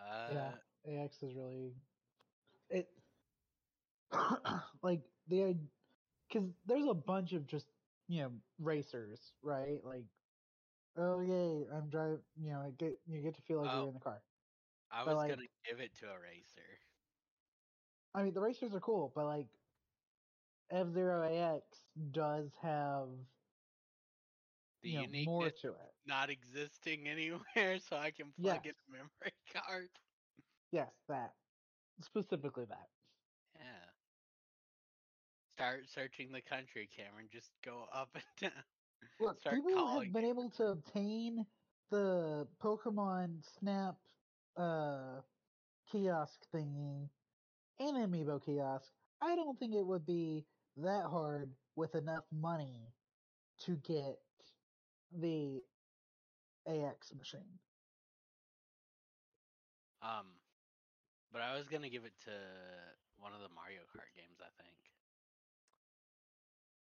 Uh, 0.03 0.27
yeah, 0.85 1.03
AX 1.03 1.23
is 1.23 1.33
really 1.35 1.71
it. 2.69 2.87
like 4.83 5.01
the 5.27 5.55
because 6.27 6.49
there's 6.65 6.85
a 6.87 6.93
bunch 6.93 7.33
of 7.33 7.47
just 7.47 7.67
you 8.07 8.21
know 8.23 8.31
racers, 8.59 9.19
right? 9.41 9.79
Like, 9.83 10.05
oh 10.97 11.21
yay, 11.21 11.67
I'm 11.73 11.89
driving. 11.89 12.19
You 12.35 12.51
know, 12.51 12.59
I 12.61 12.71
get 12.71 12.99
you 13.07 13.21
get 13.21 13.35
to 13.35 13.41
feel 13.41 13.61
like 13.61 13.71
Oh. 13.71 13.79
you're 13.79 13.87
in 13.89 13.93
the 13.95 13.99
car. 13.99 14.21
I 14.91 15.03
was 15.03 15.15
like- 15.15 15.29
gonna 15.29 15.47
give 15.67 15.79
it 15.79 15.95
to 16.01 16.05
a 16.11 16.19
racer. 16.19 16.61
I 18.13 18.23
mean, 18.23 18.33
the 18.33 18.41
racers 18.41 18.75
are 18.75 18.79
cool, 18.79 19.11
but 19.15 19.25
like 19.25 19.47
F 20.69 20.87
Zero 20.93 21.23
AX 21.23 21.63
does 22.11 22.51
have 22.61 23.09
The 24.83 24.89
you 24.89 25.07
know, 25.07 25.23
more 25.25 25.49
to 25.49 25.69
it. 25.69 25.92
Not 26.05 26.29
existing 26.29 27.07
anywhere, 27.07 27.79
so 27.89 27.97
I 27.97 28.11
can 28.11 28.33
plug 28.39 28.65
in 28.65 28.73
a 28.87 28.91
memory 28.91 29.33
card. 29.53 29.89
Yes, 30.71 30.91
that 31.07 31.33
specifically 32.01 32.65
that. 32.65 32.87
Yeah. 33.55 33.89
Start 35.51 35.87
searching 35.87 36.31
the 36.31 36.41
country, 36.41 36.89
Cameron. 36.95 37.27
Just 37.31 37.51
go 37.63 37.85
up 37.93 38.09
and 38.15 38.23
down. 38.41 38.63
Look, 39.19 39.39
Start 39.39 39.55
people 39.55 39.87
have 39.87 40.13
been 40.13 40.25
able 40.25 40.49
to 40.51 40.67
obtain 40.67 41.45
the 41.91 42.47
Pokemon 42.61 43.43
Snap 43.59 43.95
uh, 44.57 45.21
kiosk 45.91 46.39
thingy 46.53 47.09
and 47.79 47.97
Amiibo 47.97 48.43
kiosk. 48.43 48.91
I 49.21 49.35
don't 49.35 49.59
think 49.59 49.75
it 49.75 49.85
would 49.85 50.05
be 50.05 50.45
that 50.77 51.05
hard 51.05 51.51
with 51.75 51.95
enough 51.95 52.25
money 52.31 52.93
to 53.65 53.75
get 53.77 54.17
the 55.11 55.61
AX 56.67 57.13
machine. 57.13 57.59
Um, 60.01 60.27
but 61.31 61.41
I 61.41 61.57
was 61.57 61.67
gonna 61.67 61.89
give 61.89 62.05
it 62.05 62.13
to 62.25 62.31
one 63.17 63.33
of 63.33 63.39
the 63.39 63.53
Mario 63.55 63.81
Kart 63.95 64.11
games. 64.15 64.39
I 64.41 64.51
think. 64.61 64.75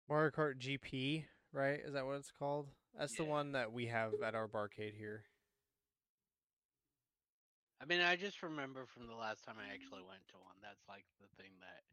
Mario 0.09 0.31
Kart 0.31 0.59
GP, 0.59 1.25
right? 1.51 1.79
Is 1.85 1.93
that 1.93 2.05
what 2.05 2.17
it's 2.17 2.31
called? 2.31 2.67
That's 2.97 3.15
the 3.15 3.25
one 3.25 3.51
that 3.53 3.71
we 3.73 3.87
have 3.87 4.13
at 4.23 4.35
our 4.35 4.47
barcade 4.47 4.95
here. 4.97 5.25
I 7.81 7.85
mean, 7.85 8.01
I 8.01 8.15
just 8.15 8.41
remember 8.41 8.85
from 8.85 9.07
the 9.07 9.15
last 9.15 9.43
time 9.43 9.55
I 9.59 9.73
actually 9.73 10.01
went 10.07 10.25
to 10.29 10.35
one. 10.41 10.55
That's 10.61 10.87
like 10.87 11.05
the 11.19 11.27
thing 11.41 11.51
that 11.59 11.83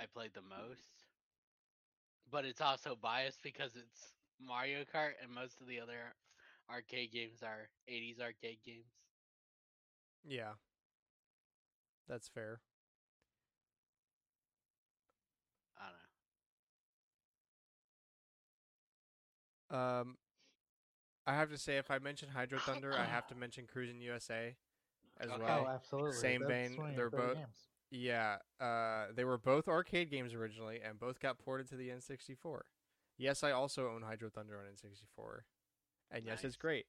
I 0.00 0.06
played 0.06 0.32
the 0.34 0.42
most. 0.42 1.08
But 2.30 2.44
it's 2.44 2.60
also 2.60 2.96
biased 3.00 3.42
because 3.42 3.72
it's 3.76 4.13
Mario 4.40 4.80
Kart, 4.92 5.12
and 5.22 5.30
most 5.32 5.60
of 5.60 5.66
the 5.66 5.80
other 5.80 6.14
arcade 6.70 7.12
games 7.12 7.42
are 7.42 7.68
80s 7.88 8.20
arcade 8.20 8.58
games. 8.64 8.86
Yeah. 10.26 10.52
That's 12.08 12.28
fair. 12.28 12.60
I 15.78 15.84
don't 19.70 19.78
know. 19.78 20.00
Um, 20.00 20.16
I 21.26 21.34
have 21.34 21.50
to 21.50 21.58
say, 21.58 21.78
if 21.78 21.90
I 21.90 21.98
mention 21.98 22.28
Hydro 22.28 22.58
Thunder, 22.60 22.92
I 22.94 23.04
have 23.04 23.26
to 23.28 23.34
mention 23.38 23.64
Cruis'n 23.66 24.00
USA 24.02 24.54
as 25.20 25.30
Okay. 25.30 25.42
well. 25.42 25.64
Oh, 25.66 25.70
absolutely. 25.70 26.12
Same 26.12 26.42
That's 26.42 26.50
vein, 26.52 26.94
they're 26.96 27.10
both- 27.10 27.34
games. 27.36 27.68
Yeah, 27.90 28.38
uh, 28.60 29.06
they 29.14 29.24
were 29.24 29.38
both 29.38 29.68
arcade 29.68 30.10
games 30.10 30.34
originally, 30.34 30.80
and 30.82 30.98
both 30.98 31.20
got 31.20 31.38
ported 31.38 31.68
to 31.68 31.76
the 31.76 31.90
N64. 31.90 32.62
Yes, 33.16 33.42
I 33.44 33.52
also 33.52 33.88
own 33.94 34.02
Hydro 34.02 34.30
Thunder 34.30 34.58
on 34.58 34.64
N64, 34.64 35.40
and 36.10 36.24
yes, 36.24 36.44
it's 36.44 36.56
great. 36.56 36.86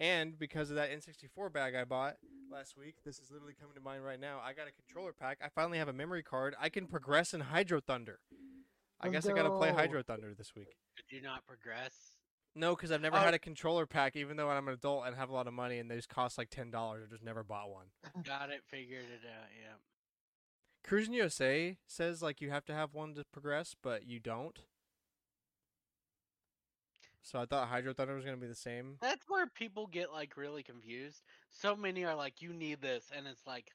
And 0.00 0.38
because 0.38 0.70
of 0.70 0.76
that 0.76 0.90
N64 0.90 1.52
bag 1.52 1.74
I 1.74 1.84
bought 1.84 2.16
last 2.52 2.76
week, 2.76 2.96
this 3.04 3.18
is 3.18 3.30
literally 3.30 3.54
coming 3.58 3.74
to 3.74 3.80
mind 3.80 4.04
right 4.04 4.18
now. 4.20 4.40
I 4.44 4.52
got 4.52 4.68
a 4.68 4.72
controller 4.72 5.12
pack. 5.12 5.38
I 5.42 5.48
finally 5.48 5.78
have 5.78 5.88
a 5.88 5.92
memory 5.92 6.22
card. 6.22 6.54
I 6.60 6.68
can 6.68 6.86
progress 6.86 7.34
in 7.34 7.40
Hydro 7.40 7.80
Thunder. 7.80 8.20
I 9.00 9.08
Let's 9.08 9.26
guess 9.26 9.32
I 9.32 9.36
gotta 9.36 9.50
play 9.56 9.70
go. 9.70 9.76
Hydro 9.76 10.02
Thunder 10.02 10.34
this 10.36 10.54
week. 10.54 10.76
Could 10.96 11.14
you 11.16 11.22
not 11.22 11.46
progress? 11.46 11.94
No, 12.54 12.74
because 12.74 12.90
I've 12.90 13.00
never 13.00 13.16
Oh. 13.16 13.20
had 13.20 13.34
a 13.34 13.38
controller 13.38 13.86
pack, 13.86 14.16
even 14.16 14.36
though 14.36 14.50
I'm 14.50 14.66
an 14.66 14.74
adult 14.74 15.06
and 15.06 15.14
have 15.16 15.30
a 15.30 15.32
lot 15.32 15.46
of 15.46 15.52
money, 15.54 15.78
and 15.78 15.88
they 15.90 15.94
just 15.96 16.08
cost 16.08 16.38
like 16.38 16.50
ten 16.50 16.70
dollars. 16.72 17.04
I 17.06 17.10
just 17.10 17.22
never 17.24 17.44
bought 17.44 17.70
one. 17.70 17.86
Got 18.24 18.50
it. 18.50 18.62
Figured 18.68 19.04
it 19.04 19.26
out. 19.28 19.48
Yeah. 19.60 19.74
Cruis'n 20.88 21.12
USA 21.14 21.76
says 21.86 22.22
like 22.22 22.40
you 22.40 22.50
have 22.50 22.64
to 22.66 22.74
have 22.74 22.94
one 22.94 23.14
to 23.14 23.24
progress, 23.32 23.74
but 23.80 24.06
you 24.06 24.18
don't. 24.20 24.60
So 27.28 27.38
I 27.38 27.44
thought 27.44 27.68
Hydro 27.68 27.92
Thunder 27.92 28.14
was 28.14 28.24
gonna 28.24 28.38
be 28.38 28.46
the 28.46 28.54
same. 28.54 28.96
That's 29.02 29.28
where 29.28 29.46
people 29.46 29.86
get 29.86 30.10
like 30.10 30.38
really 30.38 30.62
confused. 30.62 31.20
So 31.50 31.76
many 31.76 32.02
are 32.06 32.14
like, 32.14 32.40
"You 32.40 32.54
need 32.54 32.80
this," 32.80 33.10
and 33.14 33.26
it's 33.26 33.46
like, 33.46 33.70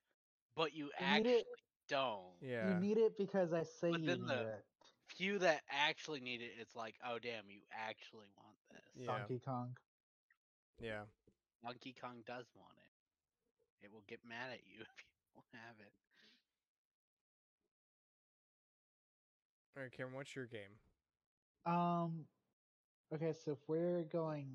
"But 0.56 0.74
you 0.74 0.86
You 0.86 0.92
actually 1.00 1.46
don't." 1.88 2.34
Yeah. 2.42 2.70
You 2.74 2.80
need 2.80 2.98
it 2.98 3.16
because 3.16 3.54
I 3.54 3.62
say 3.62 3.92
But 3.92 4.00
you 4.02 4.08
need 4.18 4.28
the- 4.28 4.48
it. 4.56 4.66
Few 5.06 5.38
that 5.38 5.62
actually 5.70 6.20
need 6.20 6.42
it, 6.42 6.54
it's 6.58 6.76
like, 6.76 6.96
"Oh 7.06 7.20
damn, 7.20 7.48
you 7.52 7.62
actually 7.72 8.26
want 8.36 8.58
this." 8.72 8.82
Yeah. 8.96 9.06
Donkey 9.06 9.40
Kong. 9.40 9.78
yeah. 10.80 11.04
Donkey 11.64 11.94
Kong 11.94 12.24
does 12.26 12.48
want 12.56 12.76
it. 12.80 13.86
It 13.86 13.92
will 13.92 14.04
get 14.08 14.26
mad 14.26 14.50
at 14.52 14.66
you 14.66 14.80
if 14.82 14.88
you 14.98 15.06
don't 15.36 15.46
have 15.62 15.80
it. 15.80 15.94
All 19.78 19.84
right, 19.84 19.92
Cameron, 19.92 20.16
what's 20.16 20.36
your 20.36 20.48
game? 20.48 20.80
Um. 21.68 22.26
Okay, 23.14 23.32
so 23.32 23.52
if 23.52 23.60
we're 23.68 24.04
going, 24.12 24.48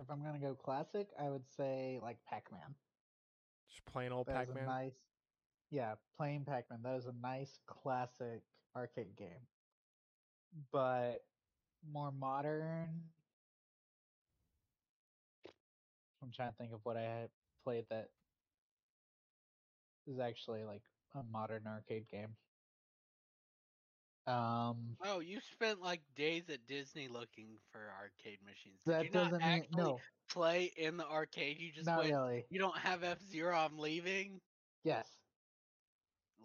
if 0.00 0.10
I'm 0.10 0.22
gonna 0.22 0.38
go 0.38 0.54
classic, 0.54 1.08
I 1.20 1.28
would 1.28 1.46
say 1.54 1.98
like 2.02 2.16
Pac-Man. 2.28 2.74
Just 3.68 3.84
plain 3.84 4.10
old 4.10 4.26
That 4.26 4.36
Pac-Man. 4.36 4.64
nice, 4.64 4.96
yeah, 5.70 5.94
plain 6.16 6.44
Pac-Man. 6.46 6.80
That 6.82 6.96
is 6.96 7.06
a 7.06 7.12
nice 7.22 7.58
classic 7.66 8.42
arcade 8.74 9.16
game. 9.18 9.46
But 10.72 11.24
more 11.92 12.10
modern. 12.10 12.88
I'm 16.22 16.30
trying 16.34 16.52
to 16.52 16.56
think 16.56 16.72
of 16.72 16.80
what 16.84 16.96
I 16.96 17.02
had 17.02 17.28
played 17.64 17.84
that 17.90 18.08
is 20.06 20.18
actually 20.18 20.64
like 20.64 20.82
a 21.14 21.22
modern 21.30 21.66
arcade 21.66 22.08
game. 22.10 22.36
Um, 24.26 24.96
Oh, 25.04 25.20
you 25.20 25.38
spent 25.52 25.82
like 25.82 26.00
days 26.16 26.44
at 26.48 26.66
Disney 26.66 27.08
looking 27.08 27.58
for 27.70 27.80
arcade 28.00 28.38
machines. 28.44 28.80
Did 28.86 28.94
that 28.94 29.04
you 29.04 29.10
not 29.12 29.24
doesn't 29.24 29.40
mean 29.40 29.48
actually 29.60 29.82
no, 29.82 30.00
play 30.30 30.72
in 30.76 30.96
the 30.96 31.06
arcade? 31.06 31.58
You 31.60 31.70
just 31.72 31.86
not 31.86 31.98
went. 31.98 32.10
really. 32.10 32.44
You 32.48 32.58
don't 32.58 32.78
have 32.78 33.04
F 33.04 33.18
Zero. 33.30 33.56
I'm 33.56 33.78
leaving. 33.78 34.40
Yes, 34.82 35.08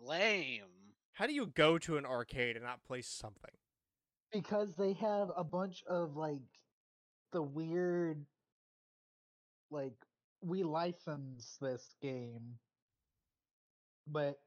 Lame. 0.01 0.64
How 1.14 1.26
do 1.27 1.34
you 1.34 1.47
go 1.47 1.77
to 1.80 1.97
an 1.97 2.06
arcade 2.06 2.56
and 2.56 2.65
not 2.65 2.84
play 2.84 3.01
something? 3.01 3.51
because 4.31 4.76
they 4.76 4.93
have 4.93 5.31
a 5.35 5.43
bunch 5.43 5.84
of 5.88 6.15
like 6.15 6.41
the 7.31 7.41
weird 7.41 8.23
like 9.72 9.93
we 10.41 10.64
license 10.64 11.57
this 11.61 11.95
game 12.01 12.57
but 14.07 14.39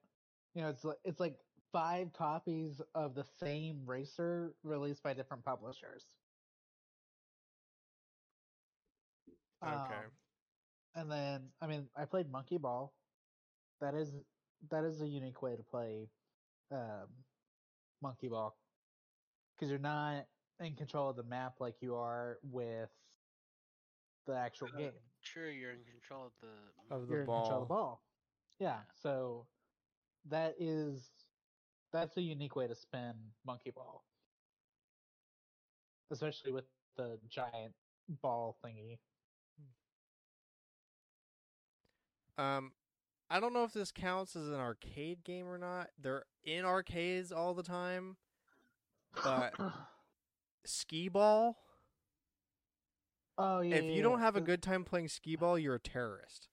you 0.54 0.62
know 0.62 0.68
it's 0.68 0.84
like 0.84 0.98
it's 1.04 1.20
like 1.20 1.36
five 1.72 2.12
copies 2.12 2.80
of 2.94 3.14
the 3.14 3.24
same 3.24 3.86
racer 3.86 4.56
released 4.62 5.02
by 5.02 5.14
different 5.14 5.44
publishers 5.44 6.18
Okay. 9.62 10.06
Um, 10.06 10.18
and 10.94 11.10
then 11.10 11.54
i 11.60 11.66
mean 11.66 11.90
i 11.96 12.04
played 12.06 12.28
monkey 12.30 12.58
ball 12.58 12.98
that 13.80 13.94
is 13.94 14.24
that 14.62 14.84
is 14.84 15.00
a 15.02 15.08
unique 15.08 15.42
way 15.42 15.56
to 15.56 15.62
play 15.64 16.12
um 16.70 17.24
monkey 18.00 18.28
ball 18.28 18.60
because 19.54 19.70
you're 19.70 19.78
not 19.78 20.28
in 20.60 20.76
control 20.76 21.10
of 21.10 21.16
the 21.16 21.22
map 21.24 21.60
like 21.60 21.82
you 21.82 21.94
are 21.96 22.40
with 22.42 22.92
the 24.26 24.34
actual 24.34 24.68
Uh, 24.68 24.78
game 24.78 24.94
Sure, 25.20 25.50
you're 25.50 25.70
in 25.72 25.84
control 25.84 26.26
of 26.26 26.38
the. 26.40 26.74
Of 26.90 27.08
the 27.08 27.14
you're 27.14 27.22
in 27.22 27.30
control 27.30 27.62
of 27.62 27.62
the 27.62 27.66
ball. 27.66 27.74
ball 27.74 28.04
yeah 28.58 28.84
Yeah. 28.84 28.90
so 28.92 29.48
that 30.24 30.60
is 30.60 31.21
that's 31.92 32.16
a 32.16 32.22
unique 32.22 32.56
way 32.56 32.66
to 32.66 32.74
spin 32.74 33.12
monkey 33.46 33.70
ball 33.70 34.04
especially 36.10 36.52
with 36.52 36.64
the 36.96 37.18
giant 37.30 37.72
ball 38.20 38.56
thingy 38.64 38.98
Um, 42.38 42.72
I 43.30 43.40
don't 43.40 43.52
know 43.52 43.64
if 43.64 43.72
this 43.72 43.92
counts 43.92 44.36
as 44.36 44.48
an 44.48 44.54
arcade 44.54 45.24
game 45.24 45.46
or 45.46 45.58
not. 45.58 45.90
They're 46.00 46.24
in 46.42 46.64
arcades 46.64 47.30
all 47.30 47.54
the 47.54 47.62
time. 47.62 48.16
But 49.22 49.54
skee 50.64 51.08
ball. 51.08 51.58
oh 53.38 53.60
yeah 53.60 53.76
if 53.76 53.84
yeah, 53.84 53.90
you 53.90 54.02
don't 54.02 54.18
yeah. 54.18 54.24
have 54.24 54.36
a 54.36 54.40
good 54.40 54.62
time 54.62 54.84
playing 54.84 55.08
skee 55.08 55.36
ball, 55.36 55.58
you're 55.58 55.74
a 55.74 55.80
terrorist. 55.80 56.48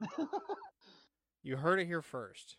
You 1.44 1.56
heard 1.56 1.80
it 1.80 1.86
here 1.86 2.02
first. 2.02 2.56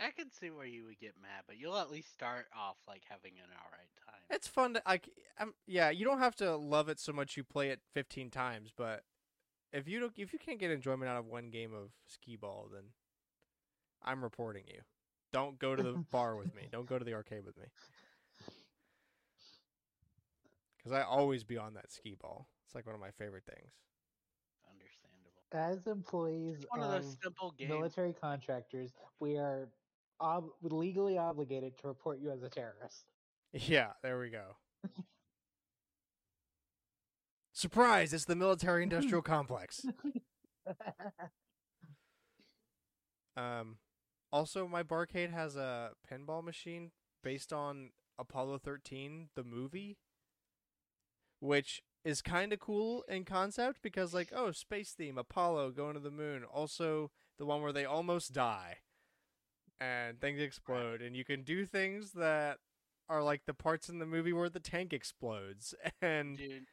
I 0.00 0.10
can 0.10 0.30
see 0.30 0.50
where 0.50 0.66
you 0.66 0.84
would 0.84 0.98
get 1.00 1.14
mad, 1.20 1.42
but 1.46 1.56
you'll 1.58 1.76
at 1.76 1.90
least 1.90 2.12
start 2.12 2.46
off 2.56 2.76
like 2.86 3.02
having 3.08 3.32
an 3.38 3.50
alright 3.64 3.88
time. 4.06 4.20
It's 4.30 4.46
fun 4.46 4.74
to 4.74 4.82
like. 4.86 5.08
Um, 5.40 5.54
yeah, 5.66 5.90
you 5.90 6.04
don't 6.04 6.20
have 6.20 6.36
to 6.36 6.56
love 6.56 6.88
it 6.88 7.00
so 7.00 7.12
much 7.12 7.36
you 7.36 7.42
play 7.44 7.70
it 7.70 7.80
15 7.94 8.30
times, 8.30 8.70
but 8.76 9.02
if 9.72 9.88
you 9.88 10.00
don't, 10.00 10.12
if 10.16 10.32
you 10.32 10.38
can't 10.38 10.58
get 10.60 10.70
enjoyment 10.70 11.10
out 11.10 11.16
of 11.18 11.26
one 11.26 11.50
game 11.50 11.74
of 11.74 11.90
skee 12.06 12.36
ball, 12.36 12.68
then 12.72 12.84
I'm 14.04 14.22
reporting 14.22 14.64
you. 14.68 14.80
Don't 15.32 15.58
go 15.58 15.74
to 15.74 15.82
the 15.82 15.92
bar 16.12 16.36
with 16.36 16.54
me. 16.54 16.68
Don't 16.70 16.86
go 16.86 16.98
to 16.98 17.04
the 17.04 17.14
arcade 17.14 17.44
with 17.44 17.56
me. 17.58 17.64
Because 20.76 20.92
I 20.92 21.02
always 21.02 21.44
be 21.44 21.58
on 21.58 21.74
that 21.74 21.90
skee 21.92 22.16
ball. 22.20 22.48
It's 22.66 22.74
like 22.74 22.86
one 22.86 22.94
of 22.94 23.00
my 23.00 23.10
favorite 23.10 23.44
things. 23.44 23.72
Understandable. 24.70 25.32
as 25.52 25.86
employees 25.86 26.58
It's 26.58 26.70
one 26.70 26.80
of 26.80 26.90
of 26.94 27.02
those 27.02 27.16
simple 27.22 27.54
games. 27.58 27.70
military 27.70 28.12
contractors 28.12 28.92
we 29.20 29.36
are 29.36 29.68
ob- 30.20 30.50
legally 30.62 31.18
obligated 31.18 31.76
to 31.78 31.88
report 31.88 32.18
you 32.20 32.30
as 32.30 32.42
a 32.42 32.48
terrorist 32.48 33.04
Yeah, 33.52 33.92
there 34.02 34.18
we 34.18 34.30
go. 34.30 34.56
Surprise! 37.52 38.12
It's 38.12 38.24
the 38.26 38.36
military 38.36 38.82
industrial 38.82 39.22
complex. 39.22 39.84
Um, 43.36 43.76
also, 44.32 44.66
my 44.66 44.82
barcade 44.82 45.32
has 45.32 45.56
a 45.56 45.90
pinball 46.10 46.42
machine 46.42 46.90
based 47.22 47.52
on 47.52 47.90
Apollo 48.18 48.58
13, 48.58 49.28
the 49.36 49.44
movie, 49.44 49.96
which 51.40 51.82
is 52.04 52.20
kind 52.20 52.52
of 52.52 52.58
cool 52.58 53.04
in 53.08 53.24
concept 53.24 53.80
because, 53.80 54.12
like, 54.12 54.32
oh, 54.34 54.50
space 54.50 54.90
theme, 54.90 55.16
Apollo 55.18 55.70
going 55.70 55.94
to 55.94 56.00
the 56.00 56.10
moon. 56.10 56.42
Also, 56.44 57.10
the 57.38 57.46
one 57.46 57.62
where 57.62 57.72
they 57.72 57.84
almost 57.84 58.32
die 58.32 58.78
and 59.80 60.20
things 60.20 60.40
explode, 60.40 61.02
and 61.02 61.16
you 61.16 61.24
can 61.24 61.42
do 61.42 61.64
things 61.66 62.12
that 62.12 62.58
are 63.08 63.22
like 63.22 63.44
the 63.46 63.54
parts 63.54 63.88
in 63.88 63.98
the 63.98 64.06
movie 64.06 64.32
where 64.32 64.50
the 64.50 64.60
tank 64.60 64.92
explodes, 64.92 65.74
and 66.02 66.36
Dude, 66.36 66.66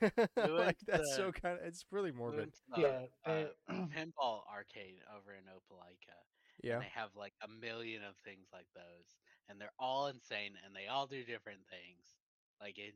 like 0.36 0.78
that's 0.86 1.10
the- 1.10 1.16
so 1.16 1.32
kind 1.32 1.58
of 1.58 1.64
it's 1.66 1.84
really 1.90 2.12
morbid. 2.12 2.52
the, 2.68 2.80
yeah 2.80 3.06
uh, 3.24 3.46
pinball 3.94 4.42
arcade 4.48 5.00
over 5.16 5.34
in 5.34 5.44
Opelika. 5.44 6.14
Yeah. 6.62 6.74
And 6.74 6.82
they 6.82 6.88
have 6.88 7.16
like 7.16 7.34
a 7.42 7.48
million 7.48 8.02
of 8.04 8.16
things 8.18 8.48
like 8.52 8.66
those. 8.74 9.16
And 9.48 9.60
they're 9.60 9.72
all 9.78 10.08
insane 10.08 10.52
and 10.64 10.76
they 10.76 10.86
all 10.88 11.06
do 11.06 11.24
different 11.24 11.60
things. 11.68 12.18
Like 12.60 12.78
it 12.78 12.94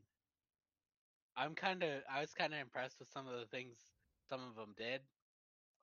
I'm 1.35 1.55
kinda 1.55 2.03
I 2.09 2.21
was 2.21 2.33
kinda 2.33 2.57
impressed 2.57 2.99
with 2.99 3.09
some 3.09 3.27
of 3.27 3.39
the 3.39 3.47
things 3.47 3.77
some 4.29 4.41
of 4.47 4.55
them 4.55 4.73
did. 4.77 5.01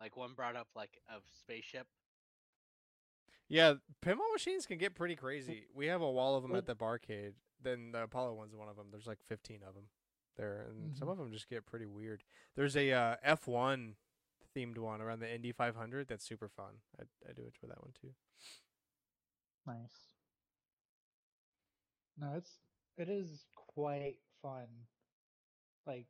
Like 0.00 0.16
one 0.16 0.34
brought 0.34 0.56
up 0.56 0.68
like 0.74 0.98
a 1.08 1.20
spaceship. 1.32 1.88
Yeah, 3.52 3.74
pinball 4.02 4.32
machines 4.32 4.64
can 4.64 4.78
get 4.78 4.94
pretty 4.94 5.14
crazy. 5.14 5.66
We 5.74 5.86
have 5.88 6.00
a 6.00 6.10
wall 6.10 6.36
of 6.36 6.42
them 6.42 6.54
at 6.54 6.64
the 6.64 6.74
barcade. 6.74 7.34
Then 7.62 7.92
the 7.92 8.04
Apollo 8.04 8.32
one's 8.34 8.54
one 8.56 8.68
of 8.68 8.76
them. 8.76 8.86
There's 8.90 9.06
like 9.06 9.22
15 9.28 9.62
of 9.68 9.74
them 9.74 9.84
there, 10.36 10.62
and 10.70 10.96
some 10.96 11.08
Mhm. 11.08 11.12
of 11.12 11.18
them 11.18 11.30
just 11.30 11.48
get 11.48 11.66
pretty 11.66 11.84
weird. 11.84 12.24
There's 12.54 12.76
a 12.76 12.90
uh, 12.92 13.16
F1 13.22 13.96
themed 14.56 14.78
one 14.78 15.02
around 15.02 15.20
the 15.20 15.30
Indy 15.32 15.52
500 15.52 16.08
that's 16.08 16.24
super 16.24 16.48
fun. 16.48 16.80
I 16.98 17.02
I 17.28 17.32
do 17.34 17.42
enjoy 17.44 17.68
that 17.68 17.80
one 17.82 17.92
too. 17.92 18.14
nice 19.66 20.08
no 22.16 22.32
it's 22.34 22.58
it 22.96 23.08
is 23.08 23.46
quite 23.54 24.18
fun 24.42 24.66
like 25.86 26.08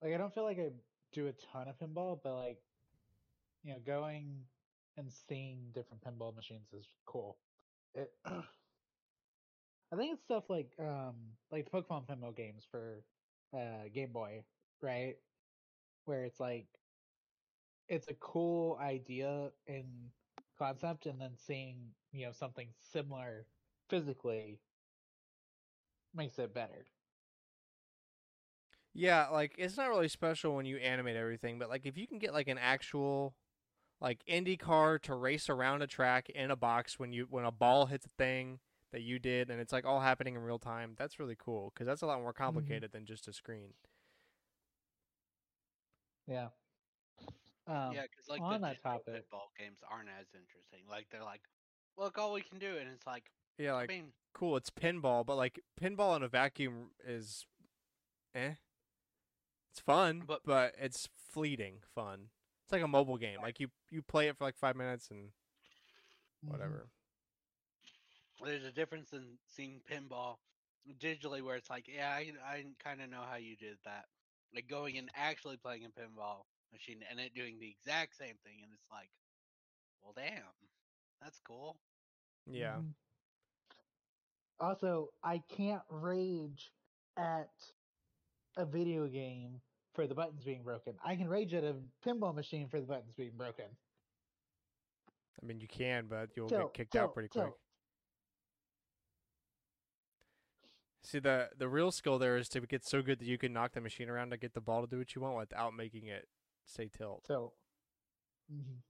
like 0.00 0.14
i 0.14 0.16
don't 0.16 0.32
feel 0.32 0.44
like 0.44 0.58
i 0.58 0.70
do 1.12 1.26
a 1.26 1.32
ton 1.34 1.68
of 1.68 1.78
pinball 1.78 2.18
but 2.22 2.34
like 2.36 2.62
you 3.62 3.72
know 3.74 3.78
going 3.80 4.46
and 4.96 5.12
seeing 5.12 5.70
different 5.74 6.02
pinball 6.02 6.34
machines 6.34 6.72
is 6.72 6.88
cool. 7.06 7.38
It 7.94 8.12
i 9.92 9.96
think 9.96 10.12
it's 10.12 10.22
stuff 10.22 10.44
like 10.48 10.72
um 10.80 11.14
like 11.50 11.64
the 11.64 11.70
pokemon 11.70 12.06
pinball 12.06 12.34
games 12.34 12.64
for 12.70 13.02
uh 13.54 13.88
game 13.92 14.12
boy 14.12 14.42
right? 14.82 15.16
Where 16.04 16.24
it's 16.24 16.40
like 16.40 16.66
it's 17.88 18.08
a 18.08 18.14
cool 18.14 18.78
idea 18.80 19.50
in 19.66 19.84
concept 20.58 21.06
and 21.06 21.20
then 21.20 21.32
seeing 21.36 21.76
you 22.12 22.26
know 22.26 22.32
something 22.32 22.68
similar 22.78 23.46
physically 23.88 24.60
makes 26.14 26.38
it 26.38 26.52
better. 26.54 26.86
Yeah, 28.94 29.28
like 29.28 29.54
it's 29.58 29.76
not 29.76 29.88
really 29.90 30.08
special 30.08 30.54
when 30.56 30.64
you 30.66 30.78
animate 30.78 31.16
everything, 31.16 31.58
but 31.58 31.68
like 31.68 31.84
if 31.84 31.96
you 31.98 32.06
can 32.06 32.18
get 32.18 32.32
like 32.32 32.48
an 32.48 32.58
actual 32.58 33.34
like 34.00 34.20
IndyCar 34.28 35.00
to 35.02 35.14
race 35.14 35.48
around 35.48 35.82
a 35.82 35.86
track 35.86 36.28
in 36.30 36.50
a 36.50 36.56
box 36.56 36.98
when 36.98 37.12
you 37.12 37.26
when 37.30 37.44
a 37.44 37.50
ball 37.52 37.86
hits 37.86 38.06
a 38.06 38.10
thing 38.18 38.60
that 38.92 39.02
you 39.02 39.18
did 39.18 39.50
and 39.50 39.60
it's 39.60 39.72
like 39.72 39.84
all 39.84 40.00
happening 40.00 40.34
in 40.34 40.42
real 40.42 40.58
time. 40.58 40.94
That's 40.96 41.18
really 41.18 41.36
cool 41.38 41.72
because 41.74 41.86
that's 41.86 42.02
a 42.02 42.06
lot 42.06 42.20
more 42.20 42.32
complicated 42.32 42.92
than 42.92 43.04
just 43.06 43.26
a 43.28 43.32
screen. 43.32 43.70
Yeah. 46.26 46.48
Um, 47.68 47.92
yeah, 47.94 48.02
because 48.02 48.28
like 48.28 48.40
on 48.40 48.60
the 48.60 48.68
that 48.68 48.82
topic- 48.82 49.14
pinball 49.14 49.48
games 49.58 49.78
aren't 49.90 50.08
as 50.08 50.26
interesting. 50.34 50.80
Like 50.88 51.06
they're 51.10 51.24
like, 51.24 51.40
look, 51.96 52.16
all 52.18 52.32
we 52.32 52.42
can 52.42 52.58
do, 52.58 52.76
and 52.78 52.88
it's 52.94 53.06
like, 53.06 53.24
Yeah, 53.58 53.72
like 53.74 53.90
I 53.90 53.94
mean, 53.94 54.12
cool, 54.34 54.56
it's 54.56 54.70
pinball, 54.70 55.26
but 55.26 55.36
like 55.36 55.60
pinball 55.80 56.16
in 56.16 56.22
a 56.22 56.28
vacuum 56.28 56.90
is 57.04 57.44
eh. 58.34 58.52
It's 59.72 59.80
fun, 59.80 60.20
but 60.20 60.42
But- 60.44 60.74
but 60.74 60.74
it's 60.84 61.08
fleeting 61.30 61.80
fun. 61.94 62.28
It's 62.66 62.72
like 62.72 62.82
a 62.82 62.88
mobile 62.88 63.18
game. 63.18 63.40
Like 63.42 63.60
you 63.60 63.68
you 63.90 64.02
play 64.02 64.28
it 64.28 64.36
for 64.38 64.44
like 64.44 64.56
5 64.58 64.76
minutes 64.76 65.10
and 65.10 65.30
mhm. 66.42 66.50
whatever. 66.50 66.88
there's 68.44 68.64
a 68.64 68.72
difference 68.72 69.12
in 69.12 69.38
seeing 69.46 69.80
pinball 69.90 70.36
digitally, 71.00 71.42
where 71.42 71.56
it's 71.56 71.70
like, 71.70 71.86
yeah, 71.88 72.10
I 72.10 72.32
I 72.44 72.64
kind 72.82 73.02
of 73.02 73.10
know 73.10 73.22
how 73.28 73.36
you 73.36 73.56
did 73.56 73.78
that. 73.84 74.06
Like 74.54 74.68
going 74.68 74.98
and 74.98 75.10
actually 75.14 75.56
playing 75.58 75.84
a 75.84 75.88
pinball 75.88 76.44
machine 76.72 77.02
and 77.10 77.20
it 77.20 77.34
doing 77.34 77.58
the 77.60 77.70
exact 77.70 78.16
same 78.16 78.36
thing, 78.44 78.58
and 78.62 78.72
it's 78.72 78.88
like, 78.90 79.10
well, 80.02 80.14
damn, 80.16 80.54
that's 81.22 81.40
cool. 81.46 81.78
Yeah. 82.46 82.78
Mhm. 82.78 82.94
Also, 84.60 85.12
I 85.22 85.38
can't 85.38 85.82
rage 85.90 86.72
at 87.16 87.50
a 88.56 88.64
video 88.66 89.06
game 89.08 89.60
for 89.96 90.06
the 90.06 90.14
buttons 90.14 90.44
being 90.44 90.62
broken. 90.62 90.94
I 91.04 91.16
can 91.16 91.28
rage 91.28 91.54
at 91.54 91.64
a 91.64 91.74
pinball 92.06 92.34
machine 92.34 92.68
for 92.68 92.80
the 92.80 92.86
buttons 92.86 93.14
being 93.16 93.32
broken. 93.36 93.64
I 95.42 95.46
mean, 95.46 95.58
you 95.60 95.66
can, 95.66 96.06
but 96.08 96.30
you'll 96.36 96.48
Chill, 96.48 96.66
get 96.66 96.74
kicked 96.74 96.92
chill, 96.92 97.04
out 97.04 97.14
pretty 97.14 97.28
quick. 97.28 97.44
chill. 97.46 97.56
See, 101.02 101.18
the 101.18 101.48
the 101.56 101.68
real 101.68 101.92
skill 101.92 102.18
there 102.18 102.36
is 102.36 102.48
to 102.50 102.60
get 102.60 102.84
so 102.84 103.00
good 103.00 103.20
that 103.20 103.26
you 103.26 103.38
can 103.38 103.52
knock 103.52 103.72
the 103.72 103.80
machine 103.80 104.08
around 104.08 104.30
to 104.30 104.36
get 104.36 104.54
the 104.54 104.60
ball 104.60 104.82
to 104.82 104.86
do 104.86 104.98
what 104.98 105.14
you 105.14 105.22
want 105.22 105.36
without 105.36 105.74
making 105.74 106.06
it 106.06 106.26
stay 106.66 106.88
tilt. 106.88 107.24
So, 107.26 107.52
mm-hmm. 108.52 108.80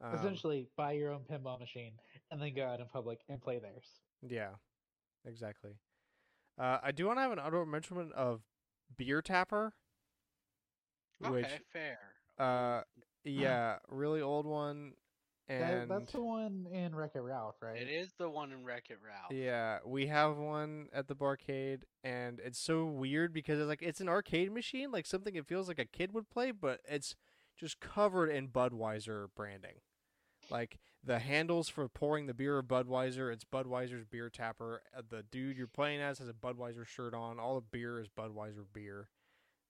Um, 0.00 0.14
essentially, 0.14 0.68
buy 0.76 0.92
your 0.92 1.10
own 1.10 1.22
pinball 1.28 1.58
machine 1.58 1.92
and 2.30 2.40
then 2.40 2.54
go 2.54 2.64
out 2.64 2.78
in 2.78 2.86
public 2.86 3.18
and 3.28 3.42
play 3.42 3.58
theirs. 3.58 3.98
Yeah, 4.22 4.50
exactly. 5.26 5.72
Uh, 6.56 6.78
I 6.82 6.92
do 6.92 7.06
want 7.06 7.18
to 7.18 7.22
have 7.22 7.32
an 7.32 7.40
honorable 7.40 7.66
mention 7.66 8.12
of 8.14 8.40
Beer 8.96 9.22
Tapper, 9.22 9.74
which 11.18 11.46
fair. 11.72 11.98
uh, 12.38 12.82
yeah, 13.24 13.76
really 13.88 14.20
old 14.20 14.46
one, 14.46 14.92
That, 15.48 15.60
and 15.60 15.90
that's 15.90 16.12
the 16.12 16.22
one 16.22 16.66
in 16.70 16.94
Wreck 16.94 17.12
It 17.14 17.20
Ralph, 17.20 17.56
right? 17.60 17.80
It 17.80 17.88
is 17.88 18.12
the 18.18 18.28
one 18.28 18.52
in 18.52 18.64
Wreck 18.64 18.90
It 18.90 18.98
Ralph. 19.04 19.32
Yeah, 19.32 19.78
we 19.84 20.06
have 20.06 20.36
one 20.36 20.88
at 20.92 21.08
the 21.08 21.14
barcade, 21.16 21.82
and 22.04 22.40
it's 22.40 22.58
so 22.58 22.84
weird 22.84 23.32
because 23.32 23.58
it's 23.58 23.68
like 23.68 23.82
it's 23.82 24.00
an 24.00 24.08
arcade 24.08 24.52
machine, 24.52 24.90
like 24.90 25.06
something 25.06 25.34
it 25.34 25.46
feels 25.46 25.68
like 25.68 25.78
a 25.78 25.84
kid 25.84 26.12
would 26.12 26.30
play, 26.30 26.50
but 26.50 26.80
it's 26.88 27.14
just 27.56 27.80
covered 27.80 28.28
in 28.30 28.48
Budweiser 28.48 29.28
branding. 29.34 29.80
Like 30.50 30.78
the 31.04 31.18
handles 31.18 31.68
for 31.68 31.88
pouring 31.88 32.26
the 32.26 32.34
beer 32.34 32.58
of 32.58 32.66
Budweiser, 32.66 33.32
it's 33.32 33.44
Budweiser's 33.44 34.04
beer 34.04 34.30
tapper. 34.30 34.82
Uh, 34.96 35.02
The 35.08 35.22
dude 35.22 35.56
you're 35.56 35.66
playing 35.66 36.00
as 36.00 36.18
has 36.18 36.28
a 36.28 36.32
Budweiser 36.32 36.86
shirt 36.86 37.14
on. 37.14 37.38
All 37.38 37.54
the 37.56 37.66
beer 37.70 37.98
is 38.00 38.08
Budweiser 38.08 38.64
beer. 38.72 39.08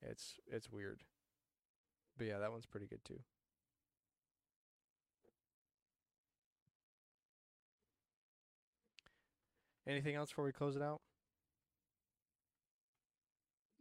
It's 0.03 0.39
it's 0.47 0.71
weird. 0.71 1.03
But 2.19 2.27
yeah, 2.27 2.39
that 2.39 2.51
one's 2.53 2.67
pretty 2.67 2.87
good 2.87 3.05
too. 3.05 3.21
Anything 9.89 10.15
else 10.15 10.31
before 10.31 10.45
we 10.45 10.53
close 10.53 10.77
it 10.77 10.83
out? 10.83 11.01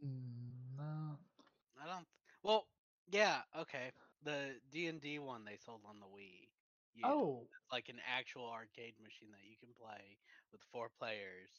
Mm, 0.04 0.76
no. 0.76 1.18
I 1.82 1.86
don't. 1.86 2.06
Well, 2.42 2.66
yeah, 3.10 3.42
okay. 3.58 3.90
The 4.24 4.56
D 4.70 4.86
and 4.86 5.00
D 5.00 5.18
one 5.18 5.44
they 5.44 5.56
sold 5.64 5.82
on 5.88 6.00
the 6.00 6.06
Wii. 6.06 6.47
Oh, 7.04 7.46
It's 7.62 7.72
like 7.72 7.88
an 7.88 8.00
actual 8.06 8.46
arcade 8.50 8.94
machine 9.02 9.30
that 9.32 9.44
you 9.48 9.56
can 9.58 9.68
play 9.78 10.18
with 10.52 10.60
four 10.72 10.88
players. 10.98 11.50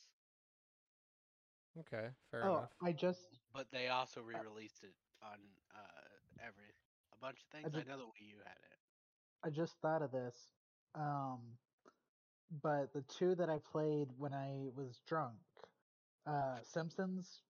Okay, 1.80 2.10
fair 2.32 2.46
oh, 2.46 2.58
enough. 2.58 2.70
I 2.82 2.92
just 2.92 3.22
But 3.54 3.68
they 3.72 3.88
also 3.88 4.22
re-released 4.22 4.84
it 4.84 4.94
on 5.22 5.38
uh 5.76 6.46
every 6.46 6.74
a 7.14 7.18
bunch 7.22 7.38
of 7.42 7.48
things. 7.52 7.66
I 7.66 7.70
just- 7.78 7.88
know 7.88 7.98
the 7.98 8.04
Wii 8.04 8.30
U 8.30 8.38
had 8.44 8.58
it. 8.58 8.80
I 9.44 9.50
just 9.50 9.78
thought 9.80 10.02
of 10.02 10.12
this. 10.12 10.36
Um, 10.96 11.40
but 12.62 12.92
the 12.94 13.04
two 13.04 13.36
that 13.36 13.50
I 13.50 13.60
played 13.60 14.10
when 14.18 14.34
I 14.34 14.70
was 14.76 15.00
drunk, 15.06 15.38
uh, 16.26 16.58
Simpsons, 16.64 17.44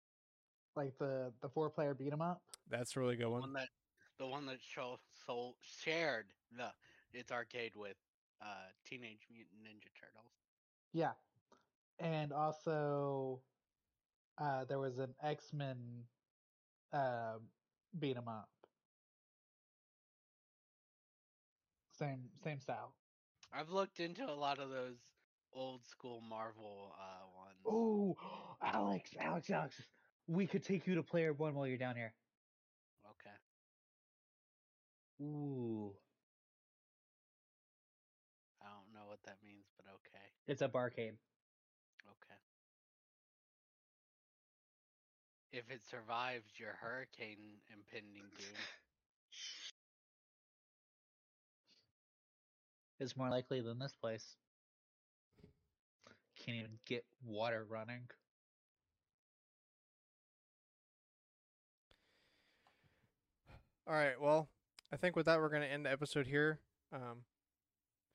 like 0.75 0.97
the 0.99 1.33
the 1.41 1.49
four 1.49 1.69
player 1.69 1.93
beat 1.93 2.11
'em 2.13 2.21
up. 2.21 2.43
That's 2.67 2.95
a 2.95 2.99
really 2.99 3.15
good 3.15 3.25
The 3.25 3.29
one. 3.31 3.41
one 3.41 3.53
that 3.53 3.69
the 4.17 4.27
one 4.27 4.45
that 4.47 4.61
show 4.61 4.99
sold 5.25 5.55
shared 5.61 6.33
the 6.51 6.73
its 7.13 7.31
arcade 7.31 7.75
with 7.75 7.97
uh 8.41 8.69
Teenage 8.85 9.27
Mutant 9.31 9.63
Ninja 9.63 9.89
Turtles. 9.99 10.33
Yeah, 10.93 11.13
and 11.99 12.31
also, 12.33 13.41
uh, 14.37 14.65
there 14.65 14.79
was 14.79 14.97
an 14.99 15.13
X 15.21 15.53
Men, 15.53 16.07
uh, 16.93 17.39
beat 17.99 18.17
'em 18.17 18.27
up. 18.27 18.49
Same 21.91 22.29
same 22.43 22.59
style. 22.59 22.95
I've 23.51 23.69
looked 23.69 23.99
into 23.99 24.29
a 24.29 24.33
lot 24.33 24.59
of 24.59 24.69
those 24.69 24.97
old 25.51 25.85
school 25.85 26.21
Marvel 26.21 26.95
uh 26.97 27.27
ones. 27.35 27.65
Oh, 27.65 28.17
Alex, 28.61 29.15
Alex, 29.19 29.49
Alex, 29.49 29.87
we 30.27 30.47
could 30.47 30.63
take 30.63 30.87
you 30.87 30.95
to 30.95 31.03
player 31.03 31.33
one 31.33 31.55
while 31.55 31.67
you're 31.67 31.77
down 31.77 31.95
here. 31.95 32.13
Okay. 33.05 33.35
Ooh, 35.21 35.95
I 38.61 38.67
don't 38.69 38.93
know 38.93 39.07
what 39.07 39.23
that 39.23 39.43
means, 39.43 39.65
but 39.75 39.85
okay. 39.87 40.31
It's 40.49 40.61
a 40.61 40.67
barcade. 40.67 41.13
Okay. 42.09 42.39
If 45.53 45.69
it 45.69 45.81
survives 45.89 46.51
your 46.57 46.73
hurricane 46.81 47.37
impending 47.71 48.23
doom, 48.35 48.57
It's 52.99 53.15
more 53.15 53.29
likely 53.29 53.61
than 53.61 53.79
this 53.79 53.95
place. 53.95 54.35
Can't 56.37 56.57
even 56.57 56.79
get 56.85 57.05
water 57.23 57.65
running. 57.69 58.09
All 63.87 63.93
right, 63.93 64.19
well, 64.19 64.49
I 64.91 64.97
think 64.97 65.15
with 65.15 65.27
that 65.27 65.39
we're 65.39 65.49
going 65.49 65.61
to 65.61 65.71
end 65.71 65.85
the 65.85 65.91
episode 65.91 66.27
here. 66.27 66.59
Um, 66.93 67.23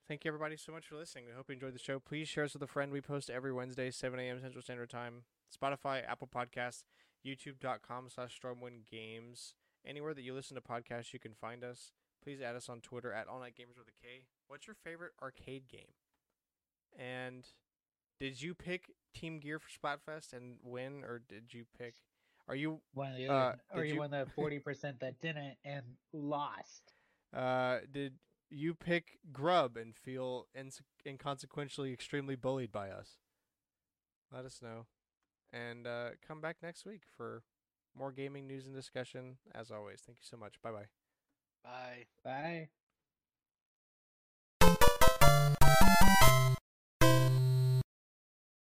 thank 0.07 0.23
you 0.25 0.29
everybody 0.29 0.57
so 0.57 0.71
much 0.71 0.87
for 0.87 0.95
listening. 0.95 1.25
We 1.25 1.33
hope 1.33 1.45
you 1.49 1.53
enjoyed 1.53 1.73
the 1.73 1.79
show. 1.79 1.99
Please 1.99 2.27
share 2.27 2.43
us 2.43 2.53
with 2.53 2.63
a 2.63 2.67
friend. 2.67 2.91
We 2.91 3.01
post 3.01 3.29
every 3.29 3.51
Wednesday, 3.53 3.91
7 3.91 4.19
a.m. 4.19 4.39
Central 4.41 4.61
Standard 4.61 4.89
Time. 4.89 5.23
Spotify, 5.55 6.01
Apple 6.07 6.27
Podcasts, 6.33 6.83
YouTube.com 7.25 8.09
slash 8.09 8.39
Stormwind 8.39 8.87
Games. 8.89 9.53
Anywhere 9.85 10.13
that 10.13 10.23
you 10.23 10.33
listen 10.33 10.55
to 10.55 10.61
podcasts, 10.61 11.13
you 11.13 11.19
can 11.19 11.33
find 11.33 11.63
us. 11.63 11.91
Please 12.23 12.41
add 12.41 12.55
us 12.55 12.69
on 12.69 12.81
Twitter 12.81 13.13
at 13.13 13.27
All 13.27 13.39
Night 13.39 13.53
Gamers 13.59 13.77
with 13.77 13.87
a 13.87 14.01
K. 14.01 14.25
What's 14.47 14.65
your 14.67 14.75
favorite 14.83 15.11
arcade 15.21 15.67
game? 15.67 15.93
And 16.97 17.45
did 18.19 18.41
you 18.41 18.55
pick 18.55 18.91
Team 19.13 19.39
Gear 19.39 19.59
for 19.59 19.69
Splatfest 19.69 20.33
and 20.33 20.57
win, 20.63 21.03
or 21.03 21.21
did 21.27 21.53
you 21.53 21.65
pick? 21.77 21.95
Are 22.47 22.55
you 22.55 22.79
One 22.93 23.11
of 23.11 23.17
the 23.17 23.27
Uh, 23.27 23.33
other, 23.33 23.59
or 23.73 23.81
did 23.81 23.87
you 23.89 23.93
you- 23.95 23.99
won 23.99 24.11
the 24.11 24.25
forty 24.35 24.59
percent 24.59 24.99
that 25.01 25.19
didn't 25.19 25.57
and 25.65 25.83
lost. 26.13 26.93
Uh, 27.33 27.79
did 27.91 28.17
you 28.55 28.73
pick 28.73 29.19
Grub 29.31 29.77
and 29.77 29.95
feel 29.95 30.47
inse- 30.57 30.81
inconsequentially 31.05 31.93
extremely 31.93 32.35
bullied 32.35 32.71
by 32.71 32.89
us? 32.89 33.17
Let 34.31 34.45
us 34.45 34.61
know. 34.61 34.85
And 35.53 35.87
uh, 35.87 36.09
come 36.27 36.41
back 36.41 36.57
next 36.61 36.85
week 36.85 37.01
for 37.15 37.43
more 37.97 38.11
gaming 38.11 38.47
news 38.47 38.65
and 38.65 38.75
discussion. 38.75 39.37
As 39.53 39.71
always, 39.71 40.01
thank 40.01 40.19
you 40.19 40.25
so 40.25 40.37
much. 40.37 40.61
Bye 40.61 40.71
bye. 40.71 40.85
bye. 41.63 42.05
Bye. 42.23 42.69